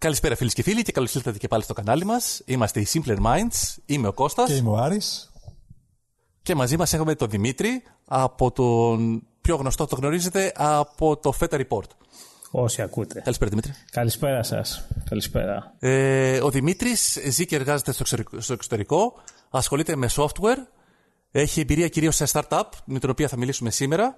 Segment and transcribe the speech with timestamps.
[0.00, 2.42] Καλησπέρα φίλοι και φίλοι και καλώς ήρθατε και πάλι στο κανάλι μας.
[2.44, 4.48] Είμαστε οι Simpler Minds, είμαι ο Κώστας.
[4.48, 5.30] Και είμαι ο Άρης.
[6.42, 11.60] Και μαζί μας έχουμε τον Δημήτρη από τον πιο γνωστό, το γνωρίζετε, από το Feta
[11.60, 11.88] Report.
[12.50, 13.20] Όσοι ακούτε.
[13.20, 13.72] Καλησπέρα Δημήτρη.
[13.90, 14.84] Καλησπέρα σας.
[15.08, 15.74] Καλησπέρα.
[15.78, 19.12] Ε, ο Δημήτρης ζει και εργάζεται στο εξωτερικό, στο εξωτερικό,
[19.50, 20.58] ασχολείται με software,
[21.30, 24.16] έχει εμπειρία κυρίως σε startup, με την οποία θα μιλήσουμε σήμερα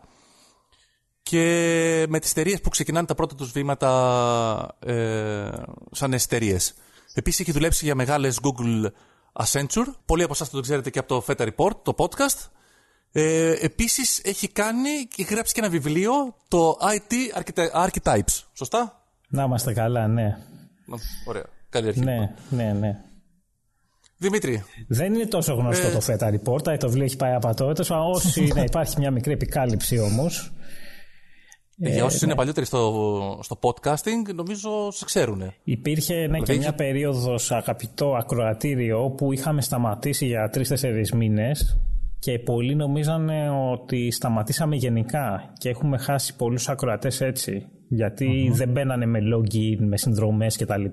[1.23, 5.51] και με τις εταιρείες που ξεκινάνε τα πρώτα τους βήματα ε,
[5.91, 6.74] σαν εταιρείες.
[7.15, 8.91] Επίσης έχει δουλέψει για μεγάλες Google
[9.33, 9.95] Accenture.
[10.05, 12.48] Πολλοί από εσάς το ξέρετε και από το Feta Report, το podcast.
[13.12, 16.12] Ε, επίσης έχει κάνει και γράψει και ένα βιβλίο,
[16.48, 17.12] το IT
[17.84, 18.42] Archetypes.
[18.52, 20.39] Σωστά; Να είμαστε καλά, ναι.
[21.27, 21.45] Ωραία.
[21.69, 22.00] Καλή αρχή.
[22.00, 23.05] Ναι, ναι, ναι.
[24.16, 24.64] Δημήτρη.
[24.89, 25.91] Δεν είναι τόσο γνωστό ε...
[25.91, 30.52] το Feta Report, το βιβλίο έχει πάει απατότητες, όσοι ναι, υπάρχει μια μικρή επικάλυψη όμως.
[31.83, 32.27] Ε, για όσους ναι.
[32.27, 35.53] είναι παλιότεροι στο, στο podcasting, νομίζω σε ξέρουν.
[35.64, 41.81] Υπήρχε ναι, και μια περίοδος αγαπητό ακροατήριο που είχαμε σταματήσει για τρει-τέσσερι μήνες
[42.19, 49.06] και πολλοί νομίζανε ότι σταματήσαμε γενικά και έχουμε χάσει πολλούς ακροατές έτσι γιατί δεν μπαίνανε
[49.06, 50.84] με login, με συνδρομές κτλ.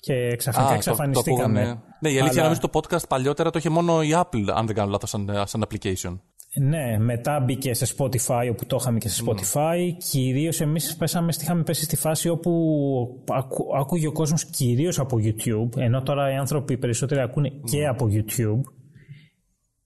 [0.00, 1.60] Και ξαφνικά εξαφανιστήκαμε.
[1.60, 1.74] ναι.
[2.00, 2.42] ναι, η αλήθεια Αλλά...
[2.42, 5.64] νομίζω το podcast παλιότερα το είχε μόνο η Apple, αν δεν κάνω λάθος, σαν, σαν
[5.68, 6.18] application.
[6.54, 9.76] Ναι, μετά μπήκε σε Spotify όπου το είχαμε και σε Spotify.
[9.76, 9.96] Mm.
[10.10, 15.76] Κυρίως εμείς πέσαμε, είχαμε πέσει στη φάση όπου ακού, άκουγε ο κόσμος κυρίως από YouTube,
[15.76, 18.77] ενώ τώρα οι άνθρωποι περισσότεροι ακούνε και από YouTube.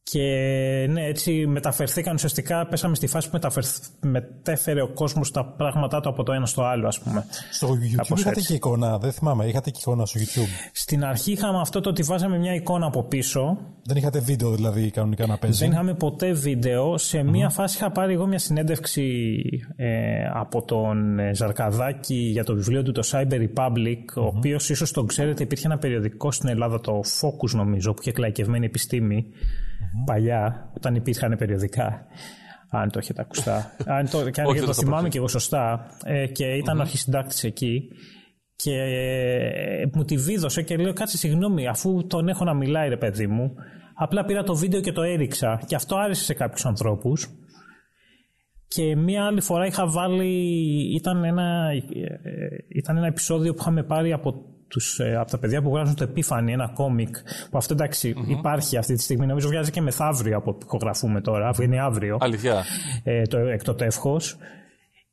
[0.05, 0.21] Και
[0.91, 3.39] ναι, έτσι μεταφερθήκαν ουσιαστικά, πέσαμε στη φάση που
[4.01, 7.27] μετέφερε ο κόσμος τα πράγματά του από το ένα στο άλλο, ας πούμε.
[7.51, 11.61] Στο YouTube είχατε και εικόνα, δεν θυμάμαι, είχατε και εικόνα στο YouTube; Στην αρχή είχαμε
[11.61, 13.59] αυτό το ότι βάζαμε μια εικόνα από πίσω.
[13.85, 16.99] Δεν είχατε βίντεο δηλαδή κανονικά να παίζει; Δεν είχαμε ποτέ βίντεο.
[16.99, 19.33] Σε μια φάση είχα πάρει εγώ μια συνέντευξη
[19.77, 24.93] ε, από τον ε, Ζαρκαδάκη για το βιβλίο του, το Cyber Republic, ο οποίος ίσως
[24.93, 29.27] τον ξέρετε, υπήρχε ένα περιοδικό στην Ελλάδα, το Focus νομίζω, που είχε κλαϊκευμένη επιστήμη
[30.05, 32.07] παλιά, όταν υπήρχαν περιοδικά.
[32.71, 33.73] Αν το έχετε ακουστά.
[33.97, 35.87] αν το, και αν το θυμάμαι και εγώ σωστά.
[36.05, 36.81] Ε, και ήταν mm-hmm.
[36.81, 37.89] αρχισυντάκτης εκεί.
[38.57, 42.97] Και ε, μου τη βίδωσε και λέω: Κάτσε, συγγνώμη, αφού τον έχω να μιλάει, ρε
[42.97, 43.55] παιδί μου.
[43.95, 45.63] Απλά πήρα το βίντεο και το έριξα.
[45.67, 47.29] Και αυτό άρεσε σε κάποιους ανθρώπους.
[48.69, 50.33] Και μία άλλη φορά είχα βάλει.
[50.95, 55.63] Ήταν ένα, ε, ήταν ένα επεισόδιο που είχαμε πάρει από τους, ε, από τα παιδιά
[55.63, 57.17] που βγάζουν το Επίφανη, ένα κόμικ,
[57.51, 57.75] που αυτό
[58.29, 62.17] υπάρχει αυτή τη στιγμή, νομίζω βγάζει και μεθαύριο από που ηχογραφούμε τώρα, βγαίνει αύριο.
[62.21, 62.65] Αλήθεια.
[63.03, 64.37] Ε, το, εκ το τεύχος.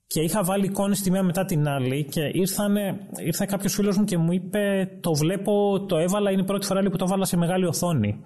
[0.08, 4.04] Και είχα βάλει εικόνες τη μία μετά την άλλη και ήρθανε, ήρθε κάποιος φίλος μου
[4.04, 7.38] και μου είπε: Το βλέπω, το έβαλα, είναι η πρώτη φορά που το έβαλα σε
[7.38, 8.20] μεγάλη οθόνη.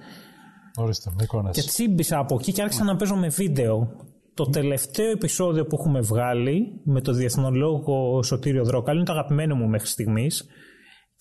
[0.75, 1.55] Ορίστε, με εικόνες.
[1.55, 3.95] Και τσίμπησα από εκεί και άρχισα να παίζω με βίντεο.
[4.33, 9.67] Το τελευταίο επεισόδιο που έχουμε βγάλει με το διεθνολόγο Σωτήριο Δρόκαλ είναι το αγαπημένο μου
[9.67, 10.47] μέχρι στιγμής.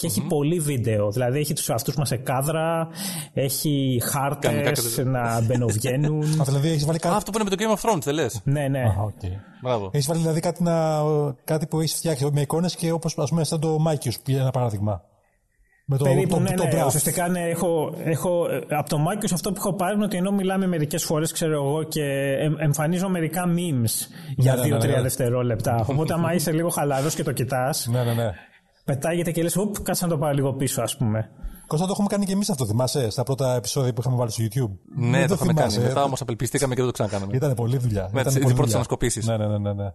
[0.02, 1.10] Και έχει πολύ βίντεο.
[1.10, 2.88] Δηλαδή έχει τους αυτούς μα σε κάδρα,
[3.32, 6.20] έχει χάρτες να μπαινοβγαίνουν.
[6.20, 7.14] δηλαδή έχεις βάλει κάτι.
[7.16, 8.82] αυτό που είναι με το Game of Thrones, δεν λες; Ναι, ναι.
[9.06, 9.90] okay.
[9.90, 11.00] Έχεις βάλει δηλαδή κάτι, να...
[11.44, 14.50] κάτι που έχεις φτιάξει με εικόνες και όπως ας πούμε σαν το Μάκιο, που ένα
[14.50, 15.02] παράδειγμα.
[15.86, 16.84] Με το, Περίπου, το, ναι, το, ναι.
[16.86, 20.66] Ουσιαστικά ναι, έχω, έχω, από το Μάκιο αυτό που έχω πάρει είναι ότι ενώ μιλάμε
[20.66, 22.02] μερικές φορές, ξέρω εγώ, και
[22.58, 25.84] εμφανίζω μερικά memes για 2-3 ναι, ναι, ναι, ναι, δευτερόλεπτα.
[25.88, 27.86] Οπότε, άμα είσαι λίγο χαλαρός και το κοιτάς.
[27.86, 28.32] Ναι, ναι, ναι
[28.84, 31.30] πετάγεται και λες, Οπ, κάτσε να το πάρω λίγο πίσω, ας πούμε.
[31.66, 34.44] Κώστα, το έχουμε κάνει και εμείς αυτό, θυμάσαι, στα πρώτα επεισόδια που είχαμε βάλει στο
[34.44, 34.78] YouTube.
[34.96, 35.78] Ναι, το, το είχαμε κάνει.
[35.78, 37.36] Μετά όμως απελπιστήκαμε και δεν το ξανακάναμε.
[37.36, 38.08] Ήταν πολλή δουλειά.
[38.12, 39.26] Με τι πρώτες ανασκοπήσεις.
[39.26, 39.92] Ναι, ναι, ναι, ναι, ναι.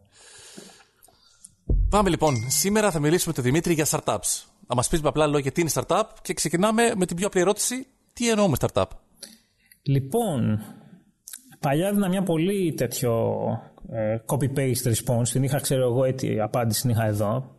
[1.90, 2.36] Πάμε λοιπόν.
[2.48, 4.46] Σήμερα θα μιλήσουμε με τον Δημήτρη για startups.
[4.68, 7.42] Θα μας πεις με απλά λόγια τι είναι startup και ξεκινάμε με την πιο απλή
[7.42, 7.88] ερώτηση.
[8.14, 8.86] Τι εννοούμε startup;
[9.82, 10.60] Λοιπόν,
[11.60, 13.34] παλιά έδινα μια πολύ τέτοιο
[13.92, 15.28] ε, copy-paste response.
[15.32, 17.57] Την είχα, ξέρω εγώ, έτσι απάντηση την είχα εδώ.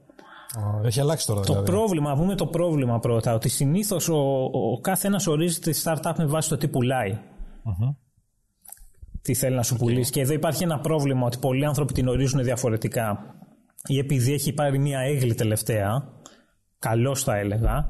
[0.85, 1.65] Έχει αλλάξει τώρα δηλαδή.
[1.65, 4.19] Το πρόβλημα, πούμε το πρόβλημα πρώτα, ότι συνήθως ο,
[4.53, 7.19] ο, κάθε ένα ορίζει τη startup με βάση το τι πουλάει.
[9.23, 10.11] Τι θέλει να σου πουλήσει.
[10.11, 13.35] Και εδώ υπάρχει ένα πρόβλημα ότι πολλοί άνθρωποι την ορίζουν διαφορετικά.
[13.87, 16.09] Ή επειδή έχει πάρει μια έγκλη τελευταία,
[16.79, 17.87] καλώς θα έλεγα,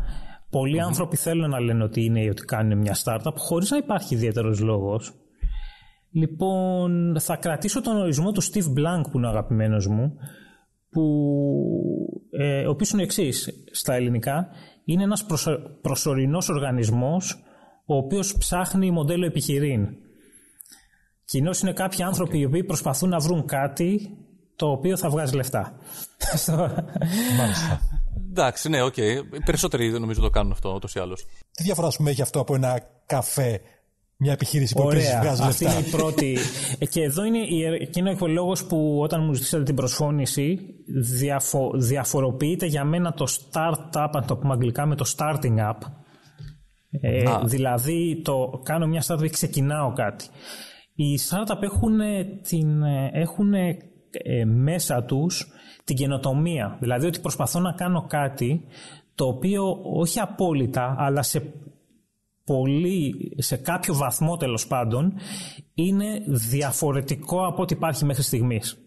[0.51, 4.15] πολλοι άνθρωποι θέλουν να λένε ότι είναι ή ότι κάνουν μια startup χωρίς να υπάρχει
[4.15, 5.13] ιδιαίτερος λόγος.
[6.11, 10.13] Λοιπόν, θα κρατήσω τον ορισμό του Steve Blank που είναι ο αγαπημένος μου
[10.99, 14.49] που, ε, ο οποίος είναι εξής στα ελληνικά.
[14.85, 17.43] Είναι ένας προσω, προσωρινός οργανισμός
[17.87, 19.89] ο οποίος ψάχνει μοντέλο επιχειρήν.
[21.25, 24.17] Κοινώς είναι κάποιοι άνθρωποι οι οποίοι προσπαθούν να βρουν κάτι
[24.57, 25.79] το οποίο θα βγάζει λεφτά.
[27.39, 27.81] Μάλιστα.
[28.31, 28.95] Εντάξει, ναι, οκ.
[28.97, 29.41] Okay.
[29.45, 31.27] Περισσότεροι νομίζω το κάνουν αυτό ούτως ή άλλως.
[31.53, 33.61] Τι διαφορά σου έχει αυτό από ένα καφέ
[34.21, 35.79] Μια επιχείρηση που επίσης βγάζει Αυτή λεφτά.
[35.79, 36.37] είναι η πρώτη.
[36.79, 40.59] Ε, και εδώ είναι, η, και είναι ο λόγος που όταν μου ζητήσατε την προσφώνηση,
[41.19, 45.79] διαφο, διαφοροποιείται για μένα το startup, αν το πούμε αγγλικά, με το starting up.
[46.91, 47.43] Ε, Α.
[47.45, 50.25] δηλαδή, το κάνω μια startup και ξεκινάω κάτι.
[50.95, 51.99] Οι startup έχουν,
[52.43, 52.83] την,
[53.13, 55.47] έχουν ε, μέσα τους
[55.85, 56.77] την καινοτομία.
[56.81, 58.65] Δηλαδή ότι προσπαθώ να κάνω κάτι
[59.15, 61.43] το οποίο όχι απόλυτα, αλλά σε
[62.49, 65.13] πολύ, σε κάποιο βαθμό τέλος πάντων,
[65.75, 68.79] είναι διαφορετικό από ό,τι υπάρχει μέχρι στιγμής.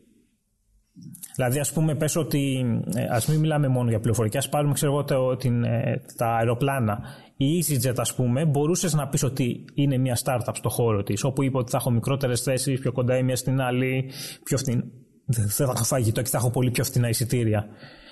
[1.36, 2.66] Δηλαδή, ας πούμε, πες ότι,
[2.96, 6.28] ε, ας μην μιλάμε μόνο για πληροφορική, ας πάρουμε, ξέρω εγώ, το, την, ε, τα
[6.28, 7.00] αεροπλάνα.
[7.38, 11.44] Η EasyJet, ας πούμε, μπορούσες να πεις ότι είναι μια startup στο χώρο της, όπου
[11.44, 14.10] είπε ότι θα έχω μικρότερες θέσεις, πιο κοντά η μία στην άλλη,
[14.44, 14.84] πιο φθηνά.
[15.26, 17.68] Δεν θα έχω φαγητό και θα έχω πολύ πιο φθηνά εισιτήρια.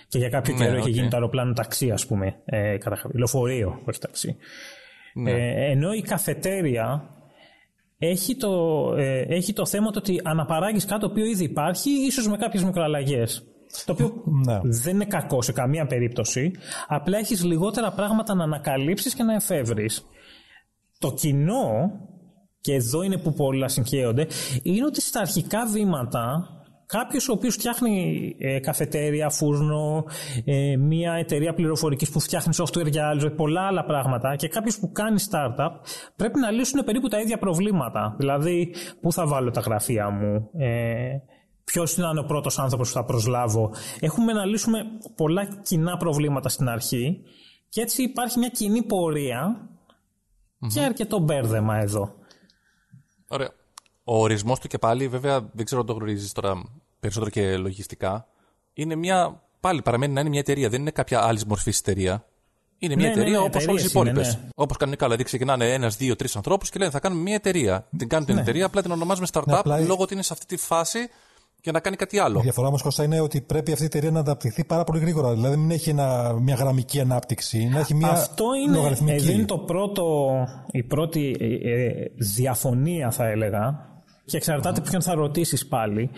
[0.07, 0.93] Και για κάποιο Ναι, καιρό είχε οκ.
[0.93, 4.35] γίνει το αεροπλάνο ταξί, ας πούμε, ε, κατά, λεωφορείο, όχι ταξί.
[5.13, 5.31] Ναι.
[5.31, 7.03] Ε, ενώ η καφετέρια
[7.97, 12.27] έχει το, ε, έχει το θέμα το ότι αναπαράγεις κάτι το οποίο ήδη υπάρχει, ίσως
[12.27, 13.43] με κάποιες μικροαλλαγές.
[13.85, 14.13] Το οποίο
[14.45, 14.59] Ναι.
[14.63, 16.51] δεν είναι κακό σε καμία περίπτωση.
[16.87, 20.05] Απλά έχεις λιγότερα πράγματα να ανακαλύψεις και να εφεύρεις.
[20.99, 21.91] Το κοινό,
[22.61, 24.27] και εδώ είναι που πολλά συγχέονται,
[24.63, 26.49] είναι ότι στα αρχικά βήματα
[26.97, 30.05] κάποιος ο οποίος φτιάχνει ε, καφετέρια, φούρνο,
[30.45, 34.91] ε, μια εταιρεία πληροφορικής που φτιάχνει software για άλλους, πολλά άλλα πράγματα και κάποιος που
[34.91, 35.69] κάνει startup
[36.15, 38.15] πρέπει να λύσουν περίπου τα ίδια προβλήματα.
[38.17, 41.17] Δηλαδή, πού θα βάλω τα γραφεία μου, ε,
[41.63, 43.73] Ποιος είναι ο πρώτος άνθρωπος που θα προσλάβω.
[43.99, 44.79] Έχουμε να λύσουμε
[45.15, 47.21] πολλά κοινά προβλήματα στην αρχή
[47.69, 49.69] και έτσι υπάρχει μια κοινή πορεία
[50.73, 52.13] και αρκετό μπέρδεμα εδώ.
[53.27, 53.49] Ωραία.
[54.03, 56.63] Ο ορισμός του και πάλι, βέβαια, δεν ξέρω αν το γνωρίζεις τώρα
[56.99, 58.27] περισσότερο και λογιστικά.
[58.73, 59.41] Είναι μια.
[59.59, 62.25] Πάλι παραμένει να είναι μια εταιρεία, δεν είναι κάποια άλλη μορφή εταιρεία.
[62.81, 64.35] Είναι μια Ναι, ναι, εταιρεία ναι, όπως όλες οι εταιρείες είναι, υπόλοιπες.
[64.43, 64.49] ναι.
[64.55, 67.87] Όπως κανονικά, δηλαδή ξεκινάνε ένας, δύο, τρεις ανθρώπους και λένε θα κάνουμε μια εταιρεία.
[67.97, 70.45] Την κάνουν την εταιρεία, απλά την ονομάζουμε startup Ναι, απλά- λόγω ότι είναι σε αυτή
[70.45, 70.99] τη φάση
[71.61, 72.39] και να κάνει κάτι άλλο.
[72.39, 75.33] Η διαφορά όμως Κώστα είναι ότι πρέπει αυτή η εταιρεία να αναπτυχθεί πάρα πολύ γρήγορα.
[75.33, 79.15] Δηλαδή μην έχει ένα, μια γραμμική ανάπτυξη, να έχει μια Αυτό είναι, λογαριθμική.
[79.23, 80.29] εδώ είναι το πρώτο,
[80.71, 83.87] η πρώτη ε, ε, διαφωνία θα έλεγα
[84.25, 86.09] και εξαρτάται ποιον θα ρωτήσεις πάλι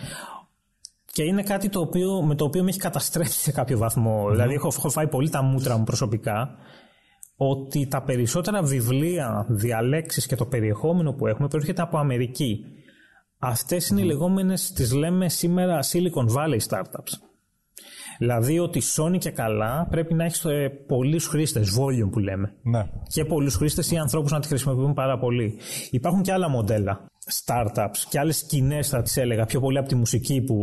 [1.12, 4.30] και είναι κάτι το οποίο, με το οποίο με έχει καταστρέψει σε κάποιο βαθμό.
[4.30, 6.56] Δηλαδή έχω, έχω φάει πολύ τα μούτρα μου προσωπικά
[7.36, 12.64] ότι τα περισσότερα βιβλία, διαλέξεις και το περιεχόμενο που έχουμε προέρχεται από Αμερική.
[13.38, 17.12] Αυτές είναι οι λεγόμενες, τις λέμε σήμερα Silicon Valley Startups.
[18.18, 22.54] Δηλαδή ότι σώνει και καλά πρέπει να έχεις ε, πολλούς χρήστες, volume που λέμε.
[22.62, 22.86] Ναι.
[23.06, 25.58] Και πολλούς χρήστες ή ανθρώπους να τη χρησιμοποιούν πάρα πολύ.
[25.90, 29.94] Υπάρχουν και άλλα μοντέλα startups και άλλες σκηνές θα τις έλεγα πιο πολύ από τη
[29.94, 30.56] μουσική που,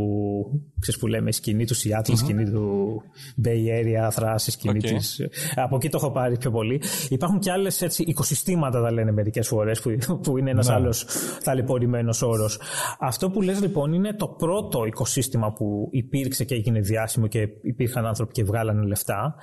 [0.79, 3.01] ξέρεις που λέμε, η σκηνή του Seattle, η σκηνή του
[3.45, 4.83] Bay Area, thrash, η σκηνή Οκ.
[4.83, 5.21] της...
[5.55, 6.81] Από εκεί το έχω πάρει πιο πολύ.
[7.09, 10.73] Υπάρχουν και άλλες έτσι, οικοσυστήματα τα λένε μερικές φορές που, που είναι ένας Ναι.
[10.73, 11.05] άλλος
[11.43, 12.59] ταλαιπωρημένος όρος.
[12.99, 18.05] Αυτό που λες λοιπόν είναι το πρώτο οικοσύστημα που υπήρξε και έγινε διάσημο και υπήρχαν
[18.05, 19.35] άνθρωποι και βγάλανε λεφτά,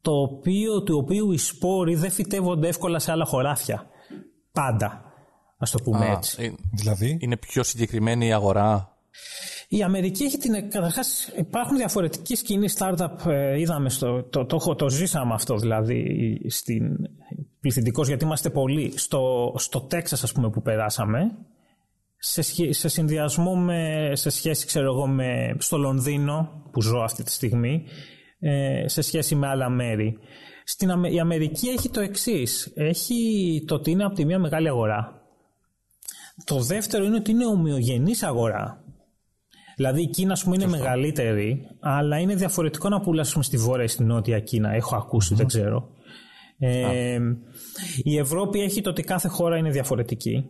[0.00, 3.86] το οποίο, του οποίου οι σπόροι δεν φυτεύονται εύκολα σε άλλα χωράφια.
[4.52, 5.12] Πάντα.
[5.64, 6.42] Ας το πούμε Α, έτσι.
[6.44, 8.96] ε, Δηλαδή; είναι πιο συγκεκριμένη η αγορά;
[9.68, 10.70] Η Αμερική έχει την.
[10.70, 13.26] Καταρχάς, υπάρχουν διαφορετικοί σκηνή startup.
[13.26, 14.22] ε, είδαμε στο.
[14.22, 16.82] Το, το, το, το ζήσαμε αυτό δηλαδή στην.
[17.60, 18.92] Πληθυντικός, γιατί είμαστε πολλοί.
[18.96, 21.20] Στο, στο Τέξας, ας πούμε, που περάσαμε,
[22.18, 24.10] σε, σχε- σε συνδυασμό με.
[24.12, 25.54] σε σχέση, ξέρω εγώ, με.
[25.58, 27.84] στο Λονδίνο, που ζω αυτή τη στιγμή,
[28.38, 30.18] ε, σε σχέση με άλλα μέρη.
[30.64, 32.72] Στην, Αμε- η Αμερική έχει το εξής.
[32.74, 33.14] Έχει
[33.66, 35.23] το ότι είναι από τη μία μεγάλη αγορά.
[36.44, 38.84] Το δεύτερο είναι ότι είναι ομοιογενής αγορά.
[39.76, 43.56] Δηλαδή η Κίνα, ας πούμε, είναι μεγαλύτερη, αλλά είναι διαφορετικό να πουλάς ας πούμε, στη
[43.56, 44.70] βόρεια ή στη νότια Κίνα.
[44.70, 45.88] Έχω ακούσει, δεν ξέρω.
[46.58, 47.18] Ε,
[48.02, 50.44] η Ευρώπη έχει το ότι κάθε χώρα είναι διαφορετική.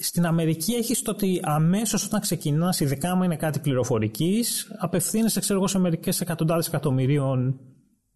[0.00, 5.58] Στην Αμερική έχεις το ότι αμέσως όταν ξεκινάς, ειδικά άμα είναι κάτι πληροφορικής, απευθύνεσαι ξέρω
[5.58, 7.60] εγώ, σε μερικές εκατοντάδες εκατομμυρίων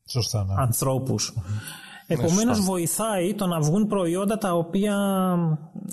[0.09, 0.55] Σωστά, ναι.
[0.57, 1.35] ανθρώπους.
[2.07, 4.97] Επομένως βοηθάει το να βγουν προϊόντα τα οποία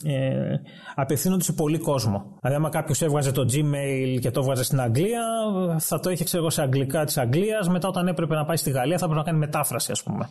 [0.03, 0.55] ε,
[0.95, 2.25] απευθύνονται σε πολύ κόσμο.
[2.41, 5.23] Δηλαδή άμα κάποιος έβγαζε το Gmail και το έβγαζε στην Αγγλία
[5.79, 8.71] θα το είχε ξέρω εγώ σε αγγλικά της Αγγλίας μετά όταν έπρεπε να πάει στη
[8.71, 10.29] Γαλλία θα έπρεπε να κάνει μετάφραση ας πούμε.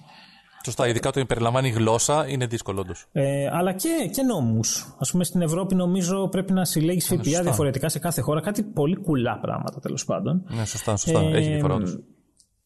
[0.64, 3.06] Σωστά, ειδικά το περιλαμβάνει γλώσσα, είναι δύσκολο όντως.
[3.12, 4.94] Ε, αλλά και, και νόμους.
[4.98, 8.40] Ας πούμε στην Ευρώπη νομίζω πρέπει να συλλέγεις ΦΠΑ διαφορετικά σε κάθε χώρα.
[8.40, 10.44] Κάτι πολύ κουλά πράγματα τέλος πάντων.
[10.48, 11.20] Ναι, σωστά, σωστά.
[11.20, 11.98] Ε, Έχει διαφορά όντως.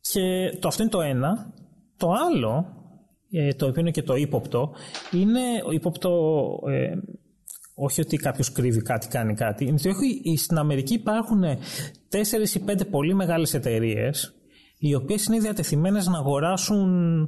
[0.01, 0.21] Και
[0.61, 1.53] το αυτό είναι το ένα.
[1.97, 2.76] Το άλλο, ε,
[3.57, 4.73] το οποίο είναι και το ύποπτο,
[5.13, 6.11] είναι ο ύποπτο.
[6.69, 6.97] Ε,
[7.75, 9.65] όχι ότι κάποιος κρύβει κάτι, κάνει κάτι.
[9.65, 11.43] Είναι ότι έχει- στην Αμερική υπάρχουν
[12.09, 14.35] τέσσερις ή πέντε πολύ μεγάλες εταιρείες,
[14.79, 17.21] οι οποίες είναι διατεθειμένες να αγοράσουν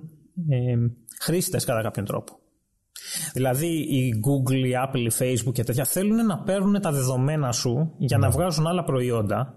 [0.48, 0.76] ε,
[1.20, 2.38] χρήστες κατά κάποιον τρόπο.
[3.32, 7.94] Δηλαδή η Google, η Apple, η Facebook και τέτοια θέλουν να παίρνουν τα δεδομένα σου
[7.98, 9.54] για να βγάζουν άλλα προϊόντα.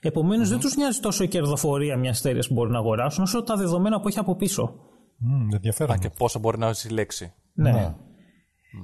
[0.00, 3.56] Επομένως, δεν τους νοιάζει τόσο η κερδοφορία μια εταιρεία που μπορεί να αγοράσουν, όσο τα
[3.56, 4.74] δεδομένα που έχει από πίσω.
[5.22, 5.94] Mm, ενδιαφέρον.
[5.94, 7.32] Α, και πόσα μπορεί να συλλέξει.
[7.52, 7.72] Ναι.
[7.72, 7.94] Ναι.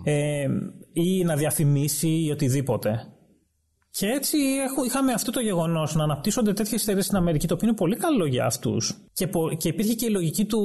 [0.04, 0.48] Ε,
[0.92, 3.06] ή να διαφημίσει ή οτιδήποτε.
[3.98, 7.68] Και έτσι έχω- είχαμε αυτό το γεγονός να αναπτύσσονται τέτοιες εταιρείες στην Αμερική, το οποίο
[7.68, 8.94] είναι πολύ καλό για αυτούς.
[9.12, 10.60] Και, πο- και υπήρχε και η λογική του,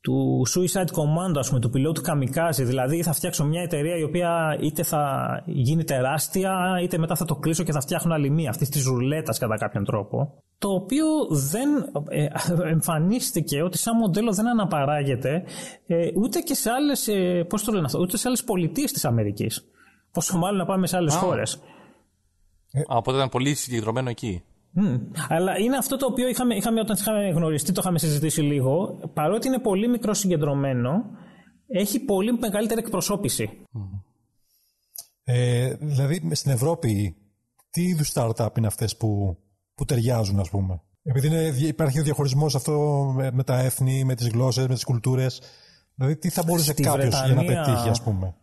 [0.00, 2.64] του Suicide Commando, ας πούμε, του πιλότου Kamikaze.
[2.64, 5.02] Δηλαδή, θα φτιάξω μια εταιρεία η οποία είτε θα
[5.46, 6.52] γίνει τεράστια,
[6.82, 9.84] είτε μετά θα το κλείσω και θα φτιάχνω άλλη μία, αυτής της ρουλέτας κατά κάποιον
[9.84, 10.34] τρόπο.
[10.58, 11.06] Το οποίο
[11.50, 11.68] δεν
[12.08, 12.26] ε,
[12.70, 15.42] εμφανίστηκε ότι σαν μοντέλο δεν αναπαράγεται
[15.86, 17.08] ε, ούτε και σε άλλες.
[17.08, 19.66] Ε, πώς το λένε αυτό, ούτε σε άλλες πολιτείες της Αμερικής.
[20.12, 21.60] Πόσο μάλλον να πάμε σε άλλες χώρες.
[22.78, 24.42] Α, οπότε ήταν πολύ συγκεντρωμένο εκεί.
[24.74, 24.96] Μμ.
[25.28, 28.98] Αλλά είναι αυτό το οποίο είχαμε, είχαμε όταν είχαμε γνωριστεί, το είχαμε συζητήσει λίγο.
[29.14, 30.90] Παρότι είναι πολύ μικρό συγκεντρωμένο,
[31.66, 33.50] έχει πολύ μεγαλύτερη εκπροσώπηση.
[35.24, 37.16] Ε, δηλαδή στην Ευρώπη,
[37.70, 39.38] τι είδους startup είναι αυτές που,
[39.74, 42.72] που ταιριάζουν, ας πούμε; Επειδή είναι, υπάρχει ο διαχωρισμός αυτό
[43.16, 45.42] με, με τα έθνη, με τις γλώσσες, με τις κουλτούρες.
[45.94, 48.34] Δηλαδή, τι θα μπορούσε Στη κάποιος για να Βρετανία- πετύχει, ας πούμε;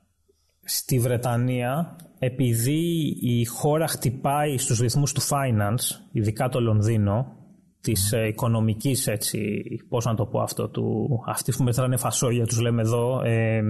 [0.72, 7.38] Στη Βρετανία, επειδή η χώρα χτυπάει στους ρυθμούς του finance, ειδικά το Λονδίνο,
[7.82, 12.60] της ε, οικονομικής, έτσι, πώς να το πω αυτό, του, αυτοί που μετράνε φασόγια, τους
[12.60, 13.62] λέμε εδώ, ε,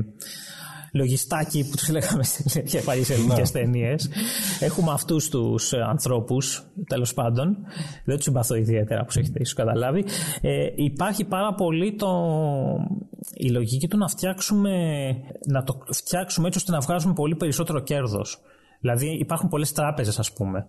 [0.94, 2.24] λογιστάκι που τους λέγαμε
[2.64, 4.10] σε παλιές ελληνικές ταινίες.
[4.60, 7.58] Έχουμε αυτούς τους ε, ανθρώπους, τέλος πάντων.
[8.06, 10.06] Δεν τους συμπαθώ ιδιαίτερα, όπως έχετε ίσως καταλάβει.
[10.42, 12.10] Ε, υπάρχει πάρα πολύ το,
[13.34, 14.72] η λογική του να φτιάξουμε,
[15.48, 18.42] να το φτιάξουμε έτσι ώστε να βγάζουμε πολύ περισσότερο κέρδος.
[18.82, 20.68] Δηλαδή υπάρχουν πολλές τράπεζες ας πούμε,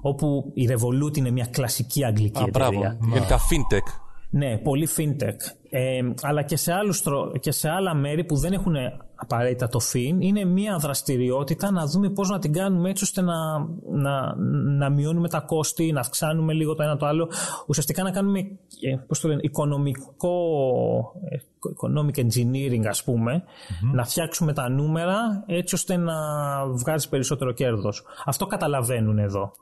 [0.00, 2.70] όπου η Revolut είναι μια κλασική αγγλική Α, μπράβο.
[2.70, 2.98] εταιρεία.
[3.12, 4.01] Γενικά fintech.
[4.34, 5.36] Ναι, πολύ fintech.
[5.70, 8.74] Ε, αλλά και σε, άλλους, τρο- και σε άλλα μέρη που δεν έχουν
[9.14, 13.34] απαραίτητα το fin, είναι μια δραστηριότητα να δούμε πώς να την κάνουμε έτσι ώστε να,
[13.90, 14.36] να,
[14.78, 17.28] να μειώνουμε τα κόστη, να αυξάνουμε λίγο το ένα το άλλο.
[17.66, 18.38] Ουσιαστικά να κάνουμε,
[18.80, 20.34] ε, πώς το λένε, οικονομικό,
[21.28, 21.36] ε,
[21.80, 23.42] economic engineering ας πουμε
[23.92, 26.14] να φτιάξουμε τα νούμερα έτσι ώστε να
[26.66, 28.02] βγάζει περισσότερο κέρδος.
[28.24, 29.52] Αυτό καταλαβαίνουν εδώ.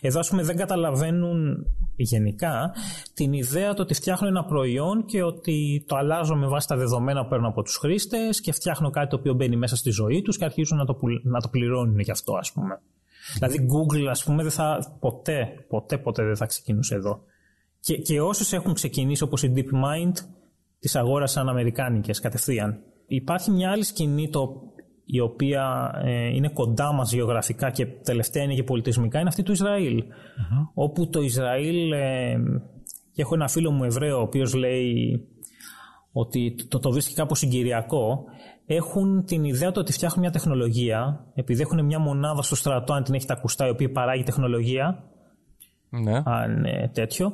[0.00, 1.66] Εδώ, ας πούμε, δεν καταλαβαίνουν
[1.96, 2.74] γενικά
[3.14, 7.22] την ιδέα το ότι φτιάχνω ένα προϊόν και ότι το αλλάζω με βάση τα δεδομένα
[7.22, 10.38] που παίρνω από τους χρήστες και φτιάχνω κάτι το οποίο μπαίνει μέσα στη ζωή τους
[10.38, 12.80] και αρχίζουν να το, πουλ- να το πληρώνουν γι' αυτό, ας πούμε.
[13.34, 17.20] Δηλαδή, Google, ας πούμε, δεν θα, ποτέ, ποτέ, ποτέ δεν θα ξεκινούσε εδώ.
[17.80, 20.12] Και, και όσες έχουν ξεκινήσει, όπως η DeepMind,
[20.78, 22.78] τις αγόρασαν αμερικάνικες κατευθείαν.
[23.06, 24.62] Υπάρχει μια άλλη σκηνή το,
[25.10, 29.52] η οποία ε, είναι κοντά μας γεωγραφικά και τελευταία είναι και πολιτισμικά, είναι αυτή του
[29.52, 30.04] ισραηλ
[30.74, 32.36] Όπου το Ισραήλ, ε,
[33.12, 35.20] και έχω ένα φίλο μου Εβραίο, ο οποίος λέει
[36.12, 38.24] ότι το, το βρίσκει κάπως συγκυριακό,
[38.66, 43.02] έχουν την ιδέα το ότι φτιάχνουν μια τεχνολογία, επειδή έχουν μια μονάδα στο στρατό, αν
[43.02, 45.04] την έχετε ακουστά, η οποία παράγει τεχνολογία,
[45.90, 46.22] Ναι.
[46.24, 47.32] αν ε, τέτοιο,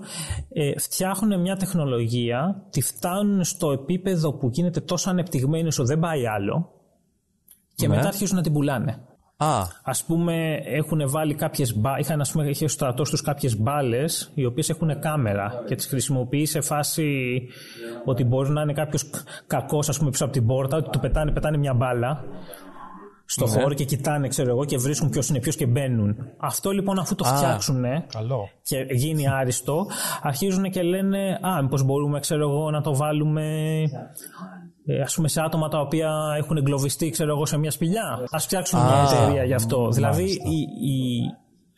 [0.53, 6.27] ε, φτιάχνουν μια τεχνολογία, τη φτάνουν στο επίπεδο που γίνεται τόσο ανεπτυγμένη όσο δεν πάει
[6.27, 6.75] άλλο
[7.75, 7.95] και Ναι.
[7.97, 8.99] μετά αρχίζουν να την πουλάνε.
[9.37, 11.99] Α, Ας πούμε έχουν βάλει κάποιες μπα...
[11.99, 15.87] είχαν ας πούμε είχε ο στρατός τους κάποιες μπάλες, οι οποίες έχουν κάμερα και τις
[15.87, 17.41] χρησιμοποιεί σε φάση
[18.05, 19.11] ότι μπορεί να είναι κάποιος
[19.47, 22.25] κακός ας πούμε πίσω από την πόρτα ότι του πετάνε, πετάνε μια μπάλα
[23.27, 23.51] στο Ναι.
[23.51, 26.17] χώρο και κοιτάνε ξέρω εγώ και βρίσκουν ποιος είναι ποιος και μπαίνουν.
[26.39, 27.35] Αυτό λοιπόν αφού το Α.
[27.37, 28.49] φτιάξουν Καλό.
[28.63, 29.87] και γίνει άριστο,
[30.23, 33.45] αρχίζουν και λένε Α, μήπως μπορούμε, ξέρω εγώ, να το βάλουμε
[34.87, 38.25] ε, ας πούμε σε άτομα τα οποία έχουν εγκλωβιστεί, ξέρω εγώ, σε μια σπηλιά.
[38.31, 39.89] Ας φτιάξουμε μια Α, εταιρεία γι' αυτό.
[39.91, 40.59] Δηλαδή, η,
[40.91, 41.21] η,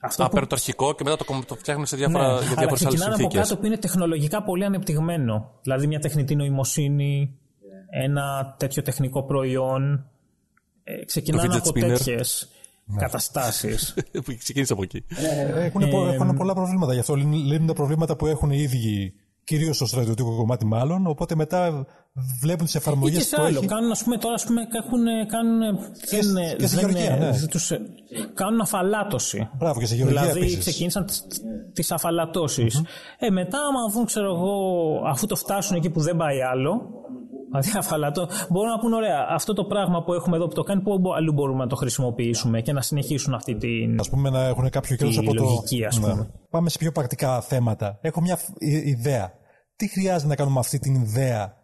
[0.00, 0.32] αυτό Α, που...
[0.32, 2.62] παίρνω το αρχικό και μετά το, κομ- το φτιάχνουν σε Ναι, διάφορα, για αλλά διάφορες
[2.66, 3.48] άλλες ξεκινάνε από συνθήκες.
[3.48, 5.50] κάτω που είναι τεχνολογικά πολύ ανεπτυγμένο.
[5.62, 7.38] Δηλαδή μια τεχνητή νοημοσύνη,
[7.90, 10.06] ένα τέτοιο τεχνικό προϊόν.
[10.84, 11.80] Ε, ξεκινάνε fidget από spinner.
[11.86, 12.48] τέτοιες
[12.98, 13.94] καταστάσεις.
[14.24, 15.04] που ξεκίνησε από εκεί.
[15.54, 16.92] Έχουν, πο- έχουν πολλά προβλήματα.
[16.94, 19.14] Γι' αυτό λύνουν λύνουν τα προβλήματα που έχουν οι ίδιοι,
[19.46, 21.06] κυρίως στο στρατιωτικό κομμάτι μάλλον.
[21.06, 21.86] Οπότε μετά
[22.40, 23.58] βλέπουν τις Ή εφαρμογές και σε που άλλο.
[23.58, 23.66] έχει.
[23.66, 25.78] Κάνουν, ας πούμε, τώρα, ας πούμε, έχουν, κάνουν,
[26.10, 27.30] Και δεν, σ- και στη δεν- Γεωργία, ναι.
[27.30, 27.72] δεν τους,
[28.34, 29.48] κάνουν αφαλάτωση.
[29.58, 30.58] Μπράβο, και σε Γεωργία Δηλαδή επίσης.
[30.58, 31.26] ξεκίνησαν τις,
[31.72, 32.82] τις αφαλατώσεις.
[33.18, 34.54] Ε, μετά άμα δουν, ξέρω εγώ,
[35.06, 36.95] αφού το φτάσουν εκεί που δεν πάει άλλο,
[37.60, 40.80] δηλαδή αφαλατώ, μπορούν να πούν ωραία, αυτό το πράγμα που έχουμε εδώ που το κάνει,
[40.82, 44.00] πού μπο- αλλού μπορούμε να το χρησιμοποιήσουμε και να συνεχίσουν αυτή την...
[44.00, 45.42] Α πούμε να έχουν κάποιο κέρδος Τη από το.
[45.42, 46.10] λογική, ας Ναι.
[46.10, 46.30] πούμε.
[46.50, 47.98] Πάμε σε πιο πρακτικά θέματα.
[48.02, 49.32] Έχω μια φ- ι- ιδέα.
[49.76, 51.56] Τι χρειάζεται να κάνουμε αυτή την ιδέα;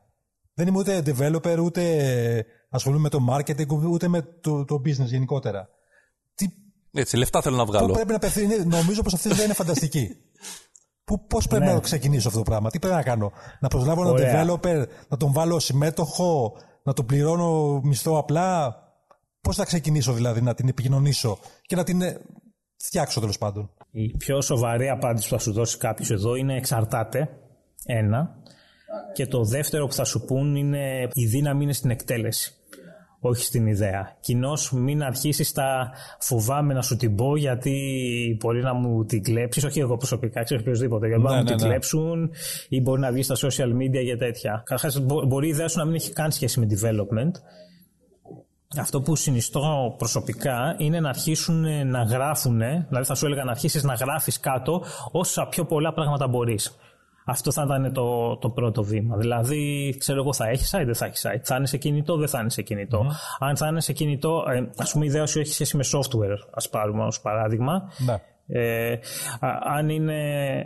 [0.54, 1.82] Δεν είμαι ούτε developer, ούτε
[2.70, 5.68] ασχολούμαι με το marketing, ούτε με το, το business γενικότερα.
[6.34, 6.46] Τι,
[6.92, 7.92] Έτσι, λεφτά θέλω να πού βγάλω.
[7.92, 10.08] πρέπει να απευθύνει, νομίζω πως αυτή η ιδέα είναι φανταστική.
[11.04, 11.72] Πού, πώς πρέπει Ναι.
[11.72, 14.44] να ξεκινήσω αυτό το πράγμα, τι πρέπει να κάνω; Να προσλάβω έναν Ωραία.
[14.46, 18.76] developer, να τον βάλω συμμέτοχο, να το πληρώνω μισθό απλά;
[19.40, 22.20] Πώς θα ξεκινήσω δηλαδή να την επικοινωνήσω και να την ε,
[22.76, 27.28] φτιάξω τέλος πάντων; Η πιο σοβαρή απάντηση που θα σου δώσει κάποιος εδώ είναι εξαρτάται.
[27.84, 28.34] Ένα.
[29.12, 32.54] Και το δεύτερο που θα σου πούν είναι η δύναμη είναι στην εκτέλεση.
[33.24, 34.16] Όχι στην ιδέα.
[34.20, 37.76] Κοινώς μην αρχίσεις τα φοβάμαι να σου την πω γιατί
[38.40, 39.64] μπορεί να μου την κλέψεις.
[39.64, 41.06] Όχι εγώ προσωπικά, ξέρω οποιοδήποτε.
[41.06, 41.68] Γιατί μπορεί να Ναι, μου την ναι, ναι.
[41.68, 42.30] κλέψουν
[42.68, 44.62] ή μπορεί να βγεις στα social media για τέτοια.
[44.64, 47.30] Καταρχάς, μπορεί η ιδέα σου να μην έχει καν σχέση με development.
[48.78, 53.50] Αυτό που συνιστώ προσωπικά είναι να αρχίσουν ε, να γράφουν, δηλαδή θα σου έλεγα να
[53.50, 56.76] αρχίσεις να γράφεις κάτω όσα πιο πολλά πράγματα μπορείς.
[57.24, 59.16] Αυτό θα ήταν το, το πρώτο βήμα.
[59.16, 61.40] Δηλαδή, ξέρω εγώ, θα έχεις site, δεν θα έχεις site.
[61.42, 63.06] Θα είναι σε κινητό, δεν θα είναι σε κινητο
[63.38, 66.48] Αν θα είναι σε κινητό, ε, ας πούμε, η ιδέα σου έχει σχέση με software,
[66.54, 67.90] ας πάρουμε ως παράδειγμα.
[68.06, 68.20] Ναι.
[68.46, 68.92] Ε,
[69.40, 70.20] α- αν είναι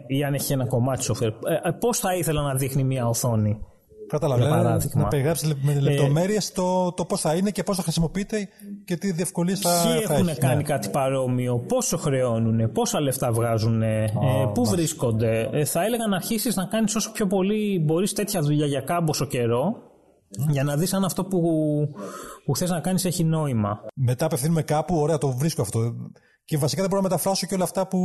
[0.07, 1.33] ή αν έχει ένα κομμάτι software,
[1.65, 3.61] ε, πώς θα ήθελα να δείχνει μια οθόνη;
[4.09, 4.41] Κατάλαβα.
[4.41, 5.03] Για δηλαδή, παράδειγμα.
[5.03, 8.49] Να περιγράψεις με λεπτομέρειες το, το πώς θα είναι και πώς θα χρησιμοποιείται
[8.85, 10.39] και τι διευκολίε θα, Ποιοι θα έχουν έχει.
[10.39, 10.63] κάνει Ναι.
[10.63, 14.13] κάτι παρόμοιο, πόσο χρεώνουν, πόσα λεφτά βγάζουν, ε,
[14.55, 18.67] πού βρίσκονται; Ε, θα έλεγα να αρχίσεις να κάνεις όσο πιο πολύ μπορείς τέτοια δουλειά
[18.67, 19.77] για κάμποσο καιρό,
[20.51, 21.41] για να δεις αν αυτό που,
[22.45, 23.81] που θες να κάνεις έχει νόημα.
[23.95, 25.95] Μετά απευθύνουμε κάπου, ωραία, το βρίσκω αυτό.
[26.45, 27.99] Και βασικά δεν μπορώ να μεταφράσω και όλα αυτά που,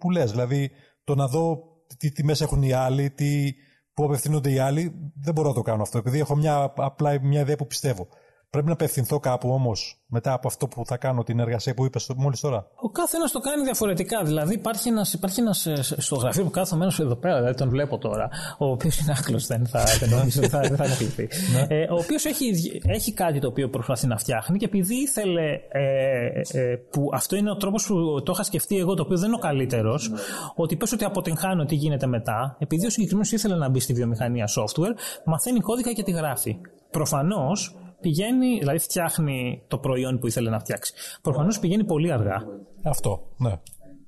[0.00, 0.30] που λες.
[0.30, 0.70] Δηλαδή,
[1.04, 1.58] το να δω
[1.98, 3.52] τι τιμές έχουν οι άλλοι, τι,
[3.96, 5.98] πού απευθύνονται οι άλλοι, δεν μπορώ να το κάνω αυτό.
[5.98, 8.08] Επειδή έχω μια, απλά μια ιδέα που πιστεύω.
[8.50, 12.10] Πρέπει να απευθυνθώ κάπου όμως, μετά από αυτό που θα κάνω, την εργασία που είπες
[12.16, 12.66] μόλις τώρα.
[12.80, 14.24] Ο κάθε ένα το κάνει διαφορετικά.
[14.24, 17.68] Δηλαδή, υπάρχει ένα υπάρχει ένας, ε, στο γραφείο που κάθομαι ένας εδώ πέρα, δηλαδή τον
[17.68, 21.28] βλέπω τώρα, ο οποίος είναι άκλος, δεν θα, δεν νομίζω, δεν θα, δεν θα ενοχληθεί.
[21.68, 25.60] ε, ο οποίος έχει, έχει κάτι το οποίο προσπαθεί να φτιάχνει και επειδή ήθελε.
[25.68, 29.26] Ε, ε, που αυτό είναι ο τρόπος που το είχα σκεφτεί εγώ, το οποίο δεν
[29.26, 30.12] είναι ο καλύτερος,
[30.54, 34.48] ότι πες ότι αποτυγχάνω τι γίνεται μετά, επειδή ο συγκεκριμένος ήθελε να μπει στη βιομηχανία
[34.48, 36.56] software, μαθαίνει κώδικα και τη γράφει.
[36.90, 37.76] Προφανώς
[38.06, 40.92] πηγαίνει, δηλαδή φτιάχνει το προϊόν που ήθελε να φτιάξει.
[41.22, 42.42] Προφανώς πηγαίνει πολύ αργά.
[42.82, 43.52] Αυτό, ναι.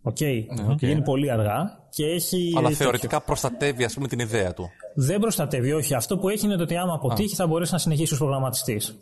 [0.02, 0.16] Οκ.
[0.78, 2.52] Πηγαίνει πολύ αργά και έχει.
[2.56, 4.70] Αλλά θεωρητικά προστατεύει, ας πούμε, την ιδέα του.
[4.94, 5.94] Δεν προστατεύει, όχι.
[5.94, 8.98] Αυτό που έχει είναι το ότι άμα αποτύχει θα μπορέσει να συνεχίσει ως προγραμματιστής.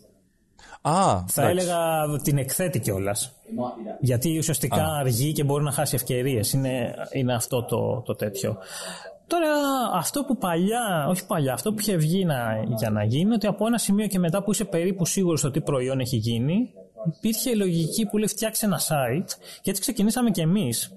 [0.83, 1.67] Α, Θα εντάξει.
[1.67, 1.79] έλεγα
[2.23, 3.33] την εκθέτει κιόλας.
[4.01, 6.53] Γιατί ουσιαστικά αργεί και μπορεί να χάσει ευκαιρίες.
[6.53, 8.57] Είναι, είναι αυτό το, το τέτοιο.
[9.27, 9.49] Τώρα,
[9.93, 13.67] αυτό που παλιά, όχι παλιά, αυτό που είχε βγει να, για να γίνει, ότι από
[13.67, 16.71] ένα σημείο και μετά που είσαι περίπου σίγουρος στο τι προϊόν έχει γίνει,
[17.17, 19.31] υπήρχε η λογική που λέει φτιάξει ένα site
[19.63, 20.93] και έτσι ξεκινήσαμε κι εμείς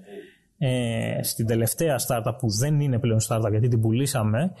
[0.58, 4.52] ε, στην τελευταία startup που δεν είναι πλέον startup γιατί την πουλήσαμε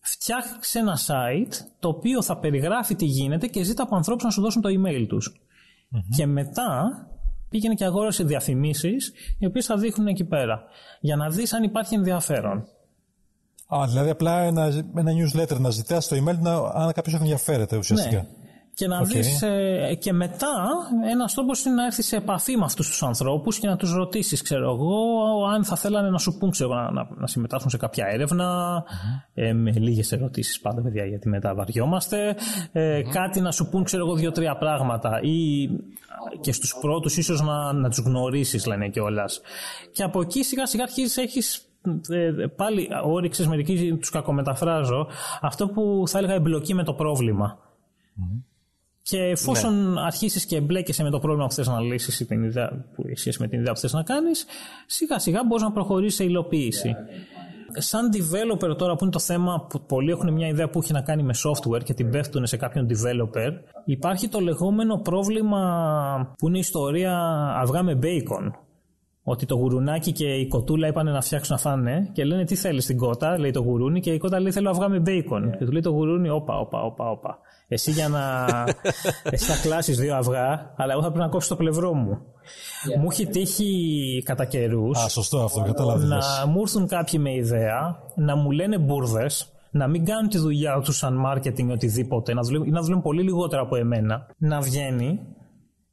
[0.00, 4.40] φτιάξε ένα site το οποίο θα περιγράφει τι γίνεται και ζήτα από ανθρώπους να σου
[4.40, 5.40] δώσουν το email τους.
[6.16, 6.90] Και μετά
[7.48, 10.62] πήγαινε και αγόρασε διαφημίσεις οι οποίες θα δείχνουν εκεί πέρα
[11.00, 12.68] για να δεις αν υπάρχει ενδιαφέρον.
[13.68, 18.16] Α, δηλαδή απλά ένα, ένα newsletter να ζητάς στο email να, αν κάποιος ενδιαφέρεται ουσιαστικά.
[18.16, 18.26] Ναι.
[18.74, 19.06] Και να Οκ.
[19.06, 20.66] δεις, ε, και μετά
[21.10, 24.42] ένας τρόπος είναι να έρθεις σε επαφή με αυτούς τους ανθρώπους και να τους ρωτήσεις,
[24.42, 24.96] ξέρω εγώ,
[25.54, 28.82] αν θα θέλανε να σου πούν, ξέρω, να, να, να συμμετάσχουν σε κάποια έρευνα,
[29.34, 32.36] ε, με λίγες ερωτήσεις πάντα, παιδιά, γιατί μετά βαριόμαστε.
[32.72, 35.20] Ε, Κάτι να σου πούν, ξέρω εγώ, δύο-τρία πράγματα.
[35.22, 35.68] Ή
[36.40, 39.40] και στους πρώτους ίσως να, να τους γνωρίσεις, λένε κιόλας.
[39.92, 41.67] Και από εκεί σιγά σιγά αρχίζεις, έχεις ε,
[42.56, 45.06] πάλι όρους, ξες, μερικούς τους κακομεταφράζω.
[45.40, 47.58] Αυτό που θα έλεγα εμπλοκή με το πρόβλημα.
[49.02, 50.00] Και εφόσον Ναι.
[50.00, 53.18] αρχίσεις και εμπλέκεσαι με το πρόβλημα που θες να λύσεις ή την ιδέα που έχει
[53.18, 54.46] σχέση με την ιδέα που θες να κάνεις
[54.86, 56.94] σιγά σιγά μπορείς να προχωρήσεις σε υλοποίηση.
[57.72, 61.00] Σαν developer τώρα που είναι το θέμα που πολλοί έχουν μια ιδέα που έχει να
[61.00, 63.52] κάνει με software και την πέφτουν σε κάποιον developer
[63.84, 65.60] υπάρχει το λεγόμενο πρόβλημα
[66.38, 67.18] που είναι η ιστορία
[67.56, 68.50] αυγά με bacon
[69.28, 72.84] ότι το γουρουνάκι και η κοτούλα είπαν να φτιάξουν να φάνε και λένε τι θέλεις
[72.84, 75.56] στην κότα, λέει το γουρούνι και η κότα λέει θέλω αυγά με μπέικον.
[75.58, 77.38] Και του λέει το γουρούνι, όπα, όπα, όπα, όπα.
[77.68, 78.20] Εσύ για να.
[79.32, 82.18] Εσύ θα κλάσεις δύο αυγά, αλλά εγώ θα πρέπει να κόψω το πλευρό μου.
[83.00, 86.00] Μου έχει τύχει κατά καιρούς Α, σωστό αυτό, κατάλαβα.
[86.00, 86.40] τι λες.
[86.40, 90.80] να μου έρθουν κάποιοι με ιδέα να μου λένε μπουρδες, να μην κάνουν τη δουλειά
[90.84, 94.60] τους σαν marketing ή οτιδήποτε, να δουλεύουν, ή να δουλεύουν πολύ λιγότερα από εμένα, να
[94.60, 95.20] βγαίνει.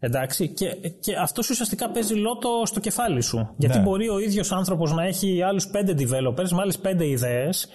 [0.05, 0.67] Εντάξει, και,
[0.99, 3.53] και αυτός ουσιαστικά παίζει λότο στο κεφάλι σου.
[3.57, 3.83] Γιατί Ναι.
[3.83, 7.67] μπορεί ο ίδιος άνθρωπος να έχει άλλους πέντε developers με άλλε πέντε ιδέες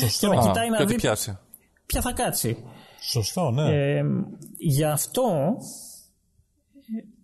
[0.00, 0.28] και Σωστό.
[0.28, 1.38] να Α, κοιτάει να και ό,τι δει πιάσει.
[1.86, 2.64] ποια θα κάτσει.
[3.00, 3.62] Σωστό, ναι.
[3.74, 4.02] Ε,
[4.58, 5.56] γι' αυτό,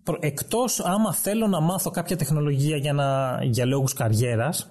[0.03, 4.69] προ- εκτός άμα θέλω να μάθω κάποια τεχνολογία για, να, για λόγους καριέρας,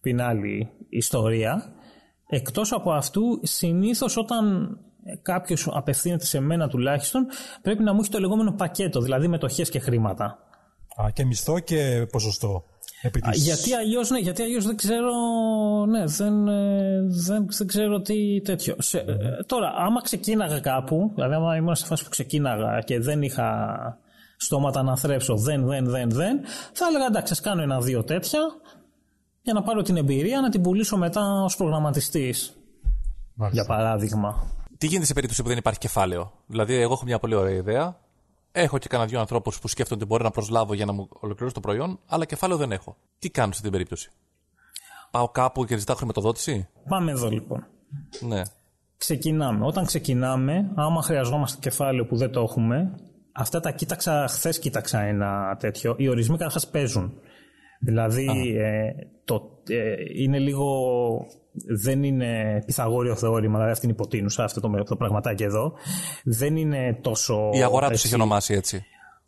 [0.00, 1.72] που είναι άλλη ιστορία,
[2.28, 4.76] εκτός από αυτού, συνήθως όταν
[5.22, 7.26] κάποιος απευθύνεται σε μένα τουλάχιστον,
[7.62, 10.38] πρέπει να μου έχει το λεγόμενο πακέτο, δηλαδή μετοχές και χρήματα.
[11.02, 12.64] Α, και μισθό και ποσοστό.
[13.02, 13.42] Επί της...
[13.42, 15.12] Γιατί αλλιώς ναι, γιατί αλλιώς δεν ξέρω.
[15.88, 18.74] Ναι, δεν, ε, δεν, δεν ξέρω τι τέτοιο.
[18.78, 19.04] Σε, ε,
[19.46, 23.76] τώρα, άμα ξεκίναγα κάπου, δηλαδή άμα ήμουν σε φάση που ξεκίναγα και δεν είχα
[24.36, 26.40] στόματα να θρέψω, δεν, δεν, δεν, δεν,
[26.72, 28.40] θα έλεγα εντάξει, ας κάνω ένα-δύο τέτοια
[29.42, 32.56] για να πάρω την εμπειρία να την πουλήσω μετά ως προγραμματιστής.
[33.50, 34.61] Για παράδειγμα.
[34.82, 37.98] Τι γίνεται σε περίπτωση που δεν υπάρχει κεφάλαιο; Δηλαδή, εγώ έχω μια πολύ ωραία ιδέα.
[38.52, 41.54] Έχω και κανένα δύο ανθρώπους που σκέφτονται ότι μπορεί να προσλάβω για να μου ολοκληρώσω
[41.54, 42.96] το προϊόν, αλλά κεφάλαιο δεν έχω.
[43.18, 44.10] Τι κάνω σε αυτή την περίπτωση;
[45.10, 47.66] Πάω κάπου και ζητάω χρηματοδότηση; Πάμε εδώ λοιπόν.
[48.20, 48.42] Ναι.
[48.96, 49.66] Ξεκινάμε.
[49.66, 52.94] Όταν ξεκινάμε, άμα χρειαζόμαστε κεφάλαιο που δεν το έχουμε,
[53.32, 55.94] αυτά τα κοίταξα, χθες κοίταξα ένα τέτοιο.
[55.98, 57.20] Οι ορισμοί καταρχάς παίζουν.
[57.84, 58.92] Δηλαδή, ε,
[59.24, 60.66] το, ε, είναι λίγο.
[61.82, 65.72] Δεν είναι πυθαγόριο θεώρημα, δηλαδή αυτή είναι υποτείνουσα, αυτό το, το πραγματάκι εδώ.
[66.24, 67.50] Δεν είναι τόσο.
[67.52, 68.84] Η αγορά τους έτσι- έχει ονομάσει έτσι.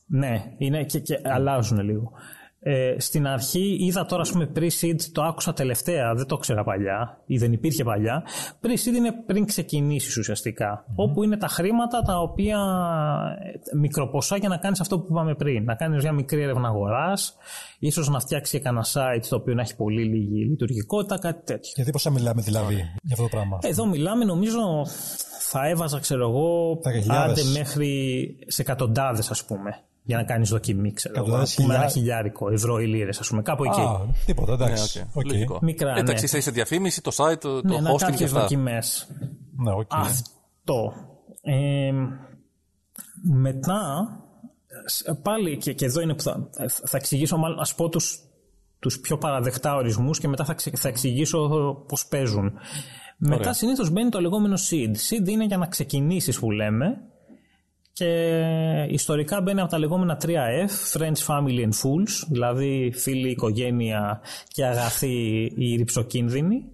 [0.07, 2.13] Ναι, είναι και, και αλλάζουν λίγο.
[2.67, 7.19] Ε, στην αρχή είδα τώρα, ας πούμε, pre-seed, το άκουσα τελευταία, δεν το ήξερα παλιά
[7.27, 8.23] ή δεν υπήρχε παλιά.
[8.63, 12.59] Pre-seed είναι πριν ξεκινήσεις ουσιαστικά, όπου είναι τα χρήματα τα οποία
[13.73, 15.65] ε, μικροποσά για να κάνεις αυτό που είπαμε πριν.
[15.65, 17.37] Να κάνεις μια μικρή έρευνα αγοράς,
[17.79, 21.73] ίσως να φτιάξει κανένα site το οποίο να έχει πολύ λίγη λειτουργικότητα, κάτι τέτοιο.
[21.75, 24.61] Γιατί πόσα μιλάμε δηλαδή για αυτό το πράγμα; Εδώ μιλάμε, νομίζω,
[25.41, 27.41] θα έβαζα, ξέρω εγώ, Τα χιλιάδες.
[27.45, 29.71] άντε μέχρι σε εκατοντάδες, ας πούμε,
[30.07, 31.23] για να κάνεις δοκιμή, ξέρω εγώ.
[31.25, 33.81] Εκατοντάδες Ας πούμε, ένα χιλιά- χιλιάρικο, ευρώ ή λίρες, ας πούμε, κάπου εκεί.
[33.81, 35.01] Α, τίποτα, Ναι, εντάξει.
[35.01, 35.25] οκ.
[35.25, 35.27] Οκ.
[35.27, 35.59] Λογικό.
[35.63, 36.21] Μικρά, Εντάξει, ναι.
[36.23, 38.41] είσαι σε διαφήμιση, το site, το, ναι, το να hosting και κάποιε αυτά.
[38.41, 39.09] δοκιμές.
[39.57, 39.91] Ναι, οκ.
[39.95, 40.93] Αυτό.
[41.43, 41.93] Ε,
[43.23, 44.09] μετά,
[44.87, 48.19] σ- πάλι και, και εδώ είναι που θα, θα εξηγήσω, μάλλον ας πω τους,
[48.79, 51.39] τους πιο παραδεκτά ορισμούς και μετά θα, ξε- θα εξηγήσω
[51.89, 52.53] πώς παίζουν.
[53.17, 53.53] Μετά Ωραία.
[53.53, 54.91] συνήθως μπαίνει το λεγόμενο seed.
[54.91, 57.01] Seed είναι για να ξεκινήσεις που λέμε
[57.95, 64.65] και ιστορικά μπαίνει από τα λεγόμενα 3F, Friends, Family and Fools, δηλαδή φίλοι, οικογένεια και
[64.65, 66.65] αγαθοί ή ρηψοκίνδυνοι,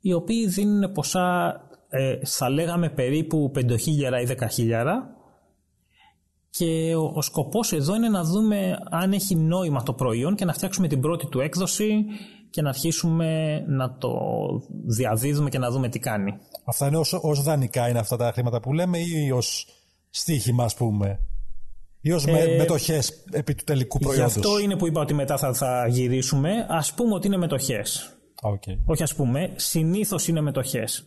[0.00, 3.60] οι οποίοι δίνουν ποσά, ε, θα λέγαμε περίπου 5.000
[4.22, 4.84] ή 10.000
[6.50, 10.52] και ο, ο σκοπός εδώ είναι να δούμε αν έχει νόημα το προϊόν και να
[10.52, 12.04] φτιάξουμε την πρώτη του έκδοση
[12.50, 14.10] και να αρχίσουμε να το
[14.86, 16.38] διαδίδουμε και να δούμε τι κάνει.
[16.64, 19.66] Αυτά είναι ως, ως δανεικά είναι αυτά τα χρήματα που λέμε ή ως
[20.10, 21.20] στοίχημα ας πούμε.
[22.00, 24.36] Ή ως με, Ε, μετοχές επί του τελικού Γι' προϊόντος.
[24.36, 26.66] αυτό είναι που είπα ότι μετά θα, θα γυρίσουμε.
[26.68, 28.16] Ας πούμε ότι είναι μετοχές.
[28.42, 28.62] Α, οκ.
[28.86, 31.04] Όχι ας πούμε, συνήθως είναι μετοχές.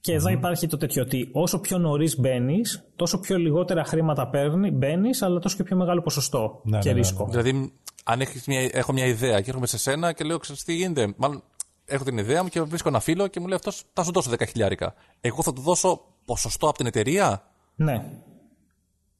[0.00, 4.30] Και εδώ υπάρχει το τέτοιο ότι όσο πιο νωρίς μπαίνεις, τόσο πιο λιγότερα χρήματα
[4.72, 7.26] μπαίνεις, αλλά τόσο και πιο μεγάλο ποσοστό Ναι, και ναι, ναι, ρίσκο.
[7.30, 7.72] Δηλαδή,
[8.04, 11.14] αν έχεις μια, έχω μια ιδέα και έρχομαι σε σένα και λέω, ξέρεις τι γίνεται;
[11.16, 11.42] Μάλλον
[11.84, 14.30] έχω την ιδέα μου και βρίσκω ένα φίλο και μου λέει αυτός θα σου δώσω
[14.30, 14.94] 10 χιλιάρικα.
[15.20, 17.42] Εγώ θα του δώσω ποσοστό από την εταιρεία;
[17.76, 18.04] Ναι,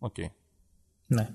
[0.02, 0.14] Οκ.
[1.06, 1.28] ναι.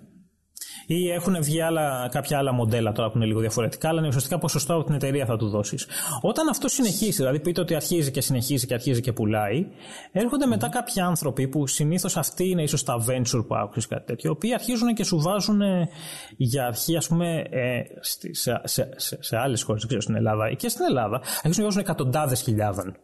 [0.87, 4.37] Ή έχουν βγει άλλα, κάποια άλλα μοντέλα τώρα που είναι λίγο διαφορετικά, αλλά είναι ουσιαστικά
[4.37, 5.87] ποσοστό από την εταιρεία θα του δώσεις.
[6.21, 9.67] Όταν αυτό συνεχίσει, δηλαδή πείτε ότι αρχίζει και συνεχίζει και αρχίζει και πουλάει,
[10.11, 14.29] έρχονται μετά κάποιοι άνθρωποι που συνήθως αυτοί είναι ίσως τα venture που άκουσες κάτι τέτοιο,
[14.29, 15.89] οι οποίοι αρχίζουν και σου βάζουν ε,
[16.37, 20.15] για αρχή, ας πούμε, ε, στη- σε, σε, σε, σε άλλες χώρες, δεν ξέρω στην
[20.15, 22.95] Ελλάδα ή και στην Ελλάδα, αρχίζουν να βάζουν εκατοντάδες χιλιάδων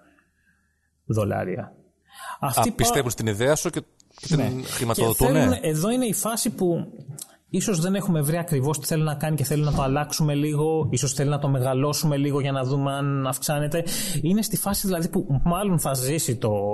[1.06, 1.74] δολάρια.
[2.40, 3.82] Αυτοί Α, πα- πιστεύουν στην ιδέα σου και,
[4.22, 4.64] και την ναι.
[4.64, 5.28] χρηματοδοτούν.
[5.28, 5.60] Και θέλουν- ναι.
[5.62, 6.86] εδώ είναι η φάση που
[7.50, 10.88] ίσως δεν έχουμε βρει ακριβώς τι θέλει να κάνει και θέλει να το αλλάξουμε λίγο,
[10.92, 13.84] ίσως θέλει να το μεγαλώσουμε λίγο για να δούμε αν αυξάνεται.
[14.22, 16.74] Είναι στη φάση δηλαδή που μάλλον θα ζήσει το,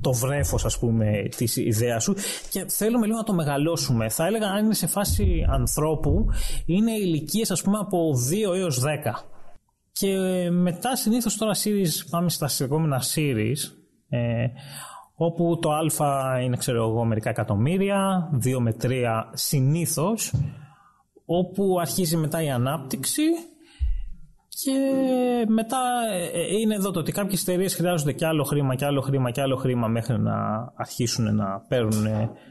[0.00, 2.14] το βρέφος ας πούμε της ιδέας σου
[2.50, 4.08] και θέλουμε λίγο να το μεγαλώσουμε.
[4.08, 6.26] Θα έλεγα αν είναι σε φάση ανθρώπου
[6.66, 7.98] είναι ηλικίες ας πούμε από
[8.52, 8.84] 2 έως 10.
[9.92, 10.16] Και
[10.50, 13.72] μετά συνήθως τώρα series, πάμε στα λεγόμενα series,
[14.08, 14.46] ε,
[15.20, 20.34] όπου το α είναι ξέρω εγώ μερικά εκατομμύρια, 2 με 3 συνήθως,
[21.24, 23.22] όπου αρχίζει μετά η ανάπτυξη
[24.48, 24.72] και
[25.48, 25.80] μετά
[26.32, 29.40] ε, είναι εδώ το ότι κάποιες εταιρείες χρειάζονται και άλλο χρήμα και άλλο χρήμα και
[29.40, 30.34] άλλο χρήμα μέχρι να
[30.76, 32.06] αρχίσουν να παίρνουν,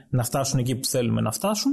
[0.10, 1.72] να φτάσουν εκεί που θέλουμε να φτάσουν.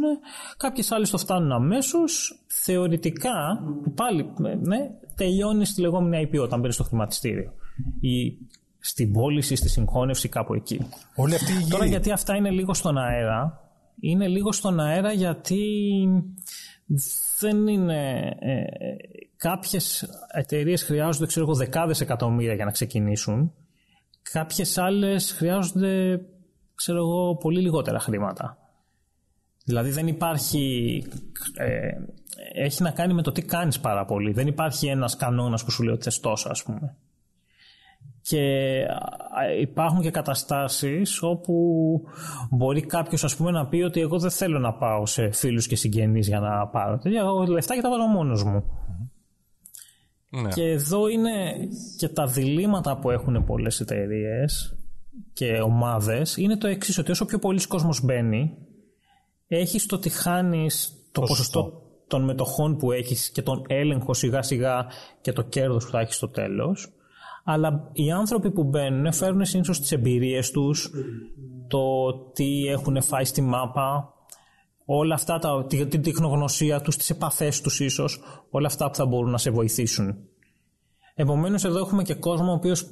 [0.56, 2.44] Κάποιες άλλες το φτάνουν αμέσως.
[2.46, 7.52] Θεωρητικά, που πάλι ε, ναι, τελειώνει στη λεγόμενη IPO όταν μπαίνει στο χρηματιστήριο.
[8.00, 8.38] Ή
[8.86, 10.88] στην πώληση, στη συγχώνευση, κάπου εκεί.
[11.14, 11.70] Όλη αυτή η γη.
[11.70, 13.60] Τώρα γιατί αυτά είναι λίγο στον αέρα.
[14.00, 15.62] Είναι λίγο στον αέρα γιατί
[17.40, 18.18] δεν είναι...
[18.38, 18.64] Ε,
[19.36, 23.52] κάποιες εταιρείες χρειάζονται ξέρω εγώ, δεκάδες εκατομμύρια για να ξεκινήσουν.
[24.32, 26.20] Κάποιες άλλες χρειάζονται
[26.74, 28.58] ξέρω εγώ, πολύ λιγότερα χρήματα.
[29.64, 31.02] Δηλαδή δεν υπάρχει...
[31.54, 31.88] Ε,
[32.54, 34.32] έχει να κάνει με το τι κάνεις πάρα πολύ.
[34.32, 36.96] Δεν υπάρχει ένας κανόνας που σου λέει ότι θες τόσα ας πούμε.
[38.26, 38.86] Και
[39.60, 41.54] υπάρχουν και καταστάσεις όπου
[42.50, 45.76] μπορεί κάποιος ας πούμε να πει ότι εγώ δεν θέλω να πάω σε φίλους και
[45.76, 48.64] συγγενείς για να πάρω τέτοια, εγώ λεφτά και τα βάζω μόνος μου.
[50.30, 50.48] Ναι.
[50.48, 51.30] Και εδώ είναι
[51.98, 54.76] και τα διλήμματα που έχουν πολλές εταιρείες
[55.32, 58.56] και ομάδες είναι το εξής ότι όσο πιο πολλοί κόσμος μπαίνει
[59.46, 64.86] έχει το ότι χάνεις το ποσοστό των μετοχών που έχεις και τον έλεγχο σιγά σιγά
[65.20, 66.93] και το κέρδος που θα έχεις στο τέλος
[67.44, 70.90] αλλά οι άνθρωποι που μπαίνουν φέρνουν συνήθως τις εμπειρίες τους
[71.68, 74.12] το τι έχουν φάει στη μάπα
[74.84, 79.30] όλα αυτά, τα, την τεχνογνωσία τους, τις επαφές τους ίσως όλα αυτά που θα μπορούν
[79.30, 80.16] να σε βοηθήσουν
[81.16, 82.88] Επομένως, εδώ έχουμε και κόσμο ο οποίος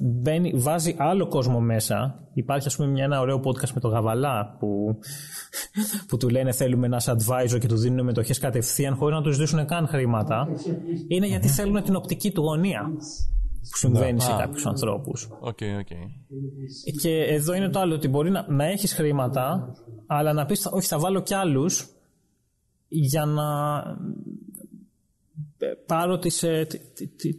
[0.53, 2.27] βάζει άλλο κόσμο μέσα.
[2.33, 4.99] Υπάρχει, ας πούμε, μια, ένα ωραίο podcast με τον Γαβαλά που,
[6.07, 9.65] που του λένε θέλουμε ένας advisor και του δίνουν μετοχές κατευθείαν χωρίς να τους ζητήσουν
[9.65, 10.47] καν χρήματα.
[11.07, 12.91] Είναι γιατί θέλουν την οπτική του γωνία
[13.71, 15.29] που συμβαίνει σε κάποιους ανθρώπους.
[15.41, 16.05] Okay, okay.
[17.01, 19.73] Και εδώ είναι το άλλο, ότι μπορεί να, να έχεις χρήματα,
[20.07, 21.87] αλλά να πεις, Όχι, θα βάλω κι άλλους
[22.87, 23.43] για να
[25.85, 26.67] πάρω τις, ε,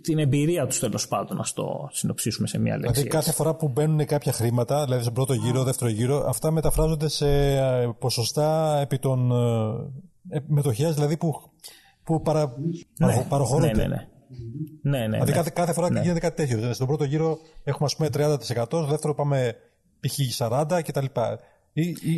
[0.02, 2.92] την εμπειρία τους τέλος πάντων, να το συνοψίσουμε σε μία λέξη.
[2.92, 7.08] Δηλαδή, κάθε φορά που μπαίνουν κάποια χρήματα, δηλαδή στον πρώτο γύρο, δεύτερο γύρο, αυτά μεταφράζονται
[7.08, 9.30] σε ε, ποσοστά επί των
[10.28, 11.32] ε, μετοχέ, δηλαδή που,
[12.04, 12.54] που παρα,
[12.98, 13.72] ναι, παραχωρούνται.
[13.72, 14.08] Ναι, ναι, ναι.
[14.82, 15.36] Ναι, ναι, δηλαδή ναι.
[15.36, 16.00] κάθε, κάθε φορά ναι.
[16.00, 16.56] γίνεται κάτι τέτοιο.
[16.56, 19.56] Δηλαδή, στον πρώτο γύρο έχουμε ας πούμε 30%, στο δεύτερο πάμε
[20.00, 20.18] π.χ.
[20.38, 21.04] 40% κτλ.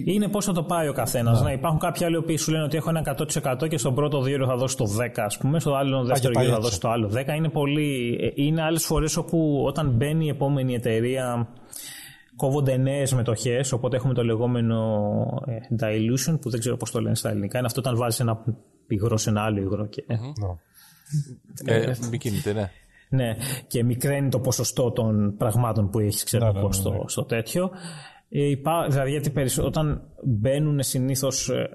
[0.05, 1.41] Είναι πώ θα το πάει ο καθένας.
[1.41, 1.47] Να.
[1.47, 3.17] Ναι, υπάρχουν κάποιοι άλλοι που σου λένε ότι έχω ένα
[3.63, 6.53] 100% και στον πρώτο γύρο θα δώσω το 10, ας πούμε, στο άλλο δεύτερο γύρο
[6.53, 7.37] θα δώσω το άλλο 10.
[7.37, 8.19] Είναι, πολύ...
[8.35, 11.49] είναι άλλες φορές όπου όταν μπαίνει η επόμενη εταιρεία
[12.37, 13.73] κόβονται νέες μετοχές.
[13.73, 14.77] Οπότε έχουμε το λεγόμενο
[15.47, 17.59] ε, dilution, που δεν ξέρω πώς το λένε στα ελληνικά.
[17.59, 18.45] Είναι αυτό όταν βάζεις ένα
[18.87, 19.87] υγρό σε ένα άλλο υγρό.
[19.87, 20.05] Και...
[20.09, 20.59] Mm-hmm.
[21.65, 22.71] Ε, ε, κινείται, ναι.
[23.09, 27.25] Ναι, και μικραίνει το ποσοστό των πραγμάτων που έχεις, ξέρω ναι, ναι, ναι, στο, στο
[27.25, 27.71] τέτοιο.
[28.29, 28.55] Ε,
[28.89, 31.69] δηλαδή γιατί όταν μπαίνουν συνήθως ε,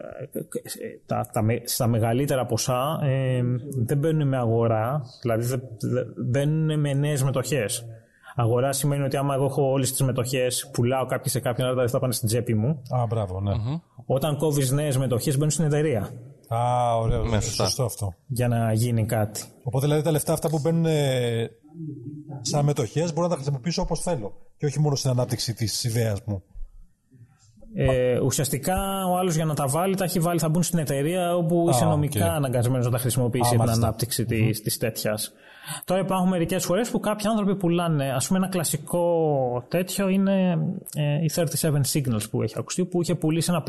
[1.06, 3.42] τα, τα, στα μεγαλύτερα ποσά ε,
[3.86, 5.62] δεν μπαίνουν με αγορά, δηλαδή δεν,
[6.26, 7.86] μπαίνουν με νέες μετοχές.
[8.36, 11.82] Αγορά σημαίνει ότι άμα εγώ έχω όλες τις μετοχές, πουλάω κάποιες σε κάποιον, αλλά τα
[11.82, 12.82] λεφτά πάνε στην τσέπη μου.
[12.90, 13.52] Α, μπράβο, ναι.
[14.06, 16.10] Όταν κόβεις νέες μετοχές, μπαίνουν στην εταιρεία.
[16.56, 17.30] Α, ωραίος.
[17.30, 18.14] Ναι, σωστό αυτό.
[18.28, 19.44] Για να γίνει κάτι.
[19.64, 20.86] Οπότε δηλαδή τα λεφτά αυτά που μπαίνουν
[22.42, 24.34] σαν μετοχές μπορώ να τα χρησιμοποιήσω όπως θέλω.
[24.58, 26.44] Και όχι μόνο στην ανάπτυξη της ιδέας μου.
[27.74, 31.36] Ε, ουσιαστικά ο άλλος για να τα βάλει, τα έχει βάλει, θα μπουν στην εταιρεία
[31.36, 32.36] όπου είσαι νομικά okay.
[32.36, 34.80] αναγκασμένος να τα χρησιμοποιήσει για την ανάπτυξη της mm-hmm.
[34.80, 35.32] τέτοιας.
[35.86, 38.12] Τώρα υπάρχουν μερικές φορές που κάποιοι άνθρωποι πουλάνε.
[38.12, 40.52] Α πούμε, ένα κλασικό τέτοιο είναι
[40.96, 41.46] ε, η 37
[41.94, 43.64] Signals που έχει ακουστεί, που είχε πουλήσει ένα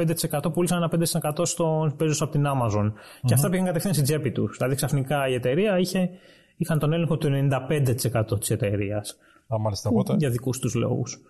[0.47, 0.91] 5%, πούλησε ένα
[1.33, 2.85] 5% στον παίζω από την Amazon.
[2.85, 3.21] Mm-hmm.
[3.25, 4.57] Και αυτά πήγαν κατευθείαν στην τσέπη τους.
[4.57, 6.11] Δηλαδή ξαφνικά η εταιρεία είχε,
[6.57, 7.49] είχαν τον έλεγχο του
[8.31, 9.19] 95% της εταιρείας.
[9.55, 11.21] Α, μάλιστα, Για δικούς τους λόγους.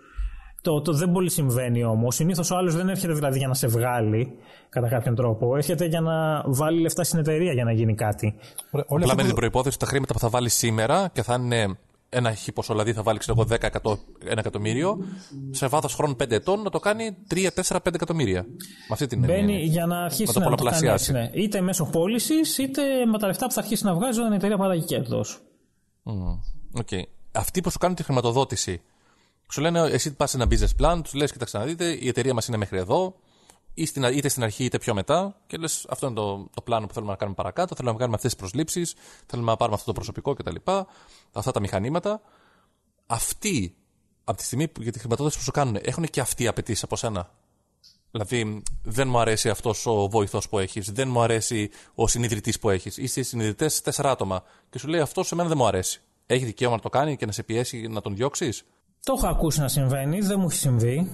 [0.62, 2.14] Το, το δεν πολύ συμβαίνει όμως.
[2.14, 4.32] Συνήθως ο άλλος δεν έρχεται δηλαδή για να σε βγάλει
[4.68, 5.56] κατά κάποιον τρόπο.
[5.56, 8.34] Έρχεται για να βάλει λεφτά στην εταιρεία για να γίνει κάτι.
[8.70, 11.76] Απλά με την προπόθεση τα χρήματα που θα βάλεις σήμερα και θα είναι
[12.08, 14.98] ένα χι ποσό, δηλαδή θα βάλει ξέρω, 10 εκατό, ένα εκατομμύριο,
[15.50, 18.42] σε βάθος χρόνου 5 ετών να το κάνει 3, 4, 5 εκατομμύρια.
[18.42, 21.30] Με αυτή την Μπαίνει για να αρχίσει να, να το κάνει έτσι, ναι.
[21.34, 24.56] Είτε μέσω πώλησης, είτε με τα λεφτά που θα αρχίσει να βγάζει όταν η εταιρεία
[24.56, 25.40] παράγει κέρδος.
[26.04, 26.80] Mm.
[26.80, 27.02] Okay.
[27.32, 28.82] Αυτοί που σου κάνουν τη χρηματοδότηση,
[29.52, 32.34] σου λένε, εσύ πας σε ένα business plan, τους λες: Κοιτάξτε να δείτε, η εταιρεία
[32.34, 33.14] μας είναι μέχρι εδώ,
[33.74, 37.12] είτε στην αρχή είτε πιο μετά, και λες: Αυτό είναι το, το πλάνο που θέλουμε
[37.12, 37.74] να κάνουμε παρακάτω.
[37.74, 38.94] Θέλουμε να κάνουμε αυτές τις προσλήψεις,
[39.26, 40.56] θέλουμε να πάρουμε αυτό το προσωπικό κτλ.
[41.32, 42.20] Αυτά τα μηχανήματα.
[43.06, 43.74] Αυτοί,
[44.24, 46.96] από τη στιγμή που για τη χρηματοδότηση που σου κάνουν, έχουν και αυτοί απαιτήσεις από
[46.96, 47.30] σένα;
[48.10, 52.70] Δηλαδή, δεν μου αρέσει αυτός ο βοηθός που έχεις, δεν μου αρέσει ο συνειδητής που
[52.70, 52.96] έχεις.
[52.96, 54.42] Είστε συνειδητές τέσσερα άτομα.
[54.70, 56.00] Και σου λέει αυτό σε μένα δεν μου αρέσει.
[56.26, 58.64] Έχει δικαίωμα να το κάνει και να σε πιέσει να τον διώξεις;
[59.04, 61.10] Το έχω ακούσει να συμβαίνει, δεν μου έχει συμβεί.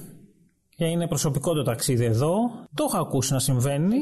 [0.76, 2.34] Και είναι προσωπικό το ταξίδι εδώ.
[2.74, 3.96] Το έχω ακούσει να συμβαίνει.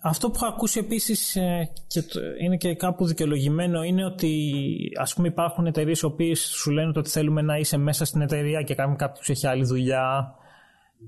[0.00, 2.02] Αυτό που έχω ακούσει επίσης ε, και
[2.42, 4.52] είναι και κάπου δικαιολογημένο είναι ότι
[5.00, 8.62] ας πούμε υπάρχουν εταιρείες οι οποίες σου λένε ότι θέλουμε να είσαι μέσα στην εταιρεία
[8.62, 10.34] και κάποιος έχει άλλη δουλειά,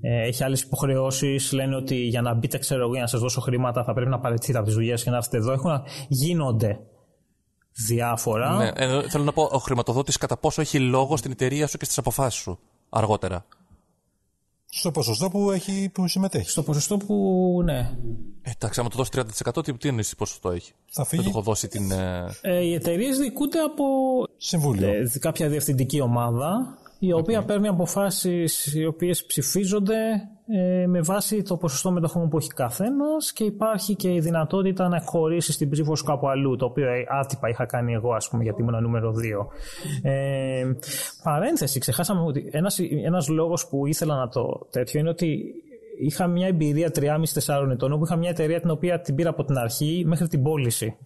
[0.01, 1.51] ε, έχει άλλες υποχρεώσεις.
[1.51, 4.19] Λένε ότι για να μπείτε, ξέρω εγώ, για να σας δώσω χρήματα θα πρέπει να
[4.19, 5.51] παραιτηθείτε από τις δουλειές και να έρθετε εδώ.
[5.51, 6.79] Έχουν, γίνονται
[7.77, 8.55] διάφορα.
[8.55, 11.85] Ναι, ε, θέλω να πω, ο χρηματοδότης κατά πόσο έχει λόγο στην εταιρεία σου και
[11.85, 12.59] στις αποφάσεις σου
[12.89, 13.45] αργότερα;
[14.65, 16.49] Στο ποσοστό που, έχει, που συμμετέχει.
[16.49, 17.97] Στο ποσοστό που, ναι.
[18.41, 21.21] Ε, εντάξει, άμα το δώσεις 30% τι, τι είναι ποσοστό έχει; Θα φύγει.
[21.23, 21.91] Δεν το έχω δώσει την.
[21.91, 22.25] Ε...
[22.41, 23.83] Ε, οι εταιρείες διοικούνται από.
[24.37, 24.87] Συμβούλιο.
[24.87, 27.45] Ε, κάποια διευθυντική ομάδα η οποία okay.
[27.45, 33.43] παίρνει αποφάσεις οι οποίες ψηφίζονται ε, με βάση το ποσοστό μετοχών που έχει καθένας και
[33.43, 37.49] υπάρχει και η δυνατότητα να χωρίσει την ψήφος σου κάπου αλλού, το οποίο ε, άτυπα
[37.49, 39.47] είχα κάνει εγώ, ας πούμε, γιατί ήμουν νούμερο 2.
[40.01, 40.65] Ε,
[41.23, 45.53] παρένθεση, ξεχάσαμε ότι ένας, ένας λόγος που ήθελα να το τέτοιο είναι ότι
[45.99, 49.57] είχα μια εμπειρία 3,5-4 ετών όπου είχα μια εταιρεία την οποία την πήρα από την
[49.57, 50.97] αρχή μέχρι την πώληση.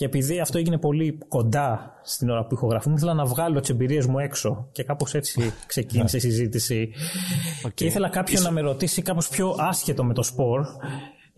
[0.00, 4.06] Και επειδή αυτό έγινε πολύ κοντά στην ώρα που ηχογραφούμε, ήθελα να βγάλω τις εμπειρίες
[4.06, 4.68] μου έξω.
[4.72, 6.92] Και κάπως έτσι ξεκίνησε η συζήτηση.
[7.66, 7.74] Okay.
[7.74, 10.66] Και ήθελα κάποιον να με ρωτήσει κάπως πιο άσχετο με το σπορ,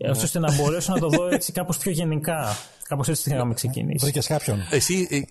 [0.09, 2.55] ώστε να μπορέσω να το δω έτσι κάπως πιο γενικά.
[2.87, 4.05] Κάπως έτσι είχαμε ξεκινήσει.
[4.05, 4.57] Βρήκες κάποιον.
[4.71, 5.21] Εσύ, ε,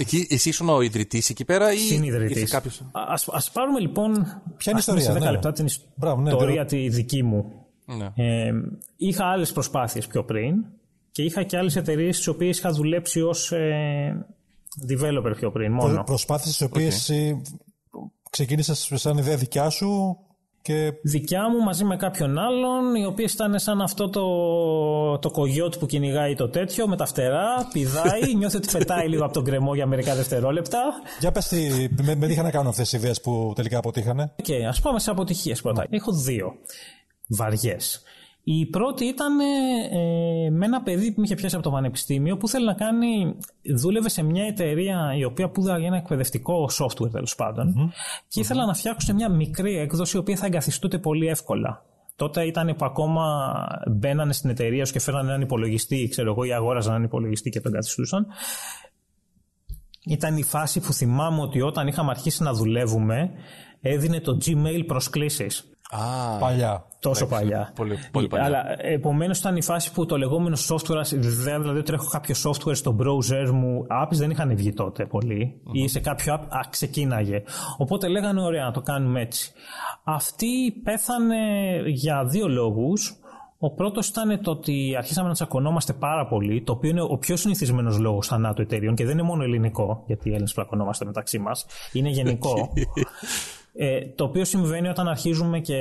[0.00, 2.50] εκεί, εσύ ήσουν ο ιδρυτής εκεί πέρα ή Συνειδητής.
[2.50, 2.82] Κάποιος...
[3.26, 4.12] Α πάρουμε λοιπόν.
[4.56, 5.30] Ποια είναι η ιστορία, σε 10 ναι.
[5.30, 7.52] λεπτά την Μπράβο, ναι, ιστορία τη δική μου.
[7.84, 8.12] Ναι.
[8.14, 8.52] Ε,
[8.96, 10.64] είχα άλλες προσπάθειες πιο πριν
[11.12, 14.26] και είχα και άλλες εταιρείες στις οποίες είχα δουλέψει ως ε,
[14.88, 16.02] developer πιο πριν μόνο.
[16.04, 17.36] Προσπάθειες στις οποίες okay.
[18.30, 20.16] ξεκίνησες σαν ιδέα δικιά σου
[20.62, 20.92] και...
[21.02, 25.86] Δικιά μου μαζί με κάποιον άλλον, οι οποίες ήταν σαν αυτό το, το κογιότ που
[25.86, 29.86] κυνηγάει το τέτοιο με τα φτερά, πηδάει, νιώθει ότι πετάει λίγο από τον κρεμό για
[29.86, 30.78] μερικά δευτερόλεπτα.
[31.20, 34.68] Για πες τι, με, με να κάνω αυτές τις ιδέες που τελικά αποτύχανε; Και okay,
[34.68, 35.86] ας πάμε σε αποτυχίες πρώτα.
[35.90, 36.54] Έχω δύο
[37.28, 38.02] βαριές.
[38.44, 42.48] Η πρώτη ήταν ε, με ένα παιδί που με είχε πιάσει από το πανεπιστήμιο που
[42.48, 43.36] θέλει να κάνει,
[43.76, 47.92] δούλευε σε μια εταιρεία η οποία πούδαγε ένα εκπαιδευτικό software τέλος πάντων
[48.28, 51.84] και ήθελα να φτιάξω μια μικρή έκδοση η οποία θα εγκαθιστούται πολύ εύκολα.
[52.16, 53.52] Τότε ήταν που ακόμα
[53.90, 57.60] μπαίνανε στην εταιρεία σου και φέρνανε έναν υπολογιστή, ξέρω εγώ, ή αγόραζαν έναν υπολογιστή και
[57.60, 58.26] τον εγκαθιστούσαν.
[60.04, 63.30] Ήταν η φάση που θυμάμαι ότι όταν είχαμε αρχίσει να δουλεύουμε
[63.80, 65.72] έδινε το Gmail προσκλήσεις.
[65.92, 66.86] Ah, παλιά.
[67.00, 67.72] Τόσο παλιά.
[67.74, 68.46] Πολύ, πολύ παλιά.
[68.46, 71.04] Αλλά επομένως ήταν η φάση που το λεγόμενο software,
[71.60, 75.06] δηλαδή ότι έχω κάποιο software στο browser μου, apps δεν είχαν βγει τότε
[75.72, 77.42] ή σε κάποιο app α, ξεκίναγε.
[77.78, 79.52] Οπότε λέγανε ωραία να το κάνουμε έτσι.
[80.04, 81.36] Αυτή πέθανε
[81.86, 83.16] για δύο λόγους.
[83.58, 87.36] Ο πρώτος ήταν το ότι αρχίσαμε να τσακωνόμαστε πάρα πολύ, το οποίο είναι ο πιο
[87.36, 91.66] συνηθισμένος λόγος θανάτου εταιρείων και δεν είναι μόνο ελληνικό, γιατί οι Έλληνες πλακωνόμαστε μεταξύ μας.
[91.92, 92.54] Είναι γενικό.
[93.74, 95.76] Ε, το οποίο συμβαίνει όταν αρχίζουμε και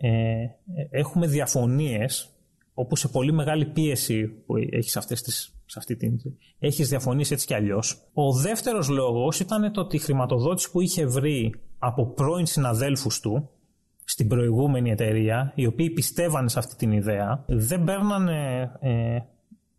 [0.00, 0.46] ε,
[0.90, 2.34] έχουμε διαφωνίες
[2.74, 6.20] όπου σε πολύ μεγάλη πίεση που έχεις αυτές τις, σε αυτή την,
[6.58, 8.02] έχεις διαφωνήσει έτσι κι αλλιώς.
[8.12, 13.48] Ο δεύτερος λόγος ήταν το ότι η χρηματοδότηση που είχε βρει από πρώην συναδέλφους του
[14.04, 19.18] στην προηγούμενη εταιρεία, οι οποίοι πιστεύανε σε αυτή την ιδέα, δεν παίρνανε ε,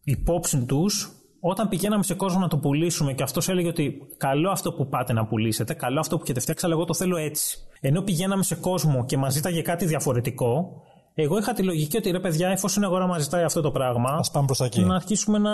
[0.03, 4.73] υπόψη τους όταν πηγαίναμε σε κόσμο να το πουλήσουμε και αυτός έλεγε ότι καλό αυτό
[4.73, 7.57] που πάτε να πουλήσετε, καλό αυτό που έχετε φτιάξει, αλλά εγώ το θέλω έτσι.
[7.79, 10.81] Ενώ πηγαίναμε σε κόσμο και μας ζήταγε κάτι διαφορετικό,
[11.13, 14.09] εγώ είχα τη λογική ότι ρε παιδιά, εφόσον η αγορά μας ζητάει αυτό το πράγμα.
[14.09, 14.81] Α πάμε προς τα εκεί.
[14.81, 15.51] Να αρχίσουμε να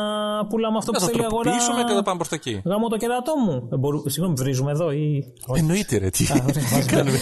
[0.49, 1.51] πουλάμε αυτό που θέλει η αγορά.
[1.51, 2.61] Να το και να πάμε προς τα εκεί.
[2.65, 3.69] Γάμο το κερατό μου.
[3.71, 4.09] Ε, μπορού...
[4.09, 5.33] Συγγνώμη, βρίζουμε εδώ ή.
[5.55, 6.09] Εννοείται, ρε.
[6.09, 6.25] Τι
[6.91, 7.17] κάνουμε.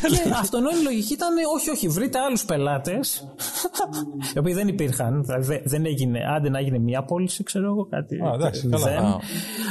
[0.00, 3.28] και αυτονόητη λογική ήταν όχι, όχι, βρείτε άλλους πελάτες.
[4.34, 5.22] οι οποίοι δεν υπήρχαν.
[5.24, 6.20] Δηλαδή δεν έγινε.
[6.36, 8.20] Άντε να έγινε μία πώληση, ξέρω εγώ κάτι.
[8.20, 9.04] Α, εντάξει, μηδέν.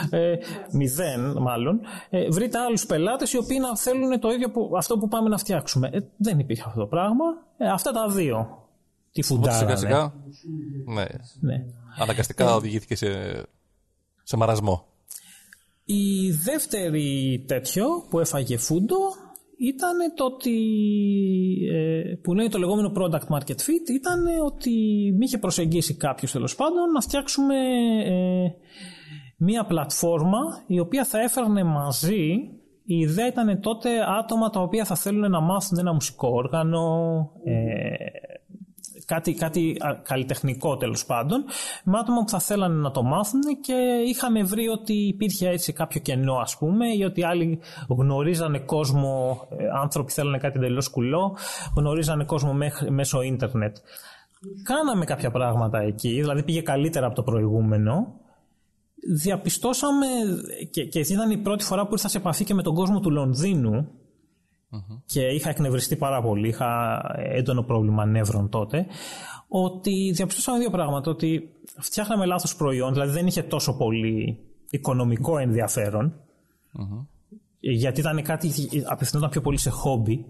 [0.10, 0.36] Ε,
[0.72, 1.80] μηδέν, μάλλον.
[2.10, 5.38] Ε, βρείτε άλλους πελάτες οι οποίοι να θέλουν το ίδιο που, αυτό που πάμε να
[5.38, 5.90] φτιάξουμε.
[5.94, 7.26] Ε, δεν υπήρχε αυτό το πράγμα.
[7.62, 8.68] Ε, αυτά τα δύο.
[9.12, 9.58] Τη φουντάρα.
[9.58, 10.14] Σιγά σιγά.
[10.86, 11.06] Ναι.
[11.40, 11.66] ναι.
[12.00, 13.08] Αναγκαστικά ε, οδηγήθηκε σε,
[14.24, 14.86] σε μαρασμό.
[15.86, 18.98] Η δεύτερη τέτοιο που έφαγε φούντο
[19.58, 20.58] ήταν το ότι
[21.74, 24.72] ε, που λέει το λεγόμενο product market fit ήταν ότι
[25.18, 27.56] μη είχε προσεγγίσει κάποιος τέλος πάντων να φτιάξουμε
[28.06, 28.54] ε,
[29.38, 32.50] μία πλατφόρμα η οποία θα έφερνε μαζί
[32.92, 36.82] η ιδέα ήταν τότε άτομα τα οποία θα θέλουν να μάθουν ένα μουσικό όργανο,
[37.44, 37.96] ε,
[39.06, 41.44] κάτι, κάτι καλλιτεχνικό τέλος πάντων,
[41.84, 43.74] με άτομα που θα θέλανε να το μάθουν και
[44.08, 49.64] είχαμε βρει ότι υπήρχε έτσι κάποιο κενό ας πούμε ή ότι άλλοι γνωρίζανε κόσμο, ε,
[49.82, 51.38] άνθρωποι θέλανε κάτι εντελώς κουλό,
[51.76, 52.58] γνωρίζανε κόσμο
[52.90, 53.78] μέσω ίντερνετ.
[54.64, 58.20] Κάναμε κάποια πράγματα εκεί, δηλαδή πήγε καλύτερα από το προηγούμενο
[59.22, 60.06] διαπιστώσαμε
[60.72, 63.12] και, και ήταν η πρώτη φορά που ήρθα σε επαφή και με τον κόσμο του
[63.12, 63.88] λονδινου
[65.06, 68.86] και είχα εκνευριστεί πάρα πολύ, είχα έντονο πρόβλημα νεύρων τότε
[69.48, 75.38] ότι διαπιστώσαμε δύο πράγματα ότι φτιάχναμε λάθος προϊόν δηλαδή δεν είχε τόσο πολύ οικονομικό
[77.60, 78.52] γιατί ήταν κάτι,
[78.86, 80.26] απευθυνόταν πιο πολύ σε χόμπι.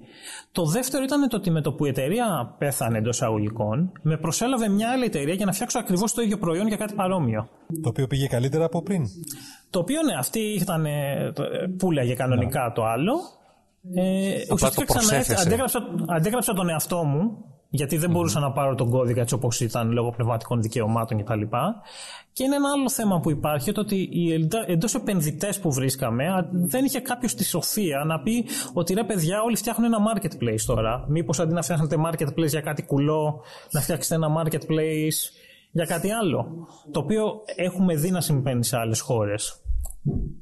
[0.51, 4.69] Το δεύτερο ήταν το ότι με το που η εταιρεία πέθανε εντός αγωγικών, με προσέλαβε
[4.69, 7.49] μια άλλη εταιρεία για να φτιάξω ακριβώς το ίδιο προϊόν για κάτι παρόμοιο.
[7.81, 9.05] Το οποίο πήγε καλύτερα από πριν.
[9.69, 10.85] Το οποίο ναι, αυτή ήταν.
[10.85, 11.31] Ε,
[11.77, 12.73] πουλάγε κανονικά ναι.
[12.73, 13.13] το άλλο.
[13.95, 14.99] Ε, ουσιαστικά
[15.41, 19.91] αντέγραψα, αντέγραψα τον εαυτό μου γιατί δεν μπορούσα να πάρω τον κώδικα έτσι όπως ήταν
[19.91, 21.41] λόγω πνευματικών δικαιωμάτων κτλ.
[22.33, 26.85] Και είναι ένα άλλο θέμα που υπάρχει, το ότι οι εντός επενδυτές που βρίσκαμε δεν
[26.85, 31.05] είχε κάποιος τη σοφία να πει ότι ρε παιδιά, όλοι φτιάχνουν ένα marketplace τώρα.
[31.07, 33.41] Μήπως αντί να φτιάχνετε marketplace για κάτι κουλό,
[33.71, 35.31] να φτιάξετε ένα marketplace
[35.71, 36.67] για κάτι άλλο.
[36.91, 39.61] Το οποίο έχουμε δει να συμβαίνει σε άλλες χώρες.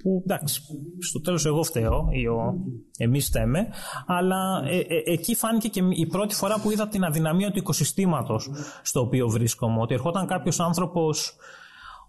[0.04, 0.62] Που εντάξει,
[1.00, 2.54] στο τέλος εγώ φταίω ή ο,
[2.98, 3.68] εμείς φταίμε,
[4.06, 8.50] αλλά ε, ε, εκεί φάνηκε και η πρώτη φορά που είδα την αδυναμία του οικοσυστήματος
[8.82, 9.82] στο οποίο βρίσκομαι.
[9.82, 11.36] Ότι ερχόταν κάποιος άνθρωπος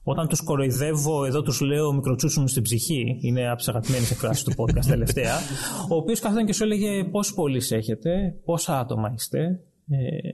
[0.03, 4.45] όταν τους κοροϊδεύω, εδώ τους λέω μικροτσούτσου μου στην ψυχή, είναι από τις αγαπημένες εκφράσεις
[4.45, 5.35] του podcast τελευταία,
[5.89, 10.29] ο οποίος κάθονταν και σου έλεγε πόσους πωλήσει έχετε, πόσα άτομα είστε, ε,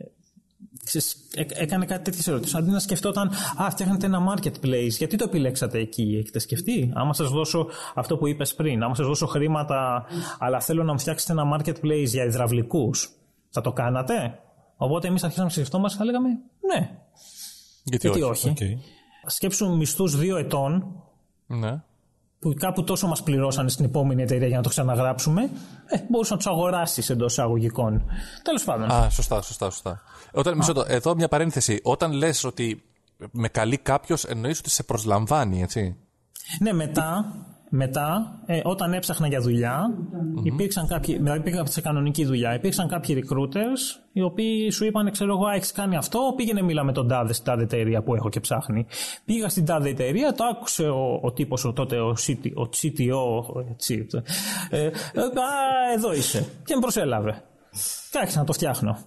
[1.54, 2.54] έκανε κάτι τέτοιες ερωτήσεις.
[2.54, 7.30] Αντί να σκεφτόταν, Α, φτιάχνετε ένα marketplace, γιατί το επιλέξατε εκεί, έχετε σκεφτεί; Άμα σας
[7.30, 10.04] δώσω αυτό που είπες πριν, άμα σας δώσω χρήματα,
[10.38, 13.10] αλλά θέλω να μου φτιάξετε ένα marketplace για υδραυλικούς,
[13.50, 14.38] θα το κάνατε;
[14.76, 16.28] Οπότε εμείς αρχίσαμε να σκεφτόμαστε και θα λέγαμε
[16.60, 16.90] ναι.
[17.84, 18.78] Γιατί, γιατί όχι; όχι; Okay.
[19.26, 21.02] Σκέψου μισθούς δύο ετών.
[21.46, 21.82] Ναι.
[22.44, 25.50] Που κάπου τόσο μας πληρώσανε στην επόμενη εταιρεία για να το ξαναγράψουμε.
[25.86, 28.02] Ε, μπορούσες να τους αγοράσεις εντός εισαγωγικών.
[28.42, 28.90] Τέλος πάντων.
[28.90, 30.02] Α, σωστά, σωστά, σωστά.
[30.32, 31.80] Όταν, μισό το, εδώ μια παρένθεση.
[31.82, 32.82] Όταν λες ότι
[33.30, 35.96] με καλεί κάποιος, εννοείς ότι σε προσλαμβάνει, έτσι.
[36.60, 37.34] Ναι, μετά
[37.76, 40.44] μετά, ε, όταν έψαχνα για δουλειά, mm-hmm.
[40.44, 45.32] υπήρξαν κάποιοι, δηλαδή πήγα σε κανονική δουλειά, υπήρξαν κάποιοι recruiters οι οποίοι σου είπαν, ξέρω
[45.32, 48.40] εγώ, έχεις κάνει αυτό, πήγαινε μίλα με τον τάδε στην τάδε εταιρεία που έχω και
[48.40, 48.86] ψάχνει.
[49.24, 53.62] Πήγα στην τάδε εταιρεία, το άκουσε ο, ο τύπος ο, τότε, ο, CT, ο CTO,
[53.70, 54.06] έτσι,
[54.70, 54.92] ε, ε, α,
[55.94, 56.46] εδώ είσαι.
[56.64, 57.42] Και με προσέλαβε.
[58.10, 58.98] Και να το φτιάχνω.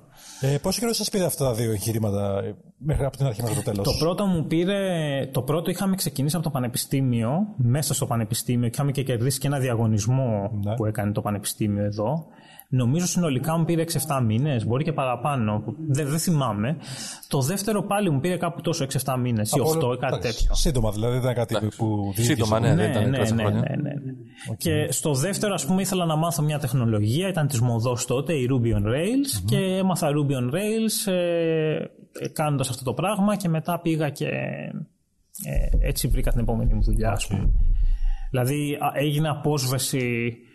[0.41, 3.55] Ε, πόσο καιρό σας πήρε αυτά τα δύο εγχειρήματα ε, μέχρι από την αρχή μέχρι
[3.55, 5.29] το τέλος; Το πρώτο μου πήρε.
[5.31, 9.47] Το πρώτο είχαμε ξεκινήσει από το Πανεπιστήμιο, μέσα στο Πανεπιστήμιο, και είχαμε και κερδίσει και
[9.47, 10.75] ένα διαγωνισμό ναι.
[10.75, 12.25] που έκανε το Πανεπιστήμιο εδώ.
[12.69, 15.63] Νομίζω συνολικά μου πήρε 6-7 μήνες, μπορεί και παραπάνω.
[15.87, 16.77] Δεν, δεν θυμάμαι.
[17.27, 20.53] Το δεύτερο πάλι μου πήρε κάπου τόσο 6-7 μήνες ή 8 ή κάτι τέτοιο.
[20.53, 23.93] Σύντομα δηλαδή, δεν ήταν κάτι που Σύντομα, ναι, ναι, ναι, ναι, ναι, ναι, ναι.
[24.51, 24.57] Okay.
[24.57, 28.49] Και στο δεύτερο, ας πούμε, ήθελα να μάθω μια τεχνολογία, ήταν της μοδός τότε, η
[28.51, 29.45] Ruby on Rails, mm-hmm.
[29.45, 35.87] και έμαθα Ruby on Rails ε, κάνοντας αυτό το πράγμα και μετά πήγα και ε,
[35.87, 37.23] έτσι βρήκα την επόμενη μου δουλειά, okay.
[37.23, 37.49] α πούμε.
[38.29, 40.47] Δηλαδή έγινε απόσβεση ε,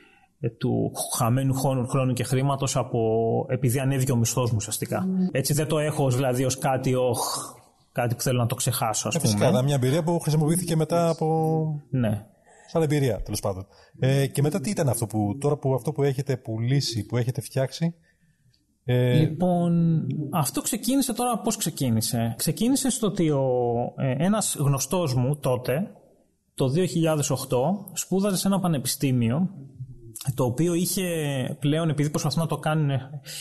[0.59, 1.55] του χαμένου
[1.89, 3.01] χρόνου και χρήματος από
[3.49, 5.05] επειδή ανέβηκε ο μισθός μου ουσιαστικά.
[5.05, 5.29] Mm.
[5.33, 7.55] Έτσι δεν το έχω δηλαδή ως κάτι, οχ,
[7.93, 9.29] κάτι που θέλω να το ξεχάσω, ας πούμε.
[9.29, 11.27] Φυσικά, μια εμπειρία που χρησιμοποιήθηκε μετά από.
[11.91, 12.27] Ναι.
[12.69, 13.67] Σαν εμπειρία, τέλος πάντων.
[13.99, 17.41] Ε, και μετά τι ήταν αυτό που τώρα που αυτό που έχετε πουλήσει, που έχετε
[17.41, 17.95] φτιάξει.
[18.85, 19.13] Ε...
[19.13, 22.35] Λοιπόν, αυτό ξεκίνησε τώρα πώς ξεκίνησε.
[22.39, 23.45] Ξεκίνησε στο ότι ο,
[23.97, 25.91] ε, ένας γνωστός μου τότε,
[26.55, 26.77] το 2008,
[27.93, 29.51] σπούδαζε σε ένα πανεπιστήμιο
[30.35, 31.07] το οποίο είχε
[31.61, 32.91] πλέον, επειδή προσπαθούν να το κάνουν,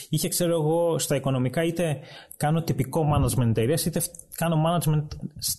[0.09, 1.99] είχε ξέρω εγώ στα οικονομικά είτε
[2.37, 4.01] κάνω τυπικό management εταιρείας είτε
[4.35, 5.07] κάνω management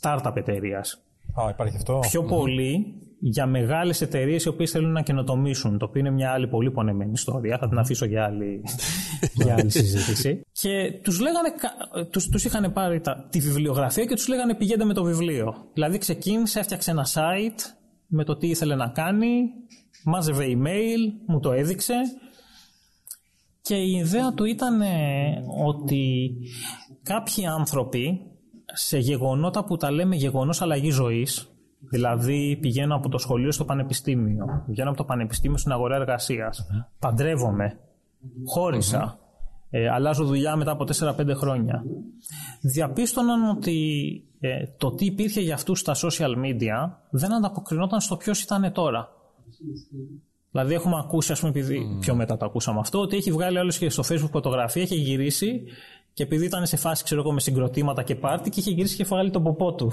[0.01, 0.99] startup εταιρείας.
[1.35, 1.99] Α, υπάρχει αυτό.
[2.11, 6.49] Πιο πολύ για μεγάλες εταιρείες οι οποίες θέλουν να καινοτομήσουν, το οποίο είναι μια άλλη
[6.49, 8.62] πολύ πονεμένη ιστορία, θα την αφήσω για άλλη,
[9.45, 10.41] για άλλη συζήτηση.
[10.53, 11.49] Και τους, λέγανε,
[12.11, 15.55] τους, τους είχαν πάρει τα, τη βιβλιογραφία και τους λέγανε πηγαίνετε με το βιβλίο.
[15.73, 17.75] Δηλαδή ξεκίνησε, έφτιαξε ένα site
[18.07, 19.29] με το τι ήθελε να κάνει,
[20.05, 21.94] μάζευε email, μου το έδειξε
[23.62, 26.30] και η ιδέα του ήταν ε, ότι
[27.03, 28.20] κάποιοι άνθρωποι
[28.72, 31.50] σε γεγονότα που τα λέμε γεγονός αλλαγής ζωής,
[31.90, 36.86] δηλαδή πηγαίνω από το σχολείο στο πανεπιστήμιο, πηγαίνω από το πανεπιστήμιο στην αγορά εργασίας, mm-hmm.
[36.98, 37.78] παντρεύομαι,
[38.44, 39.18] χώρισα,
[39.70, 41.84] ε, αλλάζω δουλειά μετά από 4-5 χρόνια.
[42.61, 43.78] Διαπίστωναν ότι
[44.40, 49.09] ε, το τι υπήρχε για αυτούς στα social media δεν ανταποκρινόταν στο ποιος ήταν τώρα.
[50.50, 52.00] Δηλαδή έχουμε ακούσει, ας πούμε, επειδή mm.
[52.00, 55.62] πιο μετά το ακούσαμε αυτό, ότι έχει βγάλει άλλο και στο facebook φωτογραφία, έχει γυρίσει
[56.14, 59.04] και επειδή ήταν σε φάση, ξέρω εγώ, με συγκροτήματα και πάρτι και είχε γυρίσει και
[59.04, 59.92] βγάλει τον ποπό του.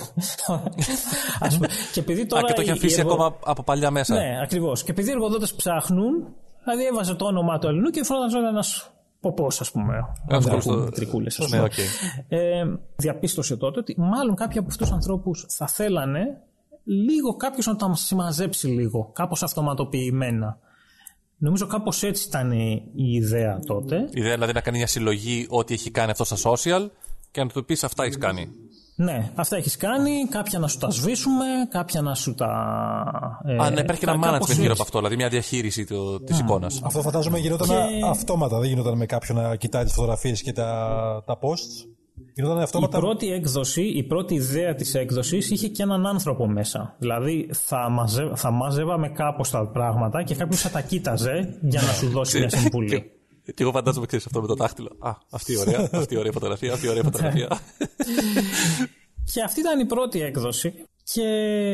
[1.40, 1.68] ας πούμε.
[1.94, 2.42] και επειδή τώρα.
[2.44, 3.14] Α, και το έχει αφήσει εργο...
[3.14, 4.16] ακόμα από παλιά μέσα.
[4.16, 4.84] Ναι, ακριβώς.
[4.84, 6.28] Και επειδή οι εργοδότες ψάχνουν,
[6.64, 9.94] δηλαδή έβαζε το όνομά του Ελληνού και φρόνταζε ένας ποπός, ας πούμε.
[10.30, 11.70] Αυτό τρικούλες, ας πούμε.
[12.28, 12.64] Ε,
[12.96, 16.42] διαπίστωσε τότε ότι μάλλον κάποιοι από αυτούς τους ανθρώπους θα θέλανε
[16.90, 20.58] λίγο κάποιος να τα συμμαζέψει λίγο, κάπως αυτοματοποιημένα.
[21.38, 23.96] Νομίζω κάπως έτσι ήταν η ιδέα τότε.
[23.96, 26.90] Η ιδέα δηλαδή να κάνει μια συλλογή ό,τι έχει κάνει αυτό στα social
[27.32, 28.48] και να του πεις αυτά έχεις κάνει.
[28.96, 30.28] Ναι, αυτά έχεις κάνει.
[30.30, 32.52] Κάποια να σου τα σβήσουμε, κάποια να σου τα.
[33.46, 35.86] Ε, Α, ναι, υπάρχει και ένα management γύρω από αυτό, δηλαδή μια διαχείριση
[36.26, 36.40] της mm.
[36.40, 36.82] εικόνας.
[36.84, 37.76] Αυτό φαντάζομαι γινόταν και...
[38.06, 38.60] αυτόματα.
[38.60, 41.99] Δεν γινόταν με κάποιον να κοιτάει τις φωτογραφίες και τα, τα posts.
[42.82, 46.96] Η πρώτη έκδοση, η πρώτη ιδέα της έκδοσης είχε και έναν άνθρωπο μέσα.
[47.00, 51.88] Δηλαδή θα, μαζε, θα μάζευαμε κάπως τα πράγματα και κάποιος θα τα κοίταζε για να
[51.88, 53.12] σου δώσει μια συμβουλή.
[53.44, 54.96] Και εγώ φαντάζομαι, ξέρεις αυτό με το δάχτυλο.
[55.00, 57.48] Α, αυτή η ωραία, αυτή η ωραία φωτογραφία, αυτή η ωραία φωτογραφία.
[59.34, 60.74] και αυτή ήταν η πρώτη έκδοση.
[61.14, 61.24] Και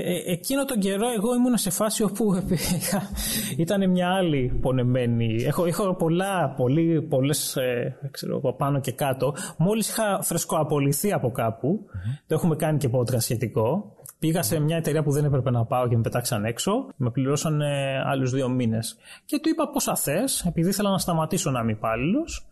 [0.05, 2.33] ε, εκείνο τον καιρό εγώ ήμουν σε φάση όπου
[3.57, 5.43] ήταν μια άλλη πονεμένη.
[5.43, 9.35] Έχω, έχω πολλά, πολύ, πολλές, ε, ξέρω, πάνω και κάτω.
[9.57, 11.85] Μόλις είχα φρεσκοαπολυθεί από κάπου,
[12.27, 15.87] το έχουμε κάνει και podcast σχετικό, πήγα σε μια εταιρεία που δεν έπρεπε να πάω
[15.87, 18.97] και με πετάξαν έξω, με πληρώσαν ε, άλλους δύο μήνες.
[19.25, 22.47] Και του είπα πόσα θες, επειδή ήθελα να σταματήσω να είμαι υπάλληλος.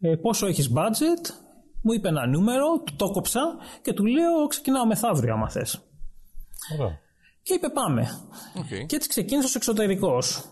[0.00, 1.30] Ε, πόσο έχεις budget,
[1.82, 3.40] μου είπε ένα νούμερο, του το κόψα
[3.82, 5.86] και του λέω ξεκινάω μεθαύριο άμα θες.
[6.78, 6.98] Ωραία.
[7.42, 8.08] Και είπε πάμε.
[8.56, 8.86] Okay.
[8.86, 10.44] Και έτσι ξεκίνησε ως εξωτερικός.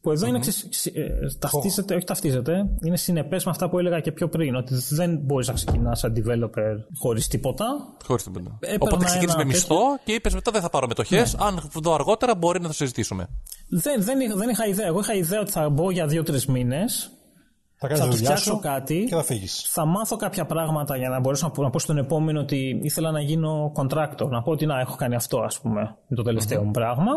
[0.00, 1.08] Που εδώ είναι, ξε- ε,
[1.38, 4.54] ταυτίζεται, όχι ταυτίζεται, είναι συνεπές με αυτά που έλεγα και πιο πριν.
[4.54, 7.64] Ότι δεν μπορείς να ξεκινάς σαν developer χωρίς τίποτα.
[8.06, 8.56] Χωρίς τίποτα.
[8.60, 11.34] Έπαιρνα Οπότε ξεκίνησε με ένα μισθό και είπες μετά δεν θα πάρω μετοχές.
[11.34, 13.28] Αν δω αργότερα μπορεί να το συζητήσουμε.
[13.68, 14.86] Δεν, δεν, είχα- δεν είχα ιδέα.
[14.86, 17.10] Εγώ είχα ιδέα ότι θα μπω για δύο-τρεις μήνες.
[17.82, 19.04] Θα κάνεις Θα τη του δουλειά φτιάξω σου κάτι.
[19.08, 19.66] και θα φύγεις.
[19.68, 23.10] Θα μάθω κάποια πράγματα για να μπορέσω να πω, να πω στον επόμενο ότι ήθελα
[23.10, 24.28] να γίνω contractor.
[24.28, 27.12] Να πω ότι να έχω κάνει αυτό, ας πούμε, με το τελευταίο μου πράγμα.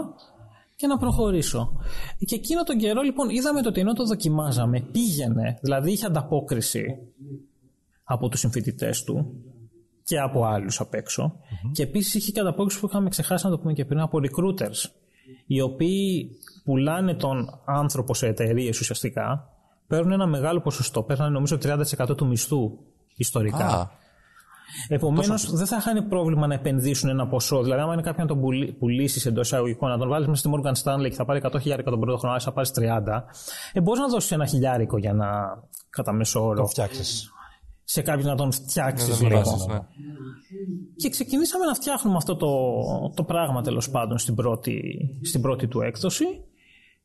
[0.76, 1.78] Και να προχωρήσω.
[2.26, 5.58] Και εκείνο τον καιρό, λοιπόν, είδαμε το ότι ενώ το δοκιμάζαμε, πήγαινε.
[5.62, 6.98] Δηλαδή είχε ανταπόκριση
[8.04, 9.34] από τους συμφοιτητές του
[10.04, 11.40] και από άλλους απ' εξω
[11.72, 14.90] Και επίσης είχε και ανταπόκριση που είχαμε ξεχάσει να το πούμε και πριν από recruiters.
[15.48, 16.30] Οι οποίοι
[16.64, 19.50] πουλάνε τον άνθρωπο σε εταιρείες ουσιαστικά,
[19.96, 21.04] παίρνουν ένα μεγάλο ποσοστό.
[21.04, 22.72] Παίρνουν νομίζω 30% του μισθού
[23.16, 23.66] ιστορικά.
[23.66, 23.88] Α,
[24.88, 27.62] Επομένως, δεν θα είχαν πρόβλημα να επενδύσουν ένα ποσό.
[27.64, 30.50] Δηλαδή, άμα είναι κάποιον να τον πουλ- πουλήσεις εντός εισαγωγικών, να τον βάλεις μέσα στη
[30.54, 33.26] Morgan Stanley και θα πάρει 100 χιλιάρικα τον πρώτο χρόνο, αλλά θα πάρεις 30,
[33.74, 35.28] ε, μπορείς να δώσεις ένα χιλιάρικο για να
[35.90, 37.30] κατά μέσο όρο Το φτιάξεις.
[37.84, 39.42] σε κάποιον να τον φτιάξεις δεν λίγο.
[39.44, 39.80] βάζεις, ναι.
[40.96, 42.48] Και ξεκινήσαμε να φτιάχνουμε αυτό το,
[43.16, 44.82] το πράγμα τέλος πάντων στην πρώτη,
[45.24, 46.26] στην πρώτη του έκδοση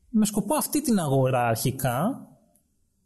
[0.09, 2.27] με σκοπό αυτή την αγορά αρχικά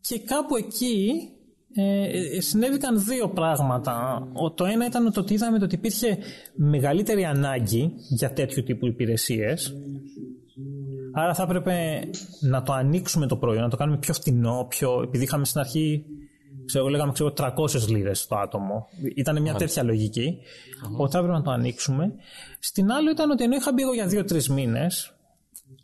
[0.07, 1.29] και κάπου εκεί
[1.75, 4.27] ε, ε, συνέβηκαν δύο πράγματα.
[4.33, 6.17] Ο, το ένα ήταν το ότι είδαμε το ότι υπήρχε
[6.55, 9.73] μεγαλύτερη ανάγκη για τέτοιου τύπου υπηρεσίες
[11.17, 11.99] Άρα θα έπρεπε
[12.41, 15.01] να το ανοίξουμε το προϊόν, να το κάνουμε πιο φτηνό, πιο...
[15.01, 16.05] επειδή είχαμε στην αρχή,
[16.65, 17.51] ξέρω, λέγαμε ξέρω, 300
[17.87, 18.87] λίρες το άτομο.
[19.15, 20.37] Ήταν μια τέτοια λογική.
[20.97, 22.13] Ότι θα έπρεπε να το ανοίξουμε.
[22.59, 25.14] Στην άλλη ήταν ότι ενώ είχα μπει εγώ για δύο-τρεις μήνες,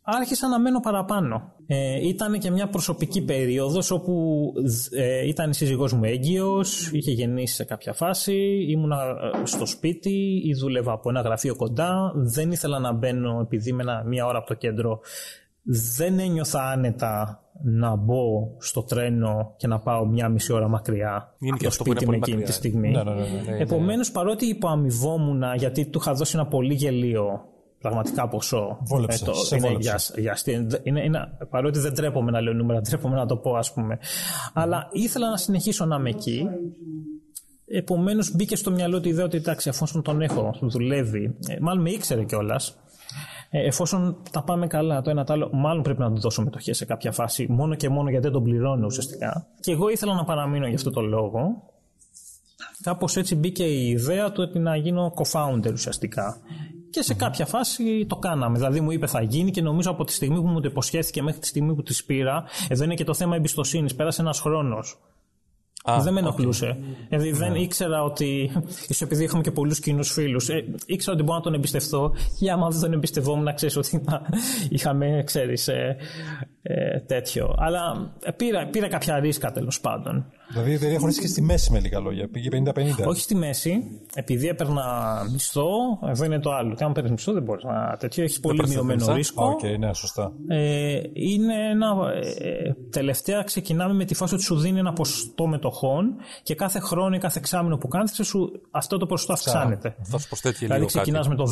[0.03, 1.53] άρχισα να μένω παραπάνω.
[1.67, 4.43] Ε, ήταν και μια προσωπική περίοδος όπου
[4.91, 8.97] ε, ήταν η σύζυγός μου έγκυος, είχε γεννήσει σε κάποια φάση, ήμουνα
[9.41, 13.87] ε, στο σπίτι ή δούλευα από ένα γραφείο κοντά, δεν ήθελα να μπαίνω επειδή ήμουν
[14.05, 14.99] μία ώρα από το κέντρο,
[15.95, 21.57] δεν ένιωθα άνετα να μπω στο τρένο και να πάω μία μισή ώρα μακριά Είναι
[21.57, 22.45] και από το αυτό που είναι σπίτι μου πολύ εκείνη μακριά.
[22.45, 22.91] τη στιγμή.
[22.91, 23.61] Ναι, ναι, ναι, ναι.
[23.61, 27.50] Επομένως παρότι υποαμοιβόμουν γιατί του είχα δώσει ένα πολύ γελίο
[27.81, 28.77] πραγματικά ποσό.
[28.81, 30.11] Βόλεψες, το- σε είναι, βόλεψες.
[30.13, 30.67] για, για αστεία.
[30.83, 31.19] είναι, είναι,
[31.49, 33.99] παρότι δεν τρέπομαι να λέω νούμερα, τρέπομαι να το πω ας πούμε.
[34.53, 36.45] Αλλά ήθελα να συνεχίσω να είμαι εκεί.
[37.73, 41.81] Επομένως μπήκε στο μυαλό του η ιδέα ότι εντάξει εφόσον τον έχω, δουλεύει, ε, μάλλον
[41.81, 42.75] με ήξερε κιόλας.
[43.49, 46.85] εφόσον τα πάμε καλά το ένα το άλλο, μάλλον πρέπει να του δώσω μετοχές σε
[46.85, 49.47] κάποια φάση, μόνο και μόνο γιατί δεν τον πληρώνω ουσιαστικά.
[49.59, 51.63] Και εγώ ήθελα να παραμείνω για αυτό το λόγο.
[52.83, 56.37] Κάπως έτσι μπήκε η ιδέα του ότι να γίνω co-founder ουσιαστικά.
[56.91, 58.57] Και σε κάποια φάση το κάναμε.
[58.57, 61.39] Δηλαδή μου είπε θα γίνει και νομίζω από τη στιγμή που μου το υποσχέθηκε μέχρι
[61.39, 63.95] τη στιγμή που τη πήρα, εδώ είναι και το θέμα εμπιστοσύνης.
[63.95, 64.99] Πέρασε ένας χρόνος.
[65.83, 66.77] Α, δεν με ενοχλούσε.
[67.09, 68.51] Δηλαδή δεν ήξερα ότι.
[68.65, 72.13] ίσως επειδή έχουμε και πολλούς κοινούς φίλους, ε, ήξερα ότι μπορώ να τον εμπιστευτώ.
[72.39, 74.21] Και άμα δεν τον εμπιστευόμουν, να ξέρεις ότι θα
[74.69, 75.95] είχαμε, ξέρεις, ε,
[76.63, 77.55] ε, τέτοιο.
[77.57, 80.25] Αλλά ε, πήρα, πήρα κάποια ρίσκα τέλος πάντων.
[80.51, 82.27] Δηλαδή η εταιρεία χωρίστηκε στη μέση με λίγα λόγια.
[82.29, 83.05] Πήγε 50-50.
[83.05, 83.83] Όχι στη μέση,
[84.15, 84.83] επειδή έπαιρνα
[85.31, 85.69] μισθό,
[86.07, 86.75] εδώ είναι το άλλο.
[86.75, 87.97] Και αν παίρνεις μισθό, δεν μπορείς να.
[87.99, 89.17] Τέτοιο έχεις πολύ παίρνεις τα μειωμένο πενσά.
[89.17, 89.45] ρίσκο.
[89.45, 90.31] Οκ, ναι, σωστά.
[90.47, 91.87] Ε, είναι ένα,
[92.39, 97.15] ε, τελευταία ξεκινάμε με τη φάση ότι σου δίνει ένα ποσοστό μετοχών και κάθε χρόνο
[97.15, 99.95] ή κάθε εξάμεινο που κάνεις σου, αυτό το ποσοστό αυξάνεται.
[100.03, 101.01] Θα σου προσθέτει Δηλαδή λίγο κάτι.
[101.01, 101.43] ξεκινάς με το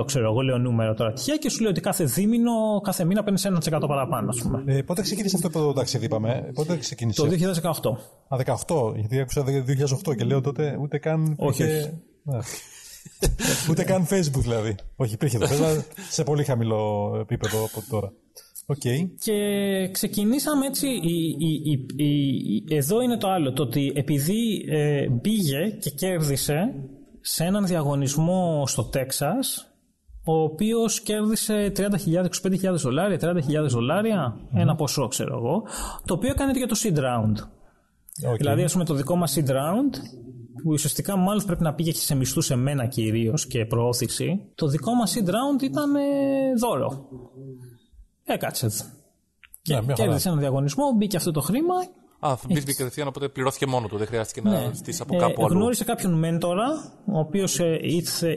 [0.00, 3.22] 10% ξέρω εγώ λέω νούμερο τώρα τυχαία και σου λέει ότι κάθε δίμηνο, κάθε μήνα
[3.22, 4.64] παίρνεις 1% παραπάνω ας πούμε.
[4.66, 6.50] Ε, πότε ξεκίνησε αυτό το ταξίδι, είπαμε.
[6.54, 7.98] Πότε ξεκίνησε; Το 2018.
[8.28, 8.36] Α,
[8.66, 8.94] 18.
[8.96, 11.34] Γιατί άκουσα 2008 και λέω τότε ούτε καν.
[11.38, 11.92] Όχι, υπήρχε- όχι.
[12.22, 12.38] Ναι.
[13.70, 14.74] ούτε καν Facebook δηλαδή.
[14.96, 18.12] Όχι, υπήρχε εδώ πέρα, σε πολύ χαμηλό επίπεδο από τώρα.
[18.66, 18.80] Οκ.
[19.20, 19.34] Και
[19.92, 25.58] ξεκινήσαμε έτσι, η, η, η, η- εδώ είναι το άλλο, το ότι επειδή ε, πήγε
[25.80, 26.74] και κέρδισε
[27.20, 29.67] σε έναν διαγωνισμό στο Τέξας,
[30.30, 31.86] ο οποίος κέρδισε 30.000,
[32.42, 35.62] 25.000 δολάρια, 30.000 δολάρια, ένα ποσό ξέρω εγώ,
[36.04, 37.34] το οποίο έκανε και για το seed round.
[38.30, 38.36] Οκ.
[38.36, 39.92] Δηλαδή, ας πούμε, το δικό μας seed round,
[40.62, 44.94] που ουσιαστικά μάλλον πρέπει να πήγε σε μισθούς σε μένα κυρίως και προώθηση, το δικό
[44.94, 46.00] μας seed round ήταν ε,
[46.58, 47.08] δώρο.
[48.24, 48.66] Έκατσε.
[48.66, 49.92] Ναι, μια χαρά.
[49.92, 51.74] Κέρδισε ένα διαγωνισμό, μπήκε αυτό το χρήμα
[52.20, 53.96] Α, μπήκε κατευθείαν, οπότε πληρώθηκε μόνο του.
[53.96, 55.54] Δεν χρειάστηκε να στήσει από Ε, κάπου αλλού.
[55.54, 56.66] γνώρισε κάποιον μέντορα,
[57.06, 57.58] ο οποίος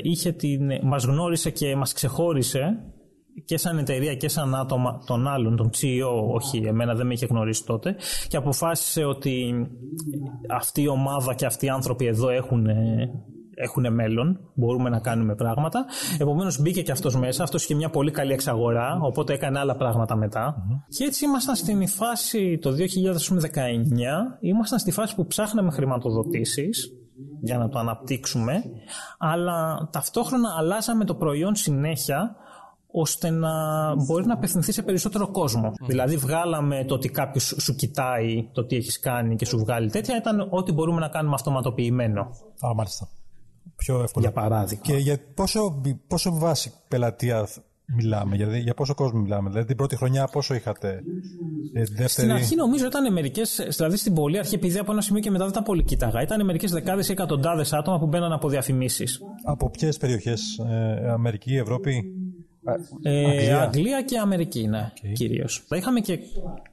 [0.01, 0.71] είχε την.
[0.83, 2.79] Μας γνώρισε και μας ξεχώρισε
[3.45, 7.25] και σαν εταιρεία και σαν άτομα των άλλων, τον CEO, όχι εμένα δεν με είχε
[7.25, 7.95] γνωρίσει τότε,
[8.27, 9.53] και αποφάσισε ότι
[10.49, 12.65] αυτή η ομάδα και αυτοί οι άνθρωποι εδώ έχουν,
[13.61, 15.85] έχουν μέλλον, μπορούμε να κάνουμε πράγματα.
[16.19, 20.15] Επομένως μπήκε και αυτός μέσα, αυτός είχε μια πολύ καλή εξαγορά, οπότε έκανε άλλα πράγματα
[20.15, 20.65] μετά.
[20.97, 22.77] Και έτσι ήμασταν στην φάση το 2019,
[24.39, 26.95] ήμασταν στη φάση που ψάχναμε χρηματοδοτήσεις,
[27.41, 28.63] για να το αναπτύξουμε,
[29.17, 32.35] αλλά ταυτόχρονα αλλάζαμε το προϊόν συνέχεια
[32.91, 33.49] ώστε να
[33.95, 35.71] μπορεί να απευθυνθεί σε περισσότερο κόσμο.
[35.85, 40.17] Δηλαδή, βγάλαμε το ότι κάποιος σου κοιτάει το τι έχεις κάνει και σου βγάλει τέτοια,
[40.17, 42.21] ήταν ό,τι μπορούμε να κάνουμε αυτοματοποιημένο.
[42.65, 43.07] Α, μάλιστα.
[43.83, 44.25] Πιο εύκολο.
[44.25, 44.83] Για παράδειγμα.
[44.83, 47.47] Και για πόσο, πόσο βάση πελατεία
[47.85, 49.49] μιλάμε, δηλαδή για πόσο κόσμο μιλάμε.
[49.49, 51.03] Δηλαδή την πρώτη χρονιά πόσο είχατε,
[51.73, 52.09] ε, δεύτερη...
[52.09, 55.43] Στην αρχή νομίζω ήταν μερικές, δηλαδή στην πολύ αρχή, επειδή από ένα σημείο και μετά
[55.43, 59.21] δεν τα πολύ κοίταγα, ήταν μερικές δεκάδες ή εκατοντάδες άτομα που μπαίναν από διαφημίσεις.
[59.43, 62.15] Από ποιες περιοχές, ε, Αμερική, Ευρώπη;
[63.01, 63.61] Ε, Αγγλία.
[63.61, 65.13] Αγγλία και Αμερική, ναι, okay.
[65.13, 65.63] κυρίως.
[65.75, 66.19] Είχαμε και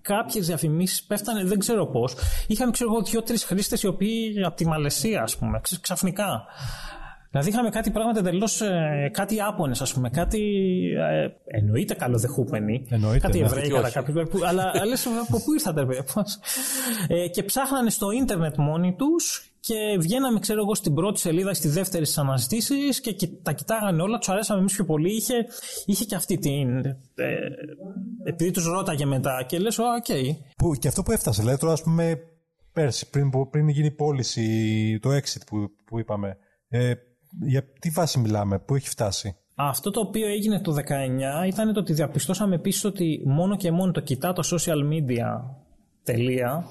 [0.00, 2.14] κάποιες διαφημίσεις, πέφτανε, δεν ξέρω πώς.
[2.46, 6.44] Είχαμε, ξέρω εγώ, δύο-τρεις χρήστες οι οποίοι από τη Μαλαισία, ας πούμε, ξαφνικά.
[7.30, 8.60] Δηλαδή είχαμε κάτι πράγματα εντελώς.
[8.60, 10.10] Ε, κάτι Ιάπωνες, ας πούμε.
[10.10, 10.40] Κάτι.
[10.98, 12.86] Ε, εννοείται καλοδεχούμενοι.
[12.88, 14.28] Εννοείται, κάτι ναι, Εβραίοι κατά κάποιο.
[14.46, 15.98] αλλά λες, από πού ήρθατε, ρε
[17.22, 21.68] ε, Και ψάχνανε στο ίντερνετ μόνοι τους και βγαίναμε, ξέρω εγώ, στην πρώτη σελίδα, στη
[21.68, 24.18] δεύτερη στις αναζητήσεις και τα κοιτάγανε όλα.
[24.18, 25.16] Τους αρέσαμε εμείς πιο πολύ.
[25.16, 25.34] Είχε,
[25.86, 26.84] είχε και αυτή την.
[26.84, 26.94] Ε,
[28.24, 29.86] επειδή τους ρώταγε μετά και λες, οκ.
[30.08, 30.36] Okay.
[30.56, 32.18] Που, και αυτό που έφτασε, δηλαδή τώρα, ας πούμε,
[32.72, 36.36] πέρσι, πριν, πριν γίνει η πώληση, το exit που, που είπαμε.
[36.68, 36.92] Ε,
[37.40, 41.80] για τι βάση μιλάμε, πού έχει φτάσει; Αυτό το οποίο έγινε το 19 ήταν το
[41.80, 45.40] ότι διαπιστώσαμε επίσης ότι μόνο και μόνο το κοιτάω το social media
[46.02, 46.64] τελεία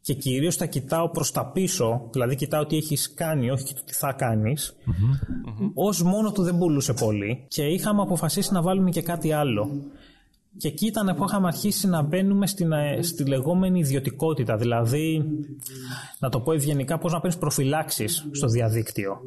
[0.00, 3.92] και κυρίως τα κοιτάω προς τα πίσω, δηλαδή κοιτάω τι έχεις κάνει, όχι το τι
[3.92, 5.70] θα κάνεις, mm-hmm.
[5.74, 9.70] ως μόνο του δεν πουλούσε πολύ και είχαμε αποφασίσει να βάλουμε και κάτι άλλο.
[10.58, 14.56] Και εκεί ήταν που είχαμε αρχίσει να μπαίνουμε στην, στη λεγόμενη ιδιωτικότητα.
[14.56, 15.24] Δηλαδή,
[16.18, 19.20] να το πω ευγενικά, πώς να παίρνεις προφυλάξεις στο διαδίκτυο.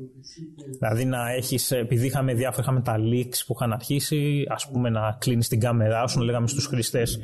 [0.80, 5.18] Δηλαδή, να έχεις, επειδή είχαμε διάφορα, είχαμε τα leaks που είχαν αρχίσει, ας πούμε, να
[5.20, 7.20] κλείνεις την κάμερά σου, να λέγαμε στους χρηστές,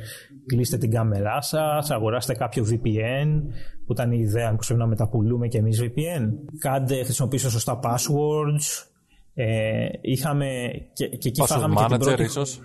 [0.46, 3.42] κλείστε την κάμερά σας, αγοράστε κάποιο VPN,
[3.86, 6.30] που ήταν η ιδέα που πρέπει να μεταπουλούμε και εμείς VPN.
[6.60, 8.86] Κάντε, χρησιμοποιήστε σωστά passwords.
[9.34, 10.48] Ε, είχαμε
[10.94, 12.24] και, και εκεί Password φάγαμε manager, και την πρώτη...
[12.24, 12.60] ίσως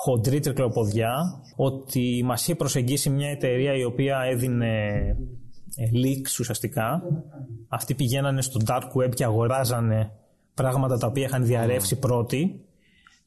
[0.00, 4.72] χοντρή τρικλοποδιά ότι μας είχε προσεγγίσει μια εταιρεία η οποία έδινε
[5.76, 7.02] leaks ουσιαστικά.
[7.68, 10.10] Αυτοί πηγαίνανε στο dark web και αγοράζανε
[10.54, 12.60] πράγματα τα οποία είχαν διαρρεύσει πρώτοι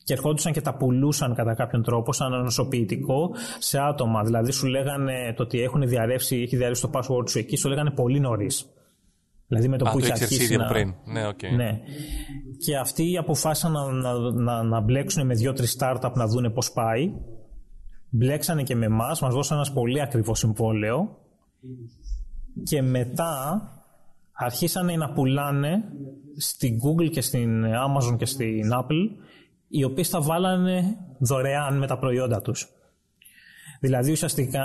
[0.03, 4.23] και ερχόντουσαν και τα πουλούσαν κατά κάποιον τρόπο σαν ανοσοποιητικό σε άτομα.
[4.23, 7.91] Δηλαδή σου λέγανε το ότι έχουν διαρρεύσει, έχει διαρρεύσει το password σου εκεί, σου λέγανε
[7.91, 8.65] πολύ νωρίς.
[9.51, 10.67] Δηλαδή με το Α, που το είχε ήξερες αρχίσει ήδη να...
[10.67, 10.93] πριν.
[11.05, 11.43] Ναι, οκ.
[11.55, 11.79] Ναι.
[12.57, 17.11] Και αυτοί αποφάσισαν να, να, να, να μπλέξουν με δύο-τρεις startup να δούνε πώς πάει.
[18.09, 21.17] Μπλέξανε και με εμάς, μας δώσαν ένα πολύ ακριβό συμβόλαιο.
[22.63, 23.61] Και μετά
[24.31, 25.83] αρχίσανε να πουλάνε
[26.37, 29.09] στην Google και στην Amazon και στην Apple
[29.67, 32.69] οι οποίες τα βάλανε δωρεάν με τα προϊόντα τους.
[33.79, 34.63] Δηλαδή ουσιαστικά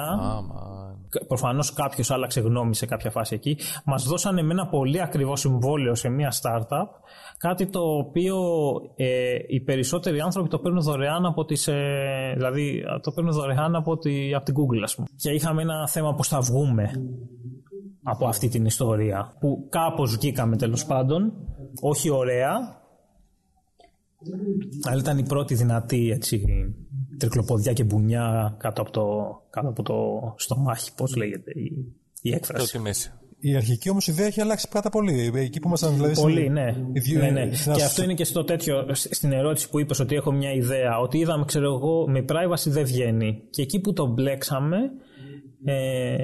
[1.26, 3.58] Προφανώς κάποιος άλλαξε γνώμη σε κάποια φάση εκεί.
[3.84, 6.88] Μας δώσανε με ένα πολύ ακριβό συμβόλαιο σε μια startup.
[7.38, 8.36] Κάτι το οποίο
[8.96, 13.98] ε, οι περισσότεροι άνθρωποι το παίρνουν δωρεάν από τις, ε, δηλαδή το παίρνουν δωρεάν από,
[13.98, 15.06] τη, από την Google, ας πούμε.
[15.16, 16.90] Και είχαμε ένα θέμα πώς θα βγούμε
[18.02, 19.36] από αυτή την ιστορία.
[19.40, 21.32] Που κάπως βγήκαμε τέλος πάντων.
[21.80, 22.84] Όχι ωραία.
[24.82, 26.44] Αλλά ήταν η πρώτη δυνατή έτσι,
[27.18, 29.06] τρικλοποδιά και μπουνιά κάτω από το,
[29.50, 29.94] κάτω από το
[30.36, 33.12] στομάχι, πώς λέγεται η, η έκφραση; Στη μέση.
[33.38, 35.32] Η αρχική όμως ιδέα έχει αλλάξει πάρα πολύ.
[35.34, 36.14] Εκεί που ήμασταν δηλαδή.
[36.14, 36.74] Πολύ, ναι.
[36.92, 37.20] Δύο...
[37.20, 37.48] ναι, ναι.
[37.74, 40.98] Και αυτό είναι και στο τέτοιο, στην ερώτηση που είπες ότι έχω μια ιδέα.
[40.98, 43.42] Ότι είδαμε, ξέρω εγώ, με privacy δεν βγαίνει.
[43.50, 44.76] Και εκεί που το μπλέξαμε.
[45.64, 46.16] Ε,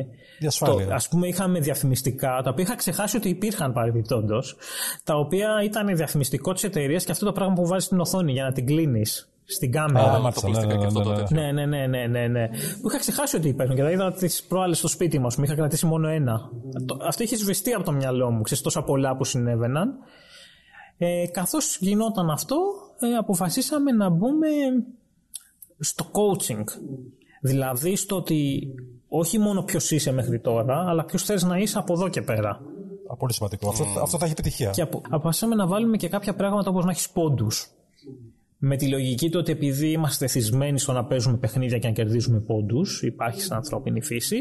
[0.59, 4.57] το, ας πούμε είχαμε διαφημιστικά τα οποία είχα ξεχάσει ότι υπήρχαν παρεμπιπτόντως
[5.05, 8.45] τα οποία ήταν διαφημιστικό της εταιρείας και αυτό το πράγμα που βάζεις στην οθόνη για
[8.45, 10.13] να την κλείνεις στην κάμερα.
[10.13, 11.27] Α, το ναι, ναι, ναι, αποκλειστικά και αυτό τότε.
[11.31, 12.49] Ναι, ναι, ναι, ναι, ναι, ναι.
[12.87, 15.37] Είχα ξεχάσει ότι υπάρχουν και τα είδα τις προάλλε στο σπίτι μας.
[15.37, 16.51] Μου είχα κρατήσει μόνο ένα.
[17.07, 18.43] Αυτό είχε σβηστεί από το μυαλό μου.
[18.43, 19.95] ξέρεις τόσα πολλά που συνέβαιναν.
[20.99, 21.25] Ε,
[21.79, 22.57] γινόταν αυτό,
[23.01, 24.49] ε, αποφασίσαμε να μπούμε
[25.79, 26.65] στο coaching.
[27.41, 28.69] Δηλαδή στο ότι
[29.09, 32.61] όχι μόνο ποιος είσαι μέχρι τώρα, αλλά ποιος θες να είσαι από εδώ και πέρα.
[33.19, 33.69] Πολύ σημαντικό.
[33.69, 33.73] Mm.
[33.73, 34.71] Αυτό, αυτό θα έχει επιτυχία.
[34.71, 37.71] Και αποφασίσαμε να βάλουμε και κάποια πράγματα όπως να έχεις πόντους
[38.65, 42.41] με τη λογική του ότι επειδή είμαστε θυσμένοι στο να παίζουμε παιχνίδια και να κερδίζουμε
[42.41, 44.37] πόντους, υπάρχει στην ανθρώπινη φύση,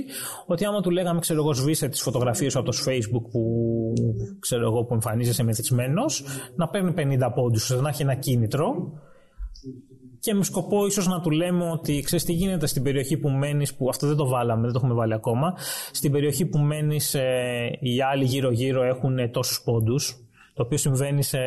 [0.45, 3.93] ότι άμα του λέγαμε, ξέρω εγώ, σβήσε τις φωτογραφίες από το Facebook που,
[4.39, 6.24] ξέρω εγώ, που εμφανίζεσαι μεθυσμένος,
[6.55, 8.91] να παίρνει 50 πόντους, να έχει ένα κίνητρο.
[10.19, 13.74] Και με σκοπό ίσως να του λέμε ότι ξέρεις τι γίνεται στην περιοχή που μένεις,
[13.76, 15.53] που αυτό δεν το βάλαμε, δεν το έχουμε βάλει ακόμα.
[15.91, 20.26] Στην περιοχή που μένεις, ε, οι άλλοι γύρω-γύρω έχουν τόσους πόντους.
[20.62, 21.39] Το οποίο συμβαίνει σε,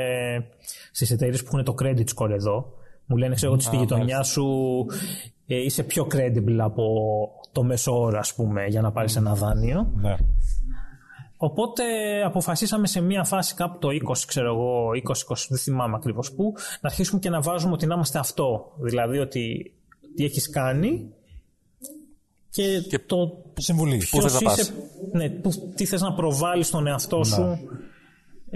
[0.92, 2.72] στις εταιρείες που έχουν το credit score εδώ.
[3.06, 4.46] Μου λένε, ξέρω, ότι στη γειτονιά σου
[5.46, 6.84] ε, είσαι πιο credible από
[7.52, 9.92] το μέσο όρο, ας πούμε, για να πάρεις ένα δάνειο.
[9.96, 10.14] Ναι.
[11.36, 11.84] Οπότε
[12.24, 14.88] αποφασίσαμε σε μία φάση κάπου το 20, ξέρω εγώ,
[15.28, 18.72] 20-20, δεν θυμάμαι ακριβώς πού, να αρχίσουμε και να βάζουμε ότι να είμαστε αυτό.
[18.78, 19.72] Δηλαδή ότι
[20.16, 21.12] τι έχεις κάνει
[22.50, 24.02] και, Και το Συμβουλή.
[24.10, 24.72] Πού θες να ποιος πας.
[25.12, 27.58] ναι, που, τι θες να προβάλλεις στον εαυτό σου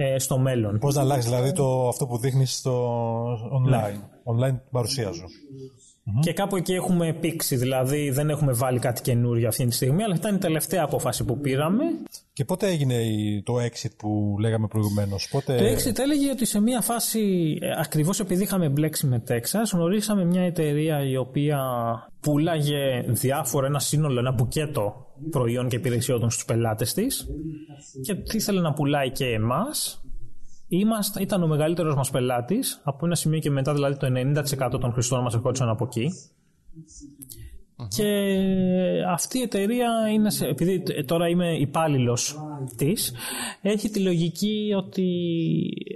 [0.01, 0.78] ε, στο μέλλον.
[0.78, 4.01] Πώς να αλλάξει δηλαδή το, αυτό που δείχνεις στο online.
[4.32, 5.24] Online την παρουσία σου.
[6.20, 10.14] Και κάπου εκεί έχουμε πήξει, δηλαδή δεν έχουμε βάλει κάτι καινούριο αυτή τη στιγμή, αλλά
[10.14, 11.84] ήταν η τελευταία απόφαση που πήραμε.
[12.32, 15.56] Και πότε έγινε η- το exit που λέγαμε προηγουμένως, Πότε.
[15.56, 20.24] Το Exit έλεγε ότι σε μια φάση, ε, ακριβώς επειδή είχαμε μπλέξει με Texas, γνωρίσαμε
[20.24, 21.61] μια εταιρεία η οποία
[22.20, 27.26] πουλάγε διάφορα, ένα σύνολο, ένα μπουκέτο προϊόν και υπηρεσιών στους πελάτες της
[28.02, 30.02] και ήθελε να πουλάει και εμάς.
[30.68, 34.06] Είμαστε, ήταν ο μεγαλύτερος μας πελάτης, από ένα σημείο και μετά δηλαδή το
[34.76, 36.10] 90% των χρηστών μας ερχόντουσαν από εκεί.
[37.88, 38.34] Και
[39.08, 42.38] αυτή η εταιρεία είναι, σε, επειδή τώρα είμαι υπάλληλος
[42.76, 43.12] της,
[43.62, 45.06] έχει τη λογική ότι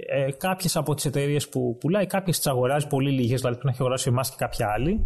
[0.09, 3.71] ε, κάποιες από τις εταιρείες που πουλάει, κάποιες τις αγοράζει πολύ λίγες, δηλαδή που να
[3.71, 5.05] έχει αγοράσει εμάς και κάποια άλλη.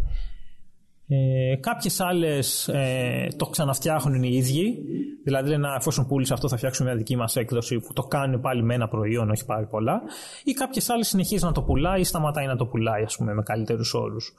[1.10, 4.78] Ε, Κάποιες άλλες ε, το ξαναφτιάχνουν οι ίδιοι.
[5.24, 8.40] Δηλαδή λένε, «Α, εφόσον πούλησε αυτό, θα φτιάξουμε μια δική μας έκδοση που το κάνουν
[8.40, 10.02] πάλι με ένα προϊόν, όχι πάρα πολλά.
[10.44, 13.42] Ή κάποιες άλλες συνεχίζει να το πουλάει ή σταματάει να το πουλάει, ας πούμε, με
[13.42, 14.34] καλύτερους όρους.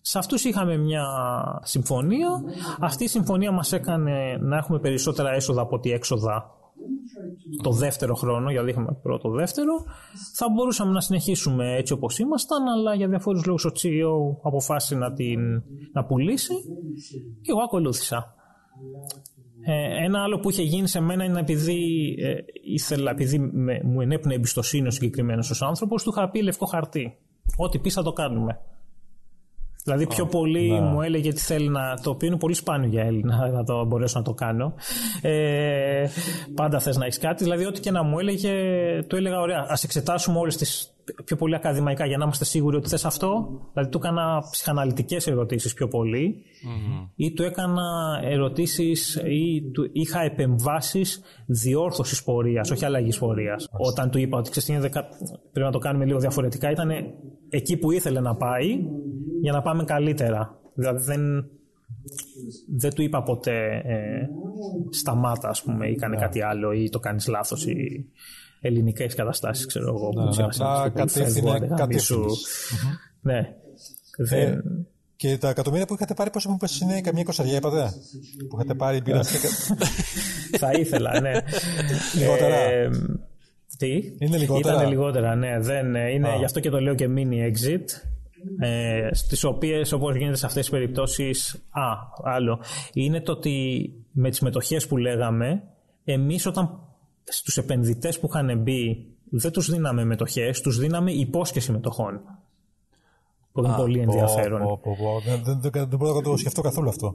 [0.00, 1.04] Σε αυτούς είχαμε μια
[1.62, 2.28] συμφωνία.
[2.80, 6.50] Αυτή η συμφωνία μας έκανε να έχουμε περισσότερα έσοδα από ό,τι έξοδα
[7.62, 9.72] το δεύτερο χρόνο, γιατί είχαμε πρώτο δεύτερο.
[10.34, 15.12] Θα μπορούσαμε να συνεχίσουμε έτσι όπως ήμασταν, αλλά για διαφόρους λόγους ο CEO αποφάσισε να
[15.12, 15.62] την
[15.92, 16.54] να πουλήσει
[17.42, 18.34] και εγώ ακολούθησα.
[19.60, 24.00] Ε, ένα άλλο που είχε γίνει σε μένα είναι επειδή ε, ήθελα, επειδή με, μου
[24.00, 27.18] ενέπνε εμπιστοσύνη ο συγκεκριμένος ως άνθρωπος, του είχα πει λευκό χαρτί.
[27.56, 28.60] Ό,τι πει θα το κάνουμε.
[29.88, 30.80] Δηλαδή πιο πολύ ναι.
[30.80, 31.98] μου έλεγε τι θέλει να.
[32.02, 34.74] το οποίο είναι πολύ σπάνιο για Έλληνα να το μπορέσω να το κάνω.
[35.22, 36.06] Ε,
[36.54, 37.42] πάντα θες να έχεις κάτι.
[37.44, 38.52] Δηλαδή, ό,τι και να μου έλεγε,
[39.06, 39.58] το έλεγα ωραία.
[39.58, 40.92] Α εξετάσουμε όλες τις
[41.24, 43.48] πιο πολύ ακαδημαϊκά για να είμαστε σίγουροι ότι θες αυτό.
[43.72, 46.34] Δηλαδή, του έκανα ψυχαναλυτικές ερωτήσεις πιο πολύ
[47.16, 47.82] ή του έκανα
[48.22, 53.68] ερωτήσεις ή του είχα επεμβάσεις διόρθωσης πορείας, όχι αλλαγής πορείας.
[53.78, 55.08] Όταν του είπα ότι ξέρεις, τι γίνεται, κα-
[55.52, 56.90] πρέπει να το κάνουμε λίγο διαφορετικά, ήταν
[57.48, 58.78] εκεί που ήθελε να πάει
[59.40, 60.58] για να πάμε καλύτερα.
[60.74, 61.20] Δηλαδή δεν,
[62.76, 64.28] δεν του είπα ποτέ ε,
[64.90, 68.06] σταμάτα ας πούμε ή κάνε κάτι άλλο ή το κάνεις λάθος ή
[68.60, 72.20] ελληνικές καταστάσεις ξέρω εγώ που ναι, ξέχασα απλά να στο πω, κατεύθυνε- φεύγω, δεν γαμίσου.
[72.20, 72.46] κατεύθυνες.
[73.20, 73.54] ναι
[74.18, 74.62] δεν,
[75.16, 77.92] Και τα εκατομμύρια που είχατε πάρει, πόσο μου πες είναι καμία εικοσαριά, είπατε;
[78.48, 79.28] Που είχατε πάρει, πήρατε.
[80.60, 81.32] θα ήθελα ναι
[82.18, 82.54] Λιγότερα.
[82.56, 82.90] Ε,
[83.78, 84.74] τι; Είναι λιγότερα.
[84.74, 86.36] Ήταν λιγότερα ναι δεν, είναι, Α.
[86.36, 87.84] γι' αυτό και το λέω και mini exit
[88.58, 91.82] ε, στις οποίες όπως γίνεται σε αυτές τις περιπτώσεις α,
[92.24, 92.60] άλλο
[92.92, 95.62] είναι το ότι με τις μετοχές που λέγαμε
[96.04, 96.80] εμείς όταν
[97.24, 102.20] στους επενδυτές που είχαν μπει δεν τους δίναμε μετοχές τους δίναμε υπόσχεση μετοχών
[103.52, 105.20] που είναι πολύ ενδιαφέρον Πω, πω, πω.
[105.30, 107.14] Δεν, δεν, δεν, δεν μπορώ να το σκεφτώ καθόλου αυτό.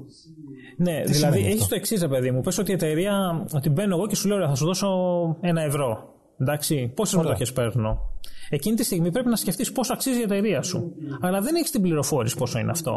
[0.77, 2.41] ναι, δηλαδή σημαίνει έχεις αυτό; το εξής, παιδί μου.
[2.41, 4.87] Πες ότι η εταιρεία, ότι μπαίνω εγώ και σου λέω, «Ωραία, θα σου δώσω
[5.41, 6.12] ένα ευρώ.
[6.37, 7.31] Εντάξει, πόσες Ωραία.
[7.31, 8.13] μετοχέ παίρνω;
[8.49, 10.93] Εκείνη τη στιγμή πρέπει να σκεφτείς πόσο αξίζει η εταιρεία σου.
[11.21, 12.91] Αλλά δεν έχεις την πληροφόρηση πόσο είναι αυτό.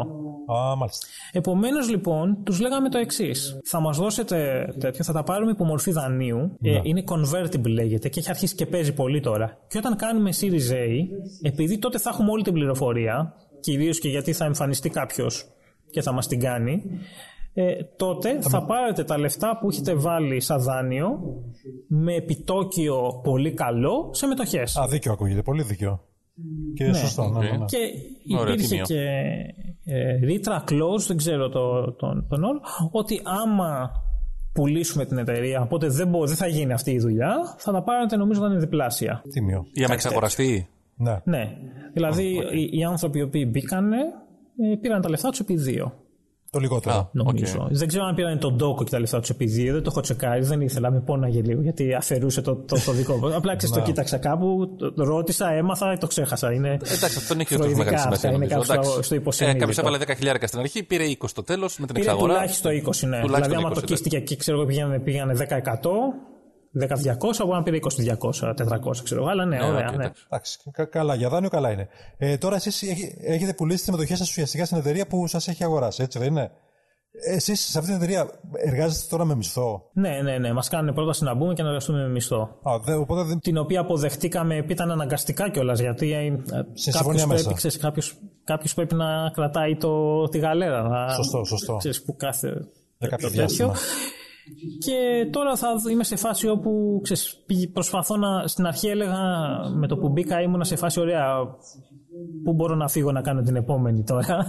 [0.53, 1.05] Α, μάλιστα.
[1.31, 3.59] Επομένως, λοιπόν, τους λέγαμε το εξής.
[3.65, 6.57] Θα μας δώσετε τέτοιο, θα τα πάρουμε υπό μορφή δανείου.
[6.61, 9.57] Ε, είναι convertible λέγεται και έχει αρχίσει και παίζει πολύ τώρα.
[9.67, 10.87] Και όταν κάνουμε Series A,
[11.41, 15.45] επειδή τότε θα έχουμε όλη την πληροφορία, κυρίως και γιατί θα εμφανιστεί κάποιος
[15.91, 16.83] και θα μας την κάνει,
[17.59, 21.19] ε, τότε θα πάρετε τα λεφτά που έχετε βάλει σαν δάνειο
[21.87, 24.77] με επιτόκιο πολύ καλό σε μετοχές.
[24.77, 25.41] Α, δίκιο ακούγεται.
[25.41, 26.01] Πολύ δίκιο.
[26.75, 27.23] Και σωστό.
[27.29, 27.65] Ναι, ναι, ναι.
[27.65, 27.77] Και
[28.37, 28.85] Ωραία, υπήρχε τιμίο.
[28.85, 29.03] και
[29.85, 32.59] ε, ρήτρα clause, δεν ξέρω το, τον, τον όρο,
[32.91, 33.91] ότι άμα
[34.53, 38.15] πουλήσουμε την εταιρεία, οπότε δεν, μπο- δεν θα γίνει αυτή η δουλειά, θα τα πάρετε
[38.17, 39.21] νομίζω να είναι διπλάσια.
[39.31, 39.65] Τίμιο.
[39.73, 40.67] Για να εξαγοραστεί.
[40.95, 41.21] Ναι.
[41.23, 41.57] Ναι.
[41.93, 43.97] Δηλαδή οι, οι άνθρωποι οι οποίοι μπήκανε
[44.71, 45.93] ε, πήραν τα λεφτά τους επί δύο.
[46.49, 46.95] Το Το λιγότερο.
[46.95, 47.59] Α, νομίζω.
[47.61, 47.67] οκ.
[47.71, 50.43] Δεν ξέρω αν πήραν τον τόκο και τα λεφτά τους επειδή δεν το έχω τσεκάρει.
[50.43, 53.33] Δεν ήθελα, με πόναγε λίγο γιατί αφαιρούσε το, το, το δικό μου.
[53.37, 56.51] Απλά ξέρεις, το κοίταξα κάπου, το, ρώτησα, έμαθα, το ξέχασα.
[56.53, 58.29] Είναι Εντάξει, αυτό δεν έχει ούτε φροϋδικά μεγάλη αυτά, σημασία.
[58.29, 58.59] Είναι νομίζω.
[58.59, 58.91] κάπου Εντάξει.
[58.91, 59.59] στο, στο Ε, υποσυνείδητο.
[59.59, 62.33] Κάποιος έβαλε 10 χιλιάρικα στην αρχή, πήρε 20 στο τέλος με την Πήρε εξαγορά.
[62.33, 62.81] τουλάχιστον 20, ναι.
[62.81, 63.85] Τουλάχιστον δηλαδή, άμα 20, το ναι.
[63.85, 65.45] κίστηκε εκεί, ξέρω εγώ, πήγανε, πήγανε 10%,
[66.81, 69.29] 10-200, μπορεί να πήρε 20-200, 400, ξέρω εγώ.
[69.29, 69.87] Αλλά ναι, Ναι, ωραία.
[69.89, 70.03] οκ, ναι.
[70.03, 70.23] εντάξει.
[70.29, 71.87] Εντάξει, κα- καλά, για δάνειο καλά είναι.
[72.17, 72.83] Ε, τώρα εσείς
[73.25, 76.51] έχετε πουλήσει τις συμμετοχές σας ουσιαστικά στην εταιρεία που σας έχει αγοράσει, έτσι δεν είναι;
[77.27, 78.29] Εσείς σε αυτή την εταιρεία
[78.65, 80.53] εργάζεστε τώρα με μισθό; Ναι, ναι, ναι.
[80.53, 82.41] Μας κάνουν πρόταση να μπούμε και να εργαστούμε με μισθό.
[82.63, 83.39] Α, δε, οπότε δεν.
[83.39, 85.79] Την οποία αποδεχτήκαμε, ήταν αναγκαστικά κιόλας.
[85.79, 86.19] Γιατί ε,
[86.73, 87.53] συμφωνία κάποιος πρέπει, μέσα.
[87.53, 88.13] ξέρεις, κάποιος,
[88.43, 90.81] κάποιος πρέπει να κρατάει το, τη γαλέρα.
[90.81, 91.75] Να, Σωστό, σωστό.
[91.75, 92.47] Ξέρεις, που κάθε.
[92.97, 93.45] Για κάποιο τέτοιο.
[93.45, 93.73] διάστημα.
[94.79, 98.47] Και τώρα θα είμαι σε φάση όπου ξέρεις, πήγε- προσπαθώ να.
[98.47, 99.17] Στην αρχή έλεγα
[99.75, 101.25] με το που μπήκα ήμουνα σε φάση ωραία.
[102.43, 104.45] Πού μπορώ να φύγω να κάνω την επόμενη τώρα.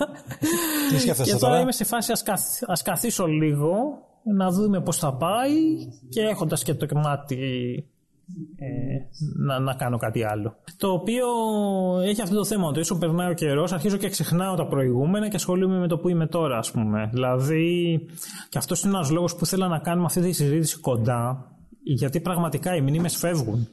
[0.91, 3.73] Τι σκέφτεσαι και τώρα, τώρα; είμαι σε φάση ας, καθ- ας καθίσω λίγο
[4.37, 5.55] να δούμε πώς θα πάει
[6.09, 7.37] και έχοντας και το κομμάτι
[8.57, 8.99] ε,
[9.37, 10.55] να, να κάνω κάτι άλλο.
[10.77, 11.27] Το οποίο
[12.03, 15.37] έχει αυτό το θέμα ότι όσο περνάει ο καιρός, αρχίζω και ξεχνάω τα προηγούμενα και
[15.37, 17.09] ασχολούμαι με το που είμαι τώρα, ας πούμε.
[17.13, 18.01] Δηλαδή,
[18.49, 21.53] και αυτός είναι ένας λόγος που ήθελα να κάνουμε αυτή τη συζήτηση κοντά,
[21.83, 23.69] γιατί πραγματικά οι μνήμες φεύγουν.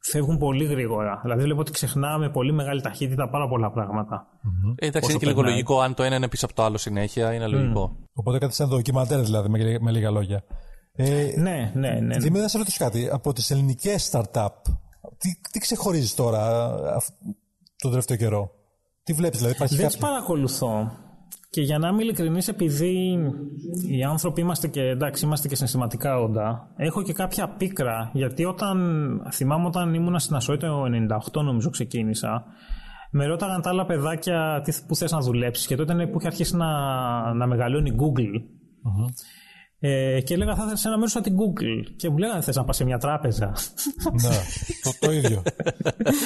[0.00, 1.20] Φεύγουν πολύ γρήγορα.
[1.22, 4.26] Δηλαδή, βλέπω ότι ξεχνάμε με πολύ μεγάλη ταχύτητα πάρα πολλά πράγματα.
[4.76, 5.80] Ε, εντάξει, Όσο είναι και λίγο περνάει; λογικό.
[5.80, 7.96] Αν το ένα είναι πίσω από το άλλο συνέχεια, είναι λογικό.
[8.12, 10.42] Οπότε κάτι σαν ντοκιμαντέρ δηλαδή, με, με λίγα λόγια.
[11.00, 12.00] Ε, Ναι, ναι, ναι.
[12.00, 12.16] ναι.
[12.18, 13.08] Δημήτρη, να σε ρωτήσω κάτι.
[13.12, 14.48] Από τις ελληνικές startup,
[15.18, 17.10] τι, τι ξεχωρίζεις τώρα αυ-
[17.76, 18.50] τον τελευταίο καιρό;
[19.02, 20.08] Τι βλέπεις, δηλαδή, υπάρχει Δεν τις κάποιο.
[20.14, 20.90] παρακολουθώ.
[21.50, 23.18] Και για να είμαι ειλικρινής, επειδή
[23.88, 28.10] οι άνθρωποι είμαστε και εντάξει, είμαστε και συναισθηματικά όντα, έχω και κάποια πίκρα.
[28.12, 28.78] Γιατί όταν
[29.32, 30.82] θυμάμαι όταν ήμουν στην Ασόη το
[31.34, 32.44] 98, νομίζω ξεκίνησα,
[33.10, 36.26] με ρώταγαν τα άλλα παιδάκια τι, που θες να δουλέψεις και τότε είναι που είχε
[36.26, 36.66] αρχίσει να,
[37.34, 38.42] να μεγαλώνει η Google.
[39.80, 41.92] Ε, και έλεγα θα ήθελα σε ένα μέρος σαν την Google.
[41.96, 43.52] Και μου λέγανε θες να πας σε μια τράπεζα;
[44.22, 44.28] ναι,
[44.82, 45.42] το, το ίδιο.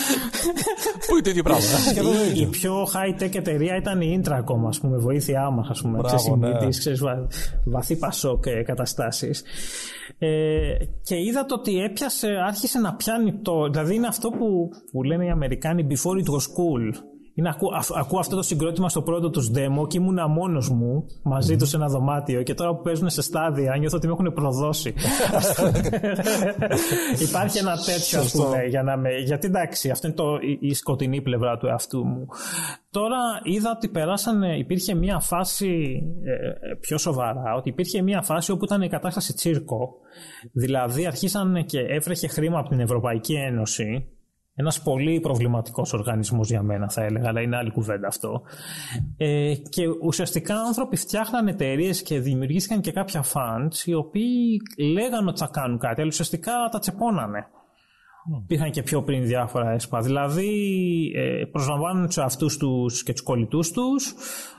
[1.07, 1.61] Πού είναι το ίδιο πράγμα.
[1.63, 2.49] Σχεδόν το η, η ίδιο.
[2.49, 5.99] πιο high-tech εταιρεία ήταν η Intracom, ας πούμε, βοήθειά μας, ας πούμε.
[5.99, 6.47] Μπράβο, Ξέρεις, ναι.
[6.47, 7.27] συνειδητής, ξέρεις, βα-
[7.65, 9.43] βαθύ πασόκ ε, καταστάσεις.
[10.19, 10.29] Ε,
[11.03, 13.69] και είδα το ότι έπιασε, άρχισε να πιάνει το...
[13.71, 17.03] Δηλαδή είναι αυτό που, που λένε οι Αμερικάνοι before it was cool.
[17.35, 21.07] Είναι, ακού, α- ακούω αυτό το συγκρότημα στο πρώτο τους demo και ήμουνα μόνος μου
[21.23, 24.33] μαζί τους σε ένα δωμάτιο και τώρα που παίζουν σε στάδια νιώθω ότι με έχουν
[24.33, 24.95] προδώσει.
[27.29, 28.43] Υπάρχει ένα τέτοιο ας Σωστό.
[28.43, 32.05] πούμε για να με, γιατί εντάξει αυτό είναι το, η, η σκοτεινή πλευρά του εαυτού
[32.07, 32.27] μου.
[32.91, 38.53] Τώρα είδα ότι περάσανε, υπήρχε μια φάση ε, ε, πιο σοβαρά, ότι υπήρχε μια φάση
[38.53, 39.95] όπου ήταν η κατάσταση τσίρκο.
[40.53, 44.07] Δηλαδή αρχίσανε και έφρεχε χρήμα από την Ευρωπαϊκή Ένωση
[44.55, 48.43] ένας πολύ προβληματικός οργανισμός για μένα θα έλεγα, αλλά είναι άλλη κουβέντα αυτό.
[49.17, 54.61] Ε, και ουσιαστικά άνθρωποι φτιάχναν εταιρείες και δημιουργήθηκαν και κάποια funds οι οποίοι
[54.95, 57.47] λέγανε ότι θα κάνουν κάτι, αλλά ουσιαστικά τα τσεπώνανε.
[58.43, 60.01] Υπήρχαν και πιο πριν διάφορα έσπα.
[60.01, 60.51] Δηλαδή,
[61.15, 64.15] ε, προσλαμβάνουν τους αυτού τους και τους κολλητούς τους,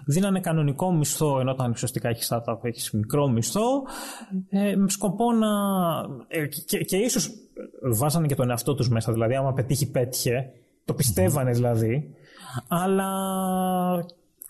[0.05, 3.83] δίνανε κανονικό μισθό, ενώ όταν ουσιαστικά έχεις startup έχεις μικρό μισθό,
[4.49, 5.47] ε, με σκοπό να.
[6.27, 7.29] Ε, και, και ίσως
[7.81, 9.11] βάζανε και τον εαυτό τους μέσα.
[9.11, 10.49] Δηλαδή, άμα πετύχει, πέτυχε.
[10.85, 12.15] Το πιστεύανε δηλαδή.
[12.67, 13.09] Αλλά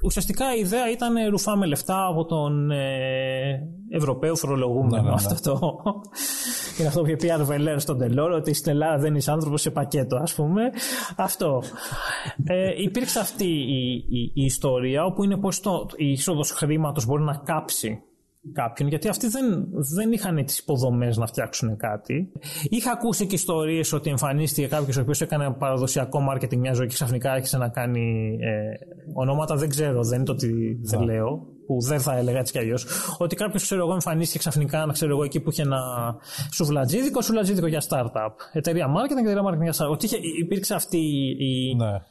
[0.04, 4.96] ουσιαστικά η ιδέα ήταν ε, ρουφάμε λεφτά από τον ε, Ευρωπαίο φορολογούμενο.
[4.96, 5.14] Ναι, ναι, ναι.
[5.14, 5.82] Αυτό το.
[6.80, 9.72] είναι αυτό που είχε πει Αρβελέρ στον Τελόρ, ότι στην Ελλάδα δεν είσαι άνθρωπος σε
[9.72, 10.62] πακέτο, ας πούμε.
[11.16, 11.64] Αυτό.
[12.44, 17.24] Ε, υπήρξε αυτή η, η, η ιστορία όπου είναι πως το, η είσοδος χρήματος μπορεί
[17.24, 18.04] να κάψει
[18.54, 22.32] κάποιον, γιατί αυτοί δεν, δεν είχαν τις υποδομές να φτιάξουν κάτι.
[22.64, 26.94] Είχα ακούσει και ιστορίες ότι εμφανίστηκε κάποιος ο οποίος έκανε παραδοσιακό μάρκετινγκ μια ζωή και
[26.94, 29.56] ξαφνικά άρχισε να κάνει ε, ονόματα.
[29.56, 32.86] Δεν ξέρω, δεν είναι το ότι δεν λέω, που δεν θα έλεγα έτσι κι αλλιώς.
[33.18, 35.82] Ότι κάποιος, ξέρω εγώ, εμφανίστηκε ξαφνικά, να ξέρω εγώ, εκεί που είχε ένα
[36.52, 38.34] σουβλατζίδικο, σουβλατζίδικο για startup.
[38.52, 39.92] Εταιρεία marketing, εταιρεία marketing για startup.
[39.92, 40.98] Ότι είχε, υπήρξε αυτή
[41.38, 42.02] η, Ναι.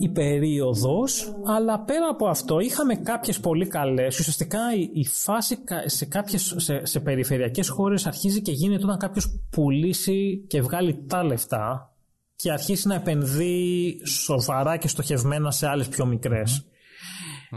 [0.00, 4.18] Η περίοδος, αλλά πέρα από αυτό είχαμε κάποιες πολύ καλές.
[4.18, 8.98] Ουσιαστικά η, η φάση κα- σε, κάποιες, σε, σε περιφερειακές χώρες αρχίζει και γίνεται όταν
[8.98, 11.90] κάποιος πουλήσει και βγάλει τα λεφτά
[12.36, 16.66] και αρχίσει να επενδύει σοβαρά και στοχευμένα σε άλλες πιο μικρές.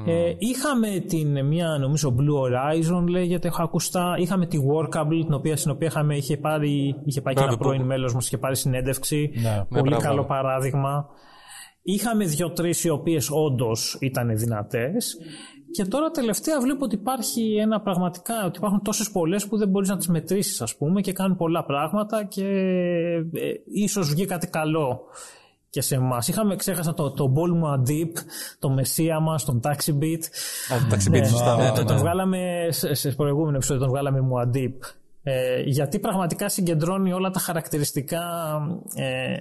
[0.06, 4.16] Ε, είχαμε την μια νομίζω Blue Horizon λέγεται, έχω ακουστά.
[4.20, 7.58] Είχαμε τη Workable, την οποία, στην οποία είχαμε, είχε, πάρει, είχε πάει και Μπράβο, ένα
[7.64, 9.32] πρώην που- μέλος μας, είχε πάρει συνέντευξη.
[9.36, 10.04] Ναι, ναι, Πολύ μπράβο.
[10.04, 11.06] καλό παράδειγμα.
[11.94, 15.18] Είχαμε δύο-τρει οι οποίες όντως ήταν δυνατές.
[15.72, 19.90] Και τώρα τελευταία βλέπω ότι υπάρχει ένα πραγματικά, ότι υπάρχουν τόσες πολλές που δεν μπορείς
[19.90, 22.46] να τις μετρήσεις, ας πούμε, και κάνουν πολλά πράγματα και
[23.34, 25.02] ε, ίσως βγει κάτι καλό
[25.70, 26.28] και σε εμάς.
[26.28, 28.12] Είχαμε ξέχασα το, το Ball μου Adip,
[28.60, 30.24] το Μεσία μας, τον Taxi Beat.
[30.74, 31.56] Α, το Taxi Beat, σωστά.
[31.56, 32.02] Ναι, ναι, τον ναι.
[32.02, 34.76] βγάλαμε σε, σε προηγούμενο επεισόδιο, τον βγάλαμε μου Adip.
[35.24, 38.22] Ε, γιατί πραγματικά συγκεντρώνει όλα τα χαρακτηριστικά
[38.96, 39.36] ε,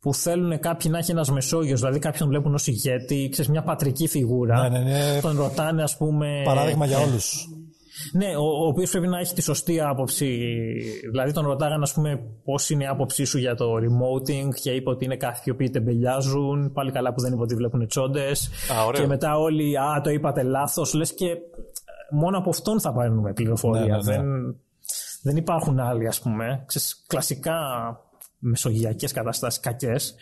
[0.00, 4.08] που θέλουν κάποιοι να έχει ένας Μεσόγειος, δηλαδή κάποιον βλέπουν ως ηγέτη, ξέρεις, μια πατρική
[4.08, 4.68] φιγούρα.
[4.68, 5.20] Ναι, ναι, ναι.
[5.20, 6.42] Τον ρωτάνε, ας πούμε.
[6.44, 7.48] Παράδειγμα για ε, όλους.
[8.12, 10.38] ναι, ο, ο οποίος πρέπει να έχει τη σωστή άποψη.
[11.10, 14.90] Δηλαδή, τον ρωτάγανε, ας πούμε, πώς είναι η άποψή σου για το remoting και είπε
[14.90, 16.72] ότι είναι κάποιοι οι οποίοι τεμπελιάζουν.
[16.72, 18.50] Πάλι καλά που δεν είπε ότι βλέπουν τσόντες.
[18.72, 19.00] Α, ωραίο.
[19.00, 20.94] Και μετά όλοι, Α, το είπατε λάθος.
[20.94, 21.36] Λες και ε,
[22.10, 23.80] μόνο από αυτόν θα πάρουμε πληροφορία.
[23.80, 24.16] Ναι, ναι, ναι.
[24.16, 24.56] Δεν,
[25.22, 26.62] δεν υπάρχουν άλλοι, ας πούμε.
[26.66, 27.54] Ξέρεις, κλασικά
[28.38, 30.14] μεσογειακές καταστάσεις κακές.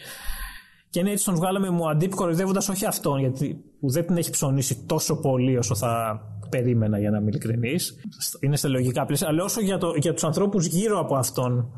[0.91, 4.31] Και ναι, έτσι τον βγάλαμε μου αντίπ κοροϊδεύοντας όχι αυτόν, γιατί που δεν την έχει
[4.31, 7.95] ψωνίσει τόσο πολύ όσο θα περίμενα για να είμαι ειλικρινής.
[8.41, 9.29] Είναι στα λογικά πλαίσια.
[9.29, 11.71] Αλλά όσο για, το, για τους ανθρώπους γύρω από αυτόν,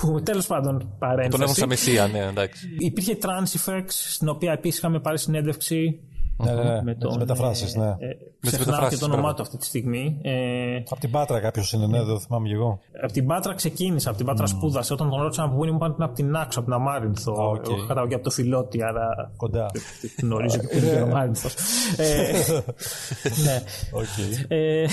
[0.00, 1.30] που τέλος πάντων παρένθεση.
[1.30, 2.66] Τον έχουν σαν μεσία, ναι, εντάξει.
[2.78, 6.00] Υπήρχε Transifex, στην οποία επίσης είχαμε πάρει συνέντευξη.
[6.44, 6.82] Ναι, ναι, ναι.
[6.82, 7.86] Με τον, τι μεταφράσει, ναι.
[7.86, 7.94] Ε,
[8.40, 9.36] τις ξεχνάω και μεταφράσεις, το όνομά μπράβο.
[9.36, 10.18] του αυτή τη στιγμή.
[10.22, 12.78] Ε, Από την Πάτρα κάποιος είναι, ναι, δεν το θυμάμαι και εγώ.
[13.02, 14.92] από την Πάτρα ξεκίνησε, από την Πάτρα σπούδασε.
[14.92, 16.78] Όταν τον ρώτησαν από πού είναι, μου είπαν ότι είναι από τη Νάξο, από την
[16.78, 17.32] Απείρανθο.
[17.32, 17.64] Α, οκ.
[17.68, 19.66] Εγώ κατάλαβα και από το Φιλότι, άρα Κοντά.
[20.22, 21.54] γνωρίζω και πού είναι η Απείρανθος.
[21.96, 22.32] ε,
[23.44, 23.62] ναι.
[23.92, 24.48] Οκ.
[24.48, 24.84] Ε,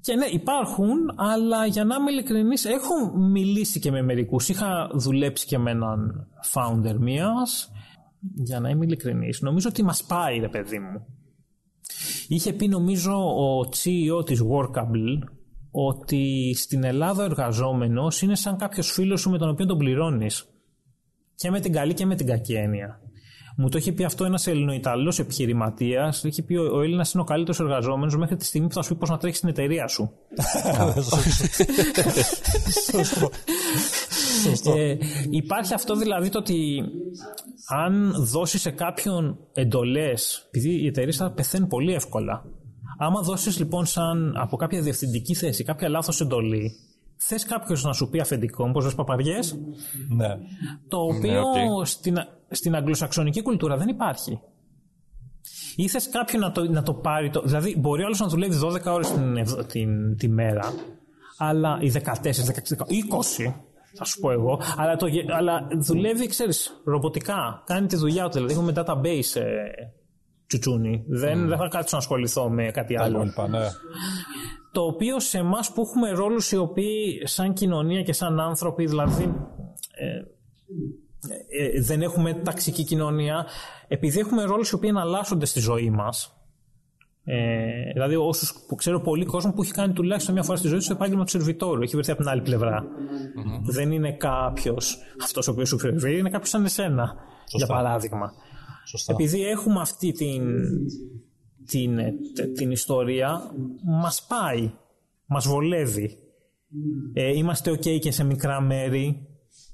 [0.00, 4.48] και ναι, υπάρχουν, αλλά για να είμαι ειλικρινής, έχω μιλήσει και με μερικούς.
[4.48, 7.70] Είχα δουλέψει και με έναν founder μίας.
[8.34, 11.06] Για να είμαι ειλικρινής, νομίζω ότι μας πάει, ρε παιδί μου.
[12.28, 15.18] Είχε πει, νομίζω, ο CEO της Workable
[15.70, 20.44] ότι στην Ελλάδα ο εργαζόμενος είναι σαν κάποιος φίλος σου με τον οποίο τον πληρώνεις.
[21.34, 23.00] Και με την καλή και με την κακή έννοια.
[23.58, 26.24] Μου το είχε πει αυτό ένας Ελληνοϊταλός επιχειρηματίας.
[26.24, 28.98] Είχε πει ο Έλληνας είναι ο καλύτερος εργαζόμενος μέχρι τη στιγμή που θα σου πει
[28.98, 30.12] πώς να τρέχεις την εταιρεία σου.
[32.90, 33.30] Σωστό.
[34.48, 34.72] Σωστό.
[34.76, 34.98] Ε,
[35.30, 36.82] υπάρχει αυτό δηλαδή το ότι
[37.68, 42.44] αν δώσεις σε κάποιον εντολές, επειδή οι εταιρείες θα πεθαίνουν πολύ εύκολα.
[42.98, 46.72] Άμα δώσεις λοιπόν σαν από κάποια διευθυντική θέση κάποια λάθος εντολή,
[47.16, 49.58] θες κάποιος να σου πει αφεντικό, όπα λες παπαριές,
[50.08, 50.28] Ναι.
[50.88, 51.40] το οποίο
[51.78, 51.86] οκ.
[51.86, 52.16] στην,
[52.50, 54.40] στην αγγλοσαξονική κουλτούρα δεν υπάρχει.
[55.76, 57.30] Ή θες κάποιον να το, να το πάρει.
[57.30, 60.72] Το, δηλαδή, μπορεί άλλος να δουλεύει 12 ώρες την, ευ- την, τη μέρα,
[61.38, 62.02] αλλά οι 14, 16,
[63.48, 63.52] 20,
[63.96, 67.62] θα σου πω εγώ, αλλά, το, γε- αλλά δουλεύει, ξέρεις, ρομποτικά.
[67.66, 68.30] Κάνει τη δουλειά του.
[68.32, 69.54] Δηλαδή, έχουμε database ε,
[70.46, 71.04] τσουτσούνι.
[71.08, 73.16] Δεν, δεν θα κάτσω να ασχοληθώ με κάτι Τα άλλο.
[73.16, 73.66] υπόλοιπα, ναι.
[74.72, 79.34] Το οποίο σε εμάς που έχουμε ρόλους οι οποίοι, σαν κοινωνία και σαν άνθρωποι, δηλαδή.
[79.98, 83.46] Ε, ε, δεν έχουμε ταξική κοινωνία,
[83.88, 86.35] επειδή έχουμε ρόλους οι οποίοι εναλλάσσονται στη ζωή μας.
[87.28, 90.76] Ε, δηλαδή, όσους που ξέρω πολύ κόσμο που έχει κάνει τουλάχιστον μια φορά στη ζωή
[90.78, 92.84] τους το επάγγελμα του σερβιτόρου, έχει βρεθεί από την άλλη πλευρά.
[93.70, 97.14] Δεν είναι κάποιος αυτός ο οποίος σου φέρει, είναι κάποιος σαν εσένα,
[97.52, 98.32] για παράδειγμα.
[98.86, 99.12] Σωστά.
[99.12, 100.42] Επειδή έχουμε αυτή την,
[101.66, 103.40] την, ε, τε- την ιστορία,
[103.84, 104.70] μας πάει,
[105.26, 106.18] μας βολεύει.
[107.12, 109.26] Ε, είμαστε ok και σε μικρά μέρη.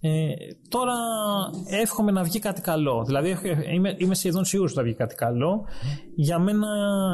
[0.05, 0.32] Ε,
[0.68, 0.94] τώρα
[1.66, 3.05] εύχομαι να βγει κάτι καλό.
[3.05, 5.64] Δηλαδή έχω- είμαι, είμαι σχεδόν σίγουρος ότι θα βγει κάτι καλό.
[6.14, 6.66] Για μένα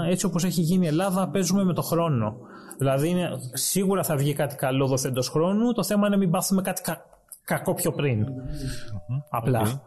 [0.08, 2.36] έτσι όπως έχει γίνει η Ελλάδα παίζουμε με το χρόνο.
[2.78, 5.72] Δηλαδή είναι, σίγουρα θα βγει κάτι καλό δοθέντος χρόνου.
[5.72, 7.04] Το θέμα είναι να μην πάθουμε κάτι κα-
[7.44, 8.26] κακό πιο πριν.
[9.30, 9.82] Απλά.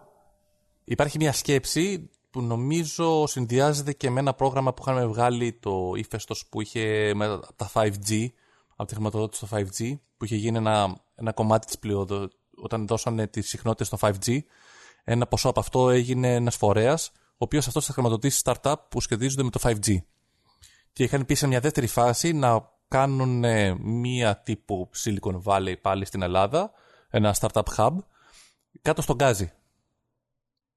[0.84, 6.46] Υπάρχει μια σκέψη που νομίζω συνδυάζεται και με ένα πρόγραμμα που είχαμε βγάλει το ύφεστος
[6.50, 8.28] που είχε με τα 5G,
[8.76, 12.28] από τη χρηματοδότηση στο 5G, που είχε γίνει ένα, ένα κομμάτι της πλειοδο...
[12.62, 14.40] όταν δώσανε τις συχνότητες στο 5G.
[15.04, 19.44] Ένα ποσό από αυτό έγινε ένας φορέας, ο οποίος αυτός θα χρηματοδοτήσει startup που σχετίζονται
[19.44, 19.98] με το 5G.
[20.94, 26.06] Και είχαν πει σε μια δεύτερη φάση να κάνουν ε, μία τύπου Silicon Valley πάλι
[26.06, 26.72] στην Ελλάδα,
[27.10, 27.96] ένα startup hub,
[28.82, 29.52] κάτω στον Γκάζι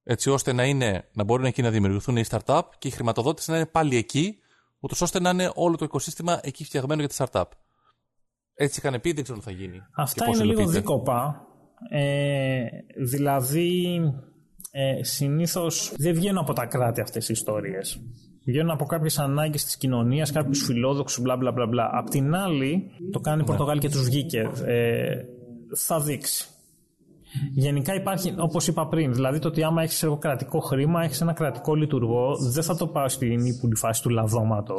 [0.04, 3.56] έτσι ώστε να, είναι, να μπορούν εκεί να δημιουργηθούν οι startup και η χρηματοδότηση να
[3.56, 4.38] είναι πάλι εκεί,
[4.80, 7.48] ούτως ώστε να είναι όλο το οικοσύστημα εκεί φτιαγμένο για τη startup.
[8.54, 9.80] Έτσι είχαν πει, δεν ξέρω τι θα γίνει.
[9.96, 10.80] Αυτά και πώς είναι λίγο υλοποιείται.
[10.80, 11.46] δίκοπα.
[11.90, 12.64] Ε,
[12.96, 14.00] δηλαδή,
[14.70, 18.00] ε, συνήθως δεν βγαίνουν από τα κράτη αυτές οι ιστορίες.
[18.46, 21.66] Βγαίνουν από κάποιες ανάγκες της κοινωνίας, κάποιους φιλόδοξους, μπλα μπλα μπλα.
[21.66, 21.90] μπλα.
[21.92, 24.50] Απ' την άλλη, το κάνει η Πορτογάλη και τους βγήκε.
[24.64, 25.24] Ε,
[25.76, 26.48] θα δείξει.
[27.54, 31.74] Γενικά υπάρχει, όπως είπα πριν, δηλαδή το ότι άμα έχεις κρατικό χρήμα, έχεις ένα κρατικό
[31.74, 34.76] λειτουργό, δεν θα το πάω στην ύπουλη φάση του λαδώματο.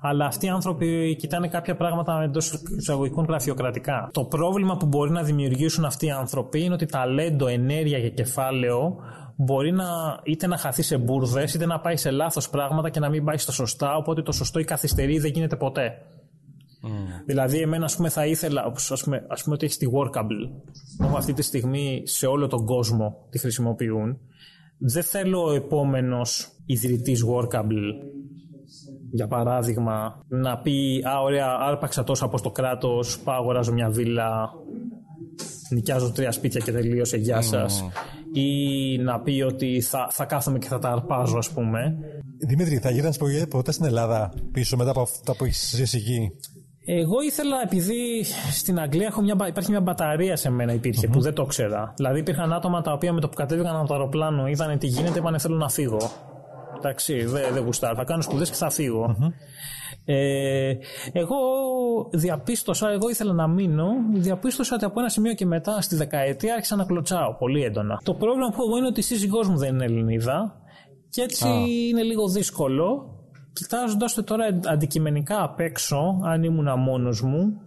[0.00, 4.10] Αλλά αυτοί οι άνθρωποι κοιτάνε κάποια πράγματα εντός εισαγωγικών γραφειοκρατικά.
[4.12, 8.96] Το πρόβλημα που μπορεί να δημιουργήσουν αυτοί οι άνθρωποι είναι ότι ταλέντο, ενέργεια και κεφάλαιο
[9.36, 9.86] μπορεί να,
[10.22, 13.36] είτε να χαθεί σε μπουρδες, είτε να πάει σε λάθος πράγματα και να μην πάει
[13.36, 13.96] στα σωστά.
[13.96, 15.98] Οπότε το σωστό ή καθυστερεί δεν γίνεται ποτέ.
[17.26, 20.50] Δηλαδή, εμένα, ας πούμε, θα ήθελα, ας πούμε, ας πούμε ότι έχει τη Workable,
[20.96, 24.18] που αυτή τη στιγμή σε όλο τον κόσμο τη χρησιμοποιούν.
[24.78, 28.10] Δεν θέλω ο επόμενος ιδρυτής Workable
[29.10, 34.50] για παράδειγμα, να πει «Α, ωραία, άρπαξα τόσο από το κράτος, πάω αγοράζω μια βίλα,
[35.70, 37.84] νοικιάζω τρία σπίτια και τελείωσε, γεια σας».
[38.32, 41.98] Ή να πει ότι θα, θα κάθομαι και θα τα αρπάζω, ας πούμε.
[42.38, 43.18] Δημήτρη, θα γύρνας
[43.48, 46.30] ποτέ στην Ελλάδα πίσω μετά από αυτά που έχεις ζήσει εκεί;
[46.98, 51.34] Εγώ ήθελα, επειδή στην Αγγλία έχω μια, υπάρχει μια μπαταρία σε μένα υπήρχε, που δεν
[51.34, 51.92] το ξέρα.
[51.96, 55.18] Δηλαδή υπήρχαν άτομα τα οποία με το που κατέβηκαν από το αεροπλάνο είδαν τι γίνεται,
[55.18, 56.10] είπαν θέλω να φύγω.
[56.76, 57.94] Εντάξει, δεν δε γουστάρω.
[57.94, 59.16] Θα κάνω σπουδές και θα φυγω
[60.04, 60.72] Ε,
[61.12, 61.36] εγώ
[62.12, 66.76] διαπίστωσα, εγώ ήθελα να μείνω, διαπίστωσα ότι από ένα σημείο και μετά στη δεκαετία άρχισα
[66.76, 68.00] να κλωτσάω πολύ έντονα.
[68.04, 70.60] Το πρόβλημα που έχω είναι ότι η σύζυγός μου δεν είναι Ελληνίδα
[71.10, 71.48] και έτσι
[71.88, 73.14] είναι λίγο δύσκολο.
[73.60, 77.60] Κοιτάζοντας το τώρα αντικειμενικά απ' έξω, αν ήμουν μόνος μου,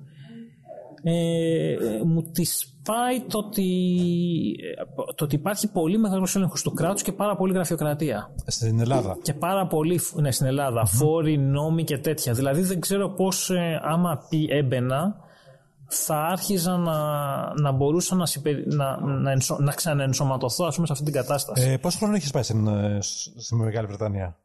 [1.04, 1.76] ε,
[2.06, 3.66] μου της πάει το ότι,
[5.16, 8.30] το ότι υπάρχει πολύ μεγάλος έλεγχος του κράτους και πάρα πολύ γραφειοκρατία.
[8.46, 9.18] Στην Ελλάδα.
[9.22, 10.00] Και πάρα πολύ.
[10.14, 10.86] Ναι, στην Ελλάδα.
[10.86, 12.34] Φόροι, νόμοι και τέτοια.
[12.34, 15.16] Δηλαδή δεν ξέρω πώς, ε, άμα πει έμπαινα,
[15.88, 16.98] θα άρχιζα να,
[17.62, 18.26] να μπορούσα να,
[18.66, 21.70] να, να, να ξαναενσωματωθώ ας πούμε, σε αυτή την κατάσταση.
[21.70, 22.98] Ε, πόσο χρόνο έχεις πάει στην, ε,
[23.38, 24.38] στην Μεγάλη Βρετανία,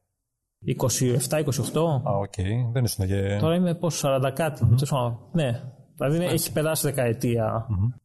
[0.67, 1.79] 27-28.
[2.05, 2.33] Α, ok.
[2.37, 2.73] Okay.
[2.73, 3.37] Δεν ήσουν και.
[3.41, 4.69] Τώρα είμαι πόσο, 40 κάτι.
[4.71, 5.17] Mm-hmm.
[5.33, 5.63] Ναι,
[5.95, 6.25] Δηλαδή ναι.
[6.25, 7.67] έχει περάσει δεκαετία.
[7.71, 8.01] Mm-hmm.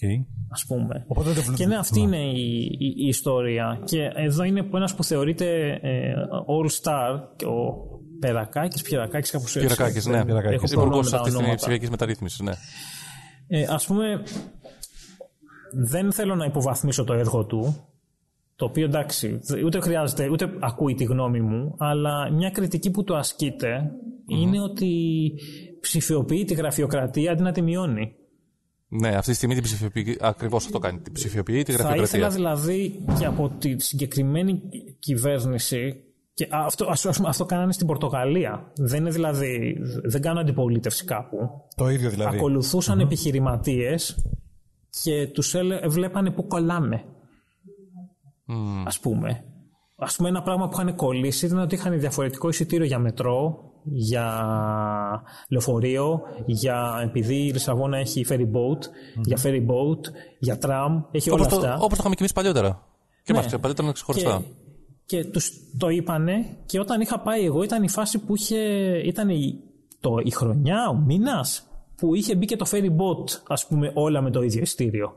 [0.00, 0.24] Okay.
[0.48, 1.06] Ας πούμε.
[1.56, 3.80] και ναι, αυτή είναι η, η, ιστορία.
[3.84, 6.14] Και εδώ είναι ένας που θεωρείται ε,
[6.46, 7.84] All Star, ο
[8.20, 9.66] Περακάκης, Πιερακάκης, κάπως έτσι.
[9.66, 10.24] Πιερακάκης, ναι.
[10.24, 10.72] Πιερακάκης.
[10.72, 12.52] Υπουργός αυτής της ψηφιακής μεταρρύθμισης, ναι.
[13.48, 14.22] Ε, ας πούμε,
[15.72, 17.86] δεν θέλω να υποβαθμίσω το έργο του,
[18.56, 23.16] το οποίο εντάξει, ούτε χρειάζεται, ούτε ακούει τη γνώμη μου, αλλά μια κριτική που του
[23.16, 23.90] ασκειται
[24.26, 25.32] είναι ότι
[25.80, 28.14] ψηφιοποιεί τη γραφειοκρατία αντί να τη μειώνει.
[28.88, 30.18] Ναι, αυτή τη στιγμή την ψηφιοποιεί.
[30.20, 30.98] Ακριβώς αυτό κάνει.
[30.98, 32.06] Την ψηφιοποιεί τη γραφειοκρατία.
[32.06, 34.62] Θα ήθελα δηλαδή και από τη συγκεκριμένη
[34.98, 36.04] κυβέρνηση.
[36.34, 38.72] Και αυτό, ας, ας, αυτό κάνανε στην Πορτογαλία.
[38.76, 39.76] Δεν είναι δηλαδή.
[40.04, 41.36] Δεν κάνουν αντιπολίτευση κάπου.
[41.76, 42.36] Το ίδιο δηλαδή.
[42.36, 43.04] Ακολουθούσαν mm-hmm.
[43.04, 44.26] επιχειρηματίες
[45.02, 47.04] και τους βλέπανε που κολλάμε.
[48.48, 48.84] Mm.
[48.84, 49.44] Α πούμε.
[49.96, 54.24] Α πούμε, ένα πράγμα που είχαν κολλήσει ήταν ότι είχαν διαφορετικό εισιτήριο για μετρό, για
[55.48, 58.80] λεωφορείο, για, επειδή η Λισαβόνα έχει ferry boat,
[59.24, 60.00] για ferry boat,
[60.38, 61.74] για tram, έχει όλα το, αυτά.
[61.74, 62.86] Όπως το είχαμε και εμείς παλιότερα.
[63.24, 63.38] Και ναι.
[63.38, 64.42] μας παλιότερα ξεχωριστά.
[65.06, 68.58] Και, και τους το είπανε και όταν είχα πάει εγώ ήταν η φάση που είχε,
[69.04, 69.60] ήταν η,
[70.00, 74.20] το, η χρονιά, ο μήνας που είχε μπει και το ferry boat, ας πούμε, όλα
[74.20, 75.12] με το ίδιο ειστήριο.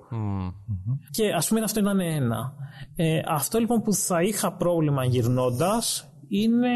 [1.12, 2.54] Και ας πούμε αυτό ήταν ένα.
[2.96, 6.70] Ε, αυτό λοιπόν που θα είχα πρόβλημα γυρνώντας είναι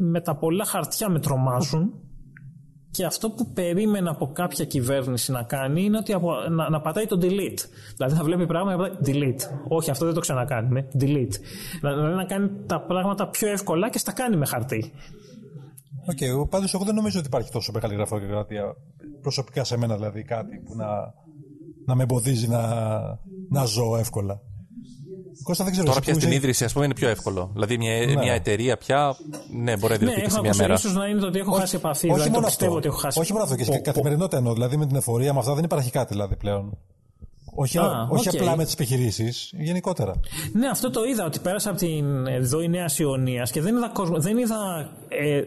[0.00, 1.92] με τα πολλά χαρτιά με τρομάζουν
[2.90, 6.16] και αυτό που περίμενα από κάποια κυβέρνηση να κάνει είναι ότι
[6.50, 7.64] να, να πατάει το delete.
[7.96, 9.40] Δηλαδή θα βλέπει πράγματα να delete.
[9.68, 11.34] Όχι, αυτό δεν το ξανακάνει με delete.
[11.80, 14.92] Δηλαδή να κάνει τα πράγματα πιο εύκολα και στα κάνει με χαρτί.
[16.10, 18.76] Ok, okay, πάντως εγώ δεν νομίζω ότι υπάρχει τόσο μεγάλη γραφειοκρατία.
[19.20, 20.86] Προσωπικά σε μένα δηλαδή κάτι που να,
[21.86, 22.62] να με εμποδίζει να,
[23.48, 24.40] να ζω εύκολα.
[25.42, 27.50] Κώστα, δεν ξέρω Τώρα πια στην ίδρυση, ας πούμε, είναι πιο εύκολο.
[27.52, 28.16] Δηλαδή, μια, ναι.
[28.16, 29.16] μια εταιρεία πια,
[29.52, 30.74] ναι, μπορεί να ιδρυθεί ναι, σε μια μέρα.
[30.74, 32.06] ίσως να είναι το ότι έχω όχι, χάσει επαφή.
[32.06, 32.72] Όχι δηλαδή, μόνο αυτό.
[32.72, 33.20] Ότι έχω χάσει...
[33.20, 33.56] Όχι μόνο αυτό.
[33.56, 34.52] Και στην καθημερινότητα εννοώ.
[34.52, 36.78] Δηλαδή, με την εφορία, με αυτά δεν υπάρχει κάτι δηλαδή πλέον.
[37.54, 38.36] Όχι, Α, όχι okay.
[38.36, 40.14] απλά με τις επιχειρήσεις, γενικότερα.
[40.52, 43.88] Ναι, αυτό το είδα ότι πέρασα από την εδώ η Νέα Ιωνία και δεν είδα,
[43.88, 44.56] κόσμο, δεν είδα
[45.08, 45.42] ε,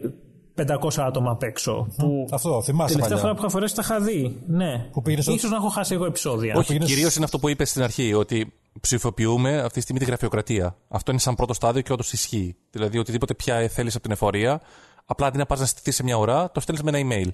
[0.56, 1.88] 500 άτομα απ' έξω.
[1.96, 2.92] Που αυτό, θυμάσαι.
[2.92, 4.36] Τελευταία φορά που είχα φορέσει τα είχα δει.
[4.46, 4.88] Ναι.
[4.92, 6.54] Που ίσως να έχω χάσει εγώ επεισόδια.
[6.56, 6.88] Όχι, πήγαινες...
[6.88, 10.76] κυρίως είναι αυτό που είπες στην αρχή, ότι ψηφοποιούμε αυτή τη στιγμή τη γραφειοκρατία.
[10.88, 12.56] Αυτό είναι σαν πρώτο στάδιο και όντως ισχύει.
[12.70, 14.60] Δηλαδή, οτιδήποτε πια θέλεις από την εφορία,
[15.04, 17.30] απλά αντί να πας να στηθεί σε μια ώρα, το στέλνεις με ένα email.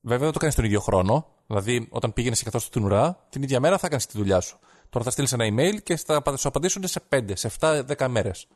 [0.00, 1.26] Βέβαια, δεν το κάνεις τον ίδιο χρόνο.
[1.46, 4.58] Δηλαδή, όταν πήγαινες και καθώς την ουρά, την ίδια μέρα θα κάνεις τη δουλειά σου.
[4.90, 8.46] Τώρα θα στείλεις ένα email και θα σου απαντήσουν σε 5, σε 7, 10 μέρες.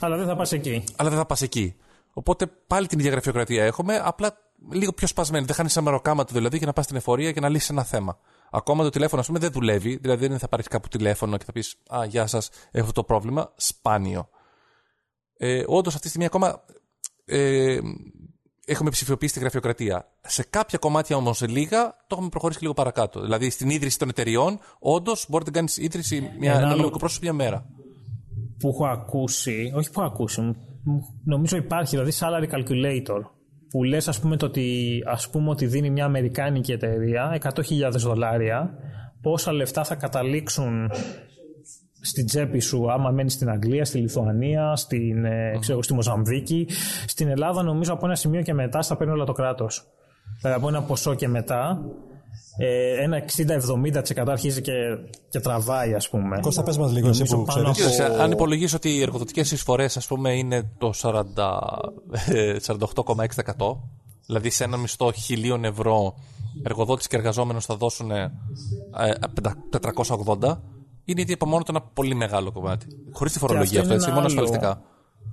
[0.00, 0.84] Αλλά δεν θα πας εκεί.
[0.96, 1.74] Αλλά δεν θα πας εκεί.
[2.14, 4.38] Οπότε πάλι την ίδια γραφειοκρατία έχουμε, απλά
[4.70, 5.44] λίγο πιο σπασμένη.
[5.44, 8.18] Δεν χάνεις ένα μεροκάματο δηλαδή για να πας στην εφορία και να λύσεις ένα θέμα.
[8.50, 9.96] Ακόμα το τηλέφωνο, ας πούμε, δεν δουλεύει.
[9.96, 13.04] Δηλαδή δεν θα πάρεις κάπου τηλέφωνο και θα πεις Α, γεια σας, έχω αυτό το
[13.04, 13.52] πρόβλημα.
[13.56, 14.28] Σπάνιο.
[15.36, 16.64] Ε, Όντως αυτή τη στιγμή ακόμα
[17.24, 17.78] ε,
[18.64, 20.08] έχουμε ψηφιοποιήσει τη γραφειοκρατία.
[20.20, 23.20] Σε κάποια κομμάτια όμως, σε λίγα, το έχουμε προχωρήσει λίγο παρακάτω.
[23.20, 27.32] Δηλαδή στην ίδρυση των εταιριών, όντως μπορείτε να κάνεις ίδρυση μια, ένα νομικό πρόσωπο μια
[27.32, 27.66] μέρα.
[28.58, 30.56] Που έχω ακούσει, όχι που έχω ακούσει,
[31.24, 33.20] νομίζω υπάρχει, δηλαδή salary calculator,
[33.70, 38.74] που λες ας πούμε, το ότι, ας πούμε ότι δίνει μια αμερικάνικη εταιρεία 100.000 δολάρια,
[39.20, 40.90] πόσα λεφτά θα καταλήξουν
[42.04, 46.66] στην τσέπη σου άμα μένεις στην Αγγλία, στη Λιθουανία, στην, ε, ξέρω, στη Μοζαμβίκη.
[47.06, 49.84] Στην Ελλάδα νομίζω από ένα σημείο και μετά στα παίρνει όλα το κράτος.
[50.40, 51.80] Δηλαδή από ένα ποσό και μετά
[52.58, 53.22] ε, ένα
[54.16, 54.72] 60-70% αρχίζει και,
[55.28, 56.38] και τραβάει, ας πούμε.
[56.40, 58.00] Κώστα, πες μας λίγο, εσύ που πάνω ξέρεις.
[58.00, 61.24] από- Αν υπολογίσω ότι οι εργοδοτικές εισφορές, ας πούμε, είναι το 40,
[62.28, 63.80] ε, 48,6%,
[64.26, 66.14] δηλαδή σε ένα μισθό χιλίων ευρώ,
[66.62, 68.32] εργοδότης και εργαζόμενος θα δώσουν ε,
[68.98, 69.12] ε,
[69.70, 70.60] 480,
[71.04, 72.86] είναι ήδη από μόνο του ένα πολύ μεγάλο κομμάτι.
[73.12, 74.56] Χωρίς τη φορολογία αυτό αυτό, είναι έτσι, ένα μόνο άλλο.
[74.60, 74.82] ασφαλιστικά.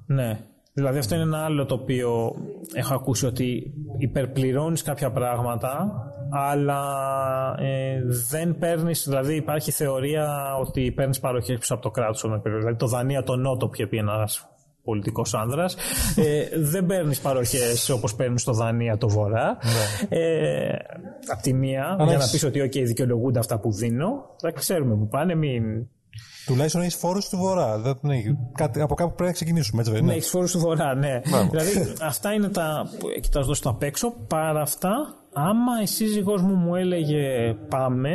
[0.06, 0.40] Ναι.
[0.74, 2.36] Δηλαδή αυτό είναι ένα άλλο το οποίο
[2.74, 5.92] έχω ακούσει ότι υπερπληρώνεις κάποια πράγματα
[6.32, 6.82] αλλά
[7.60, 12.60] ε, δεν παίρνεις, δηλαδή υπάρχει θεωρία ότι παίρνεις παροχές πίσω από το κράτος όταν παίρνεις.
[12.62, 14.46] Δηλαδή το Δανία το Νότο που είχε πει ένας
[14.84, 15.76] πολιτικός άνδρας
[16.16, 19.58] ε, δεν παίρνεις παροχές όπως παίρνεις στο Δανία το Βορρά
[20.10, 20.70] ε,
[21.28, 24.96] απ' τη μία για να έχεις- πεις ότι ok δικαιολογούνται αυτά που δίνω θα ξέρουμε
[24.96, 25.64] που πάνε μην
[26.52, 27.78] Τουλάχιστον έχεις φόρους του Βορρά.
[27.78, 28.38] Δεν έχει.
[28.52, 30.18] Κάτι, από κάπου πρέπει να ξεκινήσουμε, έτσι δεν Ναι, είναι.
[30.18, 31.22] έχεις φόρους του βορρά, ναι.
[31.50, 34.14] δηλαδή, αυτά είναι τα που κοιτάζω στο απ' έξω.
[34.28, 34.92] Παρά αυτά,
[35.34, 38.12] άμα η σύζυγός μου μου έλεγε πάμε,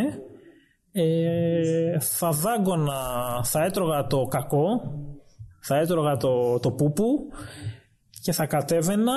[0.93, 3.01] ε, θα δάγκωνα,
[3.45, 4.67] θα έτρωγα το κακό,
[5.61, 7.05] θα έτρωγα το, το πούπου
[8.23, 9.13] και θα κατέβαινα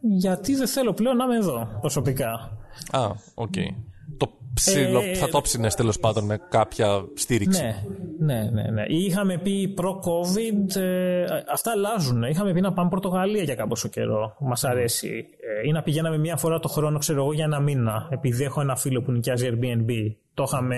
[0.00, 2.30] γιατί δεν θέλω πλέον να είμαι εδώ προσωπικά.
[2.90, 3.00] Α,
[3.34, 3.54] οκ.
[4.18, 7.62] Το ψιλο, Ε, θα το ψήνε τέλος πάντων με κάποια στήριξη.
[7.62, 7.74] Ναι,
[8.18, 8.70] ναι, ναι.
[8.70, 8.82] ναι.
[8.88, 12.22] Ή Είχαμε πει προ-COVID, ε, αυτά αλλάζουν.
[12.22, 14.36] Είχαμε πει να πάμε Πορτογαλία για κάποιο καιρό.
[14.40, 15.26] Μας αρέσει.
[15.62, 18.08] Ε, ή να πηγαίναμε μία φορά το χρόνο, ξέρω εγώ, για ένα μήνα.
[18.10, 19.90] Επειδή έχω ένα φίλο που νοικιάζει Airbnb.
[20.34, 20.76] Το είχαμε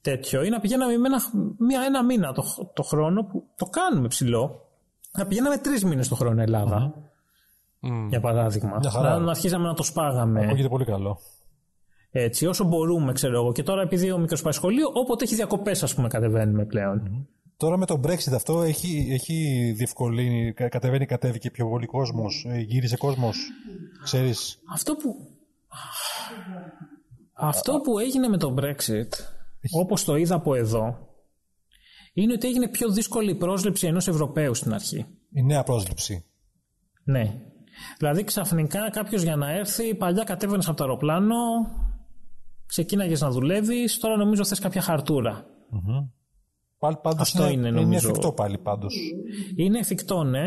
[0.00, 0.42] τέτοιο.
[0.44, 1.18] Ή να πηγαίναμε με ένα,
[1.58, 4.60] μία, ένα μήνα το, το χρόνο που το κάνουμε ψηλό.
[5.12, 6.94] Να πηγαίναμε τρεις μήνες το χρόνο Ελλάδα.
[8.08, 8.76] Για παράδειγμα.
[8.80, 9.10] Μια χαρά.
[9.10, 10.44] Να, να αρχίζαμε να το σπάγαμε.
[10.44, 11.18] Ακούγεται πολύ καλό.
[12.18, 13.52] Έτσι, όσο μπορούμε, ξέρω εγώ.
[13.52, 17.26] Και τώρα, επειδή ο μικρό πάει σχολείο, όποτε έχει διακοπές, ας πούμε, κατεβαίνουμε πλέον.
[17.56, 22.96] Τώρα με το Brexit αυτό έχει, έχει διευκολύνει, κα- κατεβαίνει, κατέβηκε πιο πολύ κόσμος, γύρισε
[22.96, 23.36] κόσμος.
[24.04, 25.14] Ξέρεις; Αυτό που.
[27.32, 29.08] Αυτό που έγινε με το Brexit,
[29.70, 30.98] όπως το είδα από εδώ,
[32.12, 35.06] είναι ότι έγινε πιο δύσκολη η πρόσληψη ενός Ευρωπαίου στην αρχή.
[35.32, 36.24] Η νέα πρόσληψη.
[37.04, 37.34] Ναι.
[37.98, 41.34] Δηλαδή ξαφνικά κάποιος για να έρθει, παλιά κατέβαινες από το αεροπλάνο,
[42.66, 45.46] ξεκίναγες να δουλεύεις, τώρα νομίζω θες κάποια χαρτούρα.
[46.78, 48.08] Πάλι πάντως Αυτό είναι, είναι νομίζω.
[48.08, 48.94] εφικτό πάλι πάντως.
[49.56, 50.46] Είναι εφικτό, ναι.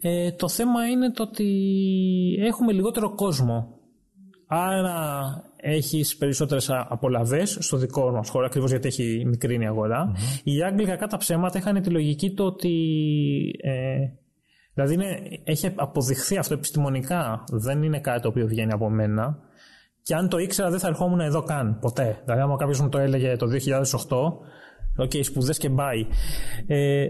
[0.00, 1.44] Ε, το θέμα είναι το ότι
[2.40, 3.74] έχουμε λιγότερο κόσμο.
[4.48, 5.22] Άρα
[5.56, 10.12] έχεις περισσότερες α- απολαβές στο δικό μας χώρο, ακριβώς γιατί έχει μικρή η αγορα
[10.44, 12.70] Οι Άγγλοι κακά τα ψέματα είχαν τη λογική το ότι...
[13.62, 13.96] Ε,
[14.74, 17.44] δηλαδή είναι, έχει αποδειχθεί αυτό επιστημονικά.
[17.52, 19.38] Δεν είναι κάτι το οποίο βγαίνει από μένα.
[20.06, 22.20] Και αν το ήξερα δεν θα ερχόμουν εδώ καν, ποτέ.
[22.24, 24.16] Δηλαδή άμα κάποιος μου το έλεγε το 2008,
[24.96, 26.06] οκ, σπουδές και bye.
[26.66, 27.06] Ε,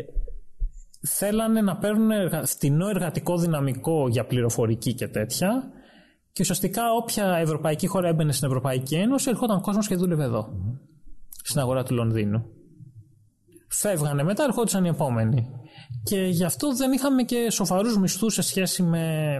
[1.08, 2.46] θέλανε να παίρνουν εργα...
[2.46, 5.70] φτηνό εργατικό δυναμικό για πληροφορική και τέτοια
[6.32, 10.48] και ουσιαστικά όποια ευρωπαϊκή χώρα έμπαινε στην Ευρωπαϊκή Ένωση ερχόταν κόσμος και δούλευε εδώ
[11.42, 12.44] στην αγορά του Λονδίνου
[13.68, 15.50] φεύγανε μετά ερχόντουσαν οι επόμενοι
[16.02, 19.38] και γι' αυτό δεν είχαμε και σοβαρούς μισθούς σε σχέση με,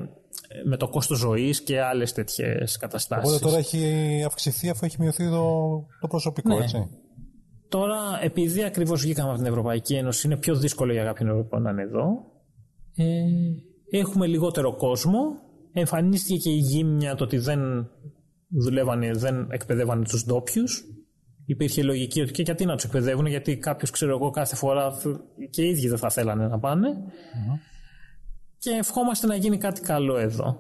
[0.64, 5.28] με το κόστος ζωής και άλλες τέτοιες καταστάσεις Οπότε τώρα έχει αυξηθεί αφού έχει μειωθεί
[5.30, 5.50] το,
[6.00, 6.64] το προσωπικό, Ναι.
[6.64, 6.88] έτσι.
[7.68, 11.70] Τώρα, επειδή ακριβώς βγήκαμε από την Ευρωπαϊκή Ένωση, είναι πιο δύσκολο για κάποιον Ευρωπαίο να
[11.70, 12.06] είναι εδώ.
[12.96, 13.04] Ε,
[13.98, 15.18] έχουμε λιγότερο κόσμο.
[15.72, 17.90] Εμφανίστηκε και η γύμνια το ότι δεν
[18.48, 20.84] δουλεύανε, δεν εκπαιδεύανε τους ντόπιους.
[21.46, 25.20] Υπήρχε λογική ότι και γιατί να τους εκπαιδεύουν, γιατί κάποιος, ξέρω εγώ, κάθε φορά θ-
[25.50, 26.88] και οι ίδιοι δεν θα θέλανε να πανε
[28.58, 30.58] Και ευχόμαστε να γίνει κάτι καλό εδώ.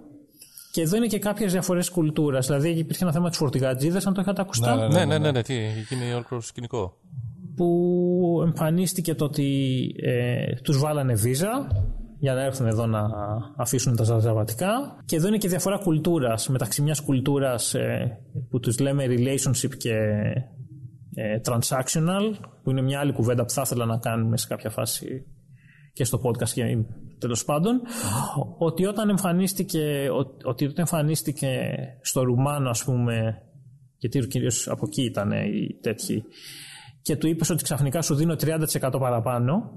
[0.72, 2.46] Και εδώ είναι και κάποιες διαφορές κουλτούρας.
[2.46, 5.42] Δηλαδή, υπήρχε ένα θέμα της φορτηγατζίδας, αν το είχατε ακουστά Ναι, Ναι, ναι, ναι, ναι,
[5.42, 5.54] τι,
[5.88, 6.96] γίνει όλο σκηνικό.
[7.56, 11.66] που εμφανίστηκε το ότι ε, τους βάλανε βίζα
[12.18, 13.08] για να έρθουν εδώ να
[13.56, 18.18] αφήσουν τα ζαρζαβατικά και εδώ είναι και διαφορά κουλτούρας μεταξύ μιας κουλτούρας ε,
[18.50, 19.94] που τους λέμε relationship και
[21.14, 25.26] ε, transactional που είναι μια άλλη κουβέντα που θα ήθελα να κάνουμε σε κάποια φάση
[25.92, 26.62] και στο podcast και
[27.18, 27.80] τέλος πάντων
[28.58, 30.08] ότι όταν εμφανίστηκε
[30.44, 33.42] ότι όταν εμφανίστηκε στο Ρουμάνο ας πούμε
[33.96, 36.24] γιατί κυρίως από εκεί ήταν οι τέτοιοι
[37.02, 39.70] και του είπες ότι ξαφνικά σου δίνω 30% παραπάνω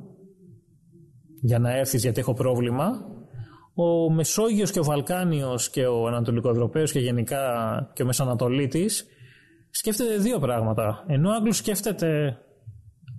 [1.41, 2.91] για να έρθεις γιατί έχω πρόβλημα
[3.82, 7.41] ο Μεσόγειος και ο Βαλκάνιος και ο Ανατολικοευρωπαίος και γενικά
[7.94, 9.06] και ο Μεσανατολίτης
[9.70, 11.03] σκέφτεται δύο πράγματα.
[11.07, 12.38] Ενώ ο Άγγλος σκέφτεται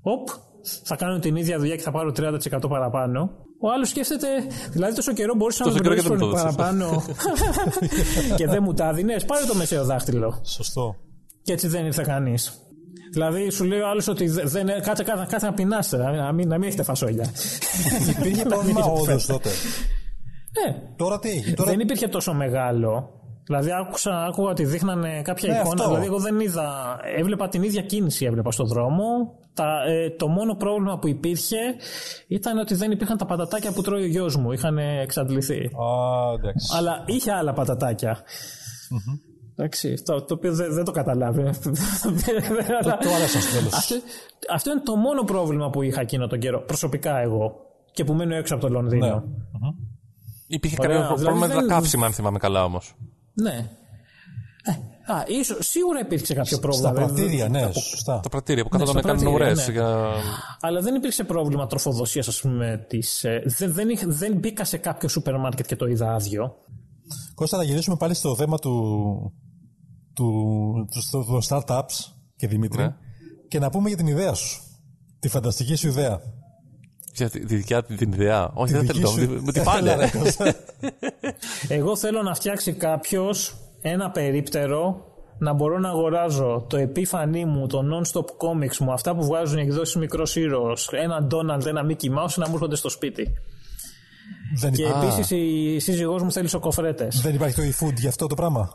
[0.02, 0.28] οπ,
[0.84, 3.30] θα κάνω την ίδια δουλειά και θα πάρω 30% παραπάνω
[3.62, 4.28] ο άλλος σκέφτεται,
[4.70, 7.04] δηλαδή τόσο καιρό μπορούσα να Τόσο το καιρό και δεν δουλέψω μου το παραπάνω
[8.38, 9.24] και δεν μου τα δίνεις.
[9.24, 10.40] Πάρε το μεσαίο δάχτυλο.
[10.44, 10.96] Σωστό.
[11.42, 12.70] Και έτσι δεν ήρθε κανείς.
[13.12, 16.58] Δηλαδή σου λέει ο άλλος ότι δεν, κάτσε, κάτσε, κάτσε να πεινάσετε, να μην, να
[16.58, 17.30] μην έχετε φασόλια.
[18.18, 19.48] Υπήρχε πρόβλημα όντως τότε.
[20.58, 20.76] Ναι.
[20.96, 21.52] Τώρα τι έχει.
[21.54, 21.70] Τώρα...
[21.70, 23.19] Δεν υπήρχε τόσο μεγάλο.
[23.44, 25.72] Δηλαδή άκουσα, άκουγα ότι δείχνανε κάποια Ναι, εικόνα.
[25.74, 25.84] αυτό.
[25.88, 26.98] Δηλαδή εγώ δεν είδα.
[27.16, 29.04] Έβλεπα την ίδια κίνηση έβλεπα στον δρόμο.
[29.54, 31.56] Τα, ε, το μόνο πρόβλημα που υπήρχε
[32.28, 34.52] ήταν ότι δεν υπήρχαν τα πατατάκια που τρώει ο γιος μου.
[34.52, 35.58] Είχαν εξαντληθεί.
[35.58, 36.68] Α, εντάξει.
[36.76, 38.18] Αλλά είχε άλλα πατατάκια.
[39.56, 41.40] Εντάξει, το, το οποίο δεν, δεν το καταλάβει.
[42.80, 43.72] Αλλά- το άρεσαν στο τέλος.
[43.74, 43.94] αυτό,
[44.52, 46.60] αυτό είναι το μόνο πρόβλημα που είχα εκείνο τον καιρό.
[46.60, 47.52] Προσωπικά εγώ.
[47.92, 49.06] Και που μένω έξω από το Λονδίνο.
[49.06, 49.70] Ναι.
[50.46, 52.94] Υπήρχε Ωραία, κάποιο δηλαδή πρόβλημα με τα δεν- καύσιμα, αν θυμάμαι καλά όμως.
[53.42, 53.70] Ναι.
[54.64, 54.70] Ε,
[55.12, 56.88] α, ίσως, σίγουρα υπήρξε κάποιο πρόβλημα.
[56.88, 58.20] Στα δεν- πρατήρια, ναι, σωστά.
[58.20, 59.64] Τα πρατήρια που κάθονταν στα να κάνουν πρατήρια, ουρέ.
[59.66, 59.72] ναι.
[59.72, 60.12] Για...
[60.60, 64.76] Αλλά δεν υπήρξε πρόβλημα τροφοδοσίας, ας πούμε, της, ε, δεν, δεν, είχ- δεν μπήκα σε
[64.76, 66.54] κάποιο σούπερ μάρκετ και το είδα άδειο.
[67.34, 68.72] Κώστα, να γυρίσουμε πάλι στο θέμα του,
[70.14, 70.26] του,
[70.92, 72.94] του, στο- των startups και Δημήτρη Ναι.
[73.48, 74.62] και να πούμε για την ιδέα σου.
[75.18, 76.20] Τη φανταστική σου ιδέα.
[77.14, 78.50] Για τη τη δικιά την την ιδέα.
[78.54, 79.06] Όχι, δεν δική θέλω.
[79.08, 79.90] σου- Μου την πάνε.
[79.90, 80.54] Έλα, ρε, Κώστα.
[81.68, 85.04] Εγώ θέλω να φτιάξει κάποιος ένα περίπτερο
[85.38, 89.62] να μπορώ να αγοράζω το επίφανή μου, το non-stop comics μου, αυτά που βγάζουν οι
[89.62, 93.32] εκδόσεις μικρός ήρωος, ένα Donald, ένα Mickey Mouse να μου έρχονται στο σπίτι.
[94.60, 97.20] δεν, Και υπά- επίσης η σύζυγός μου θέλει σοκοφρέτες.
[97.20, 98.72] δεν υπάρχει το e-food για αυτό το πράγμα;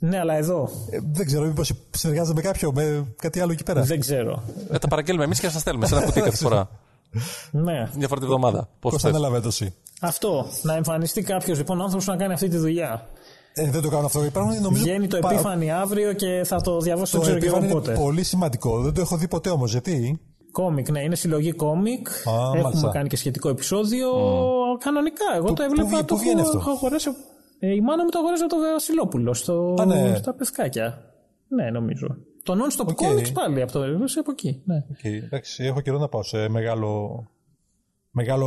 [0.00, 3.82] Ναι, αλλά εδώ Ε, δεν ξέρω, μήπως συνεργάζεται με κάποιο, με κάτι άλλο εκεί πέρα.
[3.82, 4.42] δεν ξέρω.
[4.72, 6.68] Ε, τα παραγγέλνουμε εμείς και θα σας στέλνουμε σε ένα κουτί κάθε φορά.
[7.50, 7.88] Ναι.
[7.96, 8.68] Μια φορά τη βδομάδα.
[8.80, 9.74] Πώς Κώστα, ανέλαβε το εσύ.
[10.00, 10.46] Αυτό.
[10.62, 13.08] Να εμφανιστεί κάποιος λοιπόν άνθρωπος να κάνει αυτή τη δουλειά.
[13.54, 14.24] Ε, δεν το κάνω αυτό.
[14.24, 17.46] Υπάρχουν, νομίζω, Βγαίνει το πα- επίφανη αύριο και θα το διαβάσω, Το δεν ξέρω και
[17.46, 18.04] εγώ επίφανη είναι πότε.
[18.04, 18.80] πολύ σημαντικό.
[18.80, 19.70] Δεν το έχω δει ποτέ όμως.
[19.70, 20.20] Γιατί;
[20.52, 22.08] Κόμικ, ναι, είναι συλλογή κόμικ.
[22.08, 22.12] Α,
[22.44, 22.88] Έχουμε μάλιστα.
[22.90, 24.08] κάνει και σχετικό επεισόδιο.
[24.78, 25.24] Κανονικά.
[25.34, 25.88] Εγώ Πού- το πού έβλεπα.
[25.88, 27.08] βγει- το πού βγαίνει έχω, αυτό; έχω αγοράσει.
[27.58, 30.16] Ε, η μάνα μου το αγοράζει από το Βασιλόπουλο στο, Α, ναι.
[30.16, 30.98] στα πευκάκια.
[31.48, 32.06] Ναι, νομίζω.
[32.42, 32.98] Το non-stop Οκ.
[33.02, 33.80] comics πάλι από το
[34.20, 34.62] από εκεί.
[34.64, 34.84] Ναι.
[34.92, 37.24] Okay, εντάξει, έχω καιρό να πάω σε μεγάλο.
[38.12, 38.46] Μεγάλο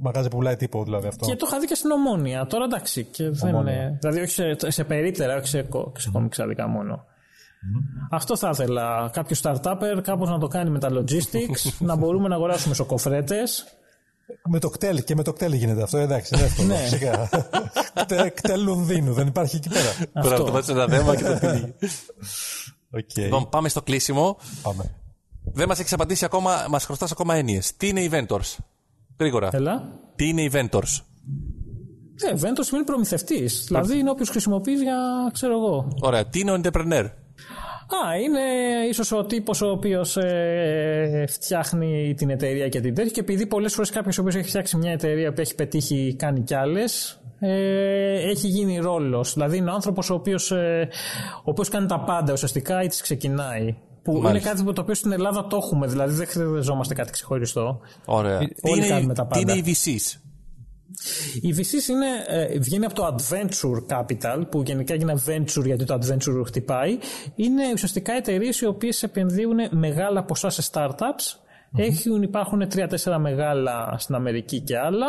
[0.00, 1.26] μαγάζι που πουλάει τύπο δηλαδή αυτό.
[1.26, 2.46] Και το είχα δει και στην Ομόνια.
[2.46, 3.04] Τώρα εντάξει.
[3.04, 3.72] Και δεν Ομόνια.
[3.74, 7.04] είναι, δηλαδή όχι σε, σε περίπτερα, όχι σε, κο- σε κόμιξ άδικα μόνο.
[8.10, 9.10] Αυτό θα ήθελα.
[9.12, 13.64] Κάποιος startupper κάπως να το κάνει με τα logistics, να μπορούμε να αγοράσουμε σοκοφρέτες.
[14.48, 16.68] Με το κτέλ και με το κτέλ γίνεται αυτό, εντάξει, είναι εύκολο.
[16.68, 16.76] Ναι.
[16.76, 17.28] Φυσικά.
[18.04, 20.22] Κτέλ- κτέλ Λονδίνου, δεν υπάρχει εκεί πέρα.
[20.22, 21.74] Τώρα να το βάζεις ένα δέμα και το πίνει.
[22.96, 24.36] Οκ, Λοιπόν, πάμε στο κλείσιμο.
[24.62, 24.94] πάμε.
[25.44, 27.76] Δεν μας έχεις απαντήσει ακόμα, μας χρωστάς ακόμα έννοιες.
[27.76, 28.56] Τι είναι οι vendors.
[29.18, 29.48] Γρήγορα.
[29.52, 29.98] Έλα.
[30.16, 31.00] Τι είναι eventors.
[32.22, 33.64] Ε, vendor σημαίνει προμηθευτής.
[33.66, 34.96] Δηλαδή είναι όποιος χρησιμοποιείς για
[35.32, 35.88] ξέρω εγώ.
[36.00, 36.26] Ωραία.
[36.26, 37.10] Τι είναι ο entrepreneur;
[37.86, 38.40] Α, είναι
[38.88, 43.10] ίσως ο τύπος ο οποίος ε, φτιάχνει την εταιρεία και την τέτοια.
[43.10, 46.40] Και επειδή πολλές φορές κάποιος ο οποίος έχει φτιάξει μια εταιρεία που έχει πετύχει, κάνει
[46.40, 49.32] κι άλλες, ε, έχει γίνει ρόλος.
[49.32, 50.88] Δηλαδή είναι ο άνθρωπος ο οποίος ε,
[51.38, 53.76] ο οποίος κάνει τα πάντα ουσιαστικά ή τι ξεκινάει.
[54.02, 54.30] Που Μάλιστα.
[54.30, 57.80] είναι κάτι που το οποίο στην Ελλάδα το έχουμε, δηλαδή δεν χρειαζόμαστε κάτι ξεχωριστό.
[58.04, 58.38] Ωραία.
[58.38, 59.62] Τι όλοι είναι, κάνουμε τα τι είναι πάντα.
[61.40, 61.62] Οι VCs.
[61.62, 65.98] Η VCs είναι, ε, βγαίνει από το Adventure Capital, που γενικά έγινε Venture γιατί το
[66.00, 66.98] Adventure χτυπάει.
[67.34, 71.43] Είναι ουσιαστικά εταιρείες οι οποίες επενδύουν μεγάλα ποσά σε startups.
[71.76, 75.06] Έχουν, υπάρχουν τρία-τέσσερα μεγάλα στην Αμερική και άλλα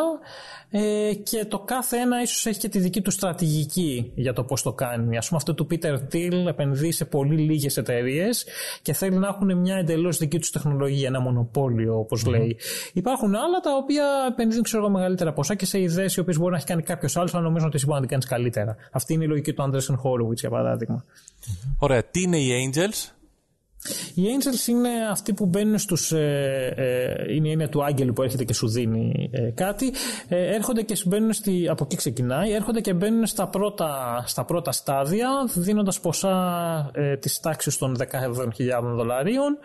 [0.69, 4.61] ε, και το κάθε ένα ίσως έχει και τη δική του στρατηγική για το πώς
[4.61, 5.17] το κάνει.
[5.17, 8.45] Ας πούμε αυτό του Peter Thiel επενδύει σε πολύ λίγες εταιρείες
[8.81, 12.57] και θέλει να έχουν μια εντελώς δική τους τεχνολογία, ένα μονοπόλιο όπως λέει.
[12.93, 16.51] Υπάρχουν άλλα τα οποία επενδύουν ξέρω εγώ μεγαλύτερα ποσά και σε ιδέες οι οποίες μπορεί
[16.51, 18.75] να έχει κάνει κάποιος άλλος αλλά νομίζω ότι εσύ μπορεί να την κάνεις καλύτερα.
[18.91, 21.05] Αυτή είναι η λογική του Andreessen Horowitz για παράδειγμα.
[21.79, 22.03] Ωραία.
[22.03, 23.14] Τι είναι οι angels;
[24.13, 26.11] Οι Angels είναι αυτοί που μπαίνουν στους...
[26.11, 29.93] Ε, ε, είναι, είναι του άγγελου που έρχεται και σου δίνει ε, κάτι.
[30.27, 31.67] Ε, έρχονται και μπαίνουν στη...
[31.69, 32.51] Από εκεί ξεκινάει.
[32.51, 38.05] Έρχονται και μπαίνουν στα πρώτα, στα πρώτα στάδια δίνοντας ποσά ε, της τάξης των 10.000
[38.95, 39.57] δολαρίων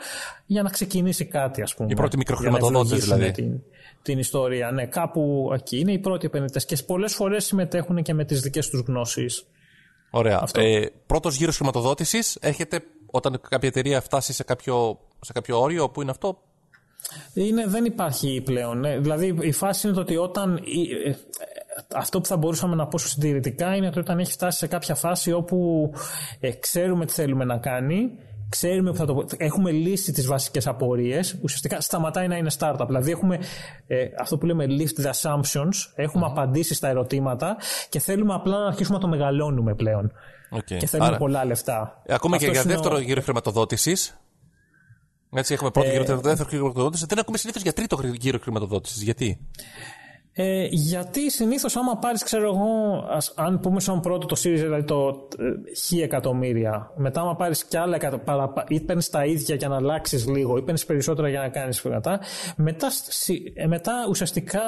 [0.46, 1.88] για να ξεκινήσει κάτι ας πούμε.
[1.90, 3.42] Οι πρώτοι Για να μικροχρηματοδότες, ευλογήσουν δηλαδή.
[3.42, 3.60] Την,
[4.02, 4.70] την ιστορία.
[4.70, 8.68] Ναι, κάπου εκεί είναι οι πρώτοι επενδυτές και πολλές φορές συμμετέχουν και με τις δικές
[8.68, 9.44] τους γνώσεις.
[10.10, 10.44] Ωραία.
[10.54, 15.88] Ε, Πρώτος γύρος χρηματοδότησης έρχεται όταν κάποια εταιρεία φτάσει σε κάποιο, σε κάποιο όριο.
[15.88, 16.38] Πού είναι αυτό;
[17.34, 18.78] Είναι, δεν υπάρχει πλέον.
[18.78, 18.98] ναι.
[18.98, 20.56] Δηλαδή η φάση είναι το ότι όταν.
[20.56, 21.14] ε, ε,
[21.94, 25.32] αυτό που θα μπορούσαμε να πω συντηρητικά είναι ότι όταν έχει φτάσει σε κάποια φάση
[25.32, 25.90] όπου
[26.40, 28.10] ε, ξέρουμε τι θέλουμε να κάνει,
[28.48, 32.84] ξέρουμε που θα το, έχουμε λύσει τις βασικές απορίες, ουσιαστικά σταματάει να είναι startup.
[32.86, 33.38] Δηλαδή έχουμε
[33.86, 37.56] ε, αυτό που λέμε lift the assumptions, εχουμε απαντήσει στα ερωτήματα
[37.88, 40.12] και θέλουμε απλά να αρχίσουμε να το μεγαλώνουμε πλέον.
[40.56, 40.76] Okay.
[40.78, 42.02] Και θέλουμε πολλά λεφτά.
[42.06, 44.20] Ε, Ακόμα και Αυτός για είναι ο- δεύτερο γύρο χρηματοδότησης.
[45.32, 47.06] Έτσι, έχουμε πρώτο Ε, γύρο, δεύτερο γύρο χρηματοδότησης.
[47.06, 49.02] Δεν ακούμε συνήθως για τρίτο γύρο χρηματοδότησης.
[49.02, 49.38] Γιατί;
[50.32, 52.66] Ε, γιατί συνήθως, άμα πάρεις, ξέρω εγώ,
[53.10, 57.64] ας, αν πούμε σαν πρώτο το series, δηλαδή το ε, χ εκατομμύρια, μετά, άμα πάρεις
[57.64, 61.40] κι άλλα εκατομμύρια, ή παίρνεις τα ίδια για να αλλάξεις λίγο, ή παίρνεις περισσότερα για
[61.40, 62.20] να κάνεις μετά,
[62.56, 62.88] μετά,
[63.54, 64.60] ε, μετά ουσιαστικά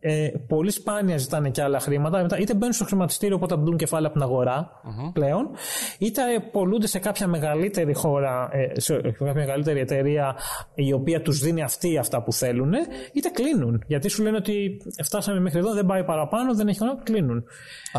[0.00, 2.22] ε, πολύ σπάνια ζητάνε και άλλα χρήματα.
[2.22, 4.70] Μετά, είτε μπαίνουν στο χρηματιστήριο οπότε μπουν κεφάλαια από την αγορα
[5.12, 5.50] πλέον,
[5.98, 6.22] είτε
[6.52, 10.36] πολλούνται σε κάποια μεγαλύτερη χώρα, ε, σε κάποια μεγαλύτερη εταιρεία
[10.74, 12.72] η οποία τους δίνει αυτή αυτά που θέλουν,
[13.12, 13.82] είτε κλείνουν.
[13.86, 17.44] Γιατί σου λένε ότι φτάσαμε μέχρι εδώ, δεν πάει παραπάνω, δεν έχει χρόνο, κλείνουν.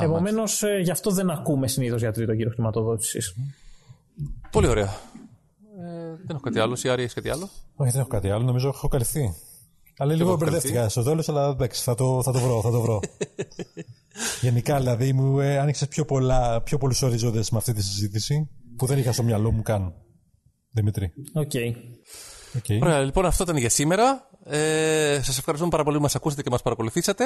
[0.01, 3.35] Επομένως, ε, γι' αυτό δεν ακούμε συνήθως για τρίτο γύρο χρηματοδότησης.
[4.51, 4.89] Πολύ ωραία.
[5.79, 6.77] Ε, δεν έχω κάτι άλλο.
[6.83, 8.43] Η Άρη, έχεις κάτι άλλο; Όχι, δεν έχω κάτι άλλο.
[8.43, 9.33] Νομίζω έχω καλυφθεί.
[9.97, 12.61] Αλλά λίγο μπερδεύτηκα στο τέλος, αλλά εντάξει, θα το, θα το βρω.
[12.61, 12.99] Θα το βρω.
[14.41, 18.85] Γενικά, δηλαδή, μου ε, άνοιξε πιο, πολλά, πιο πολλούς ορίζοντε με αυτή τη συζήτηση που
[18.85, 19.93] δεν είχα στο μυαλό μου καν.
[20.71, 21.13] Δημήτρη.
[21.33, 21.51] Ok.
[21.53, 21.73] Okay.
[22.57, 22.79] Okay.
[22.81, 24.29] Ωραία, λοιπόν, αυτό ήταν για σήμερα.
[24.45, 27.25] Ε, Σας ευχαριστούμε πάρα πολύ που μας ακούσατε και μας παρακολουθήσατε.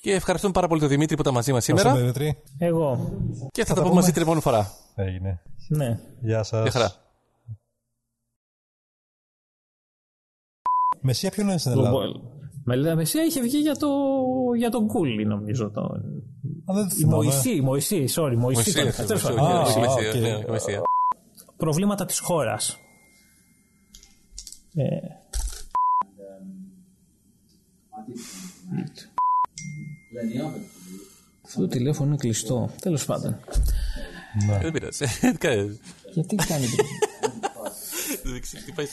[0.00, 1.94] Και ευχαριστούμε πάρα πολύ τον Δημήτρη που ήταν μαζί μας σήμερα.
[1.94, 2.42] Δημήτρη.
[2.58, 3.12] Εγώ.
[3.50, 4.72] Και θα, θα τα, πούμε μαζί την επόμενη φορά.
[4.94, 5.40] Έγινε.
[5.68, 5.98] Ναι.
[6.20, 6.62] Γεια σας.
[6.62, 7.07] Γεια χαρά.
[11.08, 11.90] Μεσία ποιο είναι στην Ελλάδα;
[12.64, 13.88] Μελέτα Μεσία είχε βγει για, το,
[14.56, 15.70] για τον Κούλι, νομίζω.
[15.70, 15.80] Το...
[15.80, 18.72] Α, δεν η Μωυσή, η Μωυσή, sorry, Μωυσή.
[21.56, 22.78] Προβλήματα της χώρας.
[24.74, 24.84] Ε...
[31.44, 32.70] Αυτό το τηλέφωνο είναι κλειστό.
[32.80, 33.38] Τέλος πάντων.
[34.60, 35.04] Δεν πειράζει.
[36.14, 36.66] Γιατί κάνει.
[38.64, 38.86] Τι πάει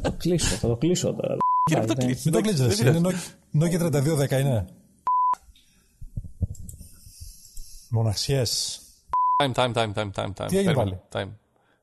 [0.00, 1.36] θα το κλείσω, θα το κλείσω τώρα.
[1.64, 2.30] Κύριε, το κλείσει.
[2.30, 3.00] Μην το κλείσει, είναι
[3.60, 3.80] Nokia
[4.28, 4.66] 3210 είναι.
[7.90, 8.80] Μοναξιές.
[9.42, 10.46] Time, time, time, time, time, time.
[10.46, 11.28] Τι έγινε πάλι; Time.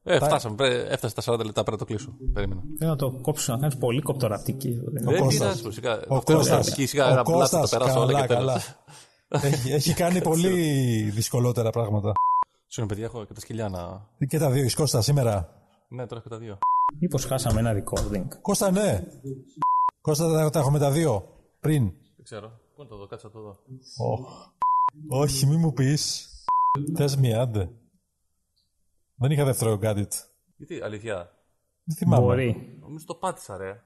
[0.03, 2.13] Ε, φτάσαμε, έφτασε τα 40 λεπτά, πρέπει να το κλείσω.
[2.33, 2.61] Περίμενα.
[2.77, 4.81] Θέλω να το κόψω, να κάνεις πολύ κοπτοραπτική.
[4.83, 5.99] Δεν πειράζει, φυσικά.
[6.07, 8.75] Ο Κώστας, σιγά, ο Κώστας, το περάσω όλα και τέλος.
[9.27, 10.49] έχει, έχει κάνει πολύ
[11.09, 12.11] δυσκολότερα πράγματα.
[12.67, 14.07] Συγγνώμη, παιδιά, έχω και τα σκυλιά να.
[14.27, 15.49] Και τα δύο, εις Κώστα, σήμερα.
[15.87, 16.57] Ναι, τώρα έχω τα δύο.
[16.99, 18.27] Μήπως χάσαμε ένα recording.
[18.41, 19.07] Κώστα, ναι.
[20.01, 21.27] Κώστα, τα, τα έχουμε τα δύο.
[21.59, 21.83] Πριν.
[22.15, 22.59] Δεν ξέρω.
[22.75, 23.51] Πού να το δω, κάτσα το δω.
[23.51, 24.51] Oh.
[25.07, 26.29] Όχι, μη μου πεις.
[26.95, 27.69] Θες μία, άντε.
[29.15, 30.11] Δεν είχα δεύτερο gadget.
[30.57, 31.31] Γιατί, αλήθεια;
[31.83, 32.23] Δεν θυμάμαι.
[32.23, 32.77] Μπορεί.
[32.81, 33.83] Νομίζω το πάτησα, ρε.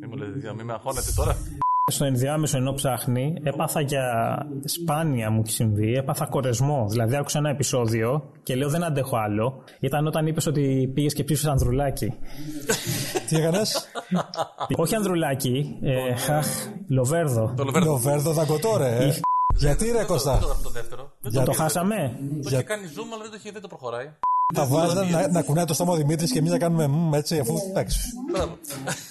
[0.00, 1.36] Μην μου λέτε, μην με αγχώνετε τώρα
[1.90, 6.86] στο ενδιάμεσο ενώ ψάχνει, έπαθα για σπάνια μου έχει συμβεί, έπαθα κορεσμό.
[6.88, 9.64] Δηλαδή, άκουσα ένα επεισόδιο και λέω δεν αντέχω άλλο.
[9.80, 12.14] Ήταν όταν είπες ότι πήγες και ψήφισες Ανδρουλάκι.
[13.28, 13.88] Τι έκανες,
[14.76, 16.46] Όχι Ανδρουλάκι, ε, αχ,
[16.88, 17.54] Λοβέρδο.
[17.56, 17.90] Το Λοβέρδο.
[17.90, 19.12] Λοβέρδο δαγκωτό, ρε.
[19.56, 20.38] Γιατί ρε Κώστα;
[21.32, 22.18] Το Το χάσαμε.
[22.42, 24.12] Το είχε κάνει zoom, αλλά δεν το, δεν το προχωράει.
[24.52, 27.38] Θα βάζει να, να κουνάει το στόμα ο Δημήτρης και εμείς να κάνουμε μ, έτσι,
[27.38, 27.98] αφού εντάξει.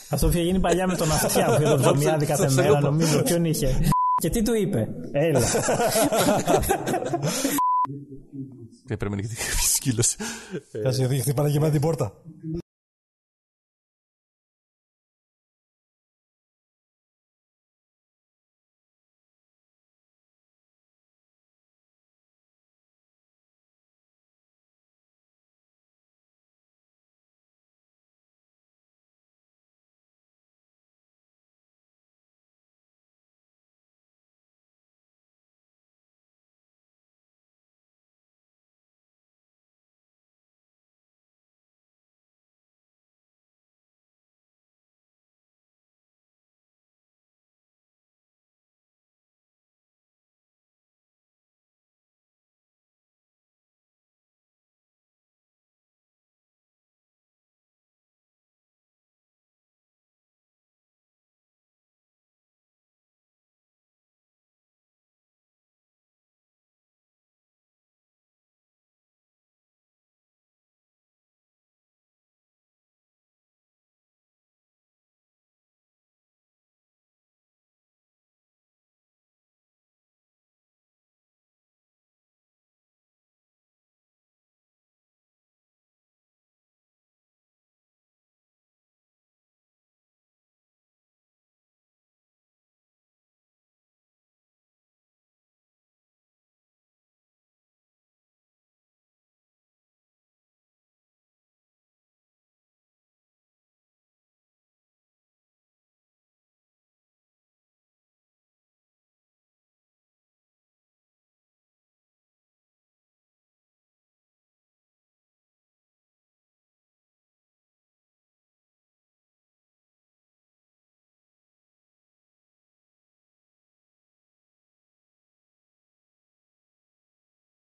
[0.10, 3.22] Αυτό είχε γίνει παλιά με τον αυτιά που είχε το ψωμιάδι κάθε μέρα, νομίζω.
[3.22, 3.80] Ποιον είχε;
[4.22, 5.42] Και τι του είπε; Έλα.
[8.88, 9.22] Και πρέπει να
[9.74, 10.16] σκύλος.
[10.84, 12.14] Κάτσε, γιατί χτυπάνε και με την πόρτα.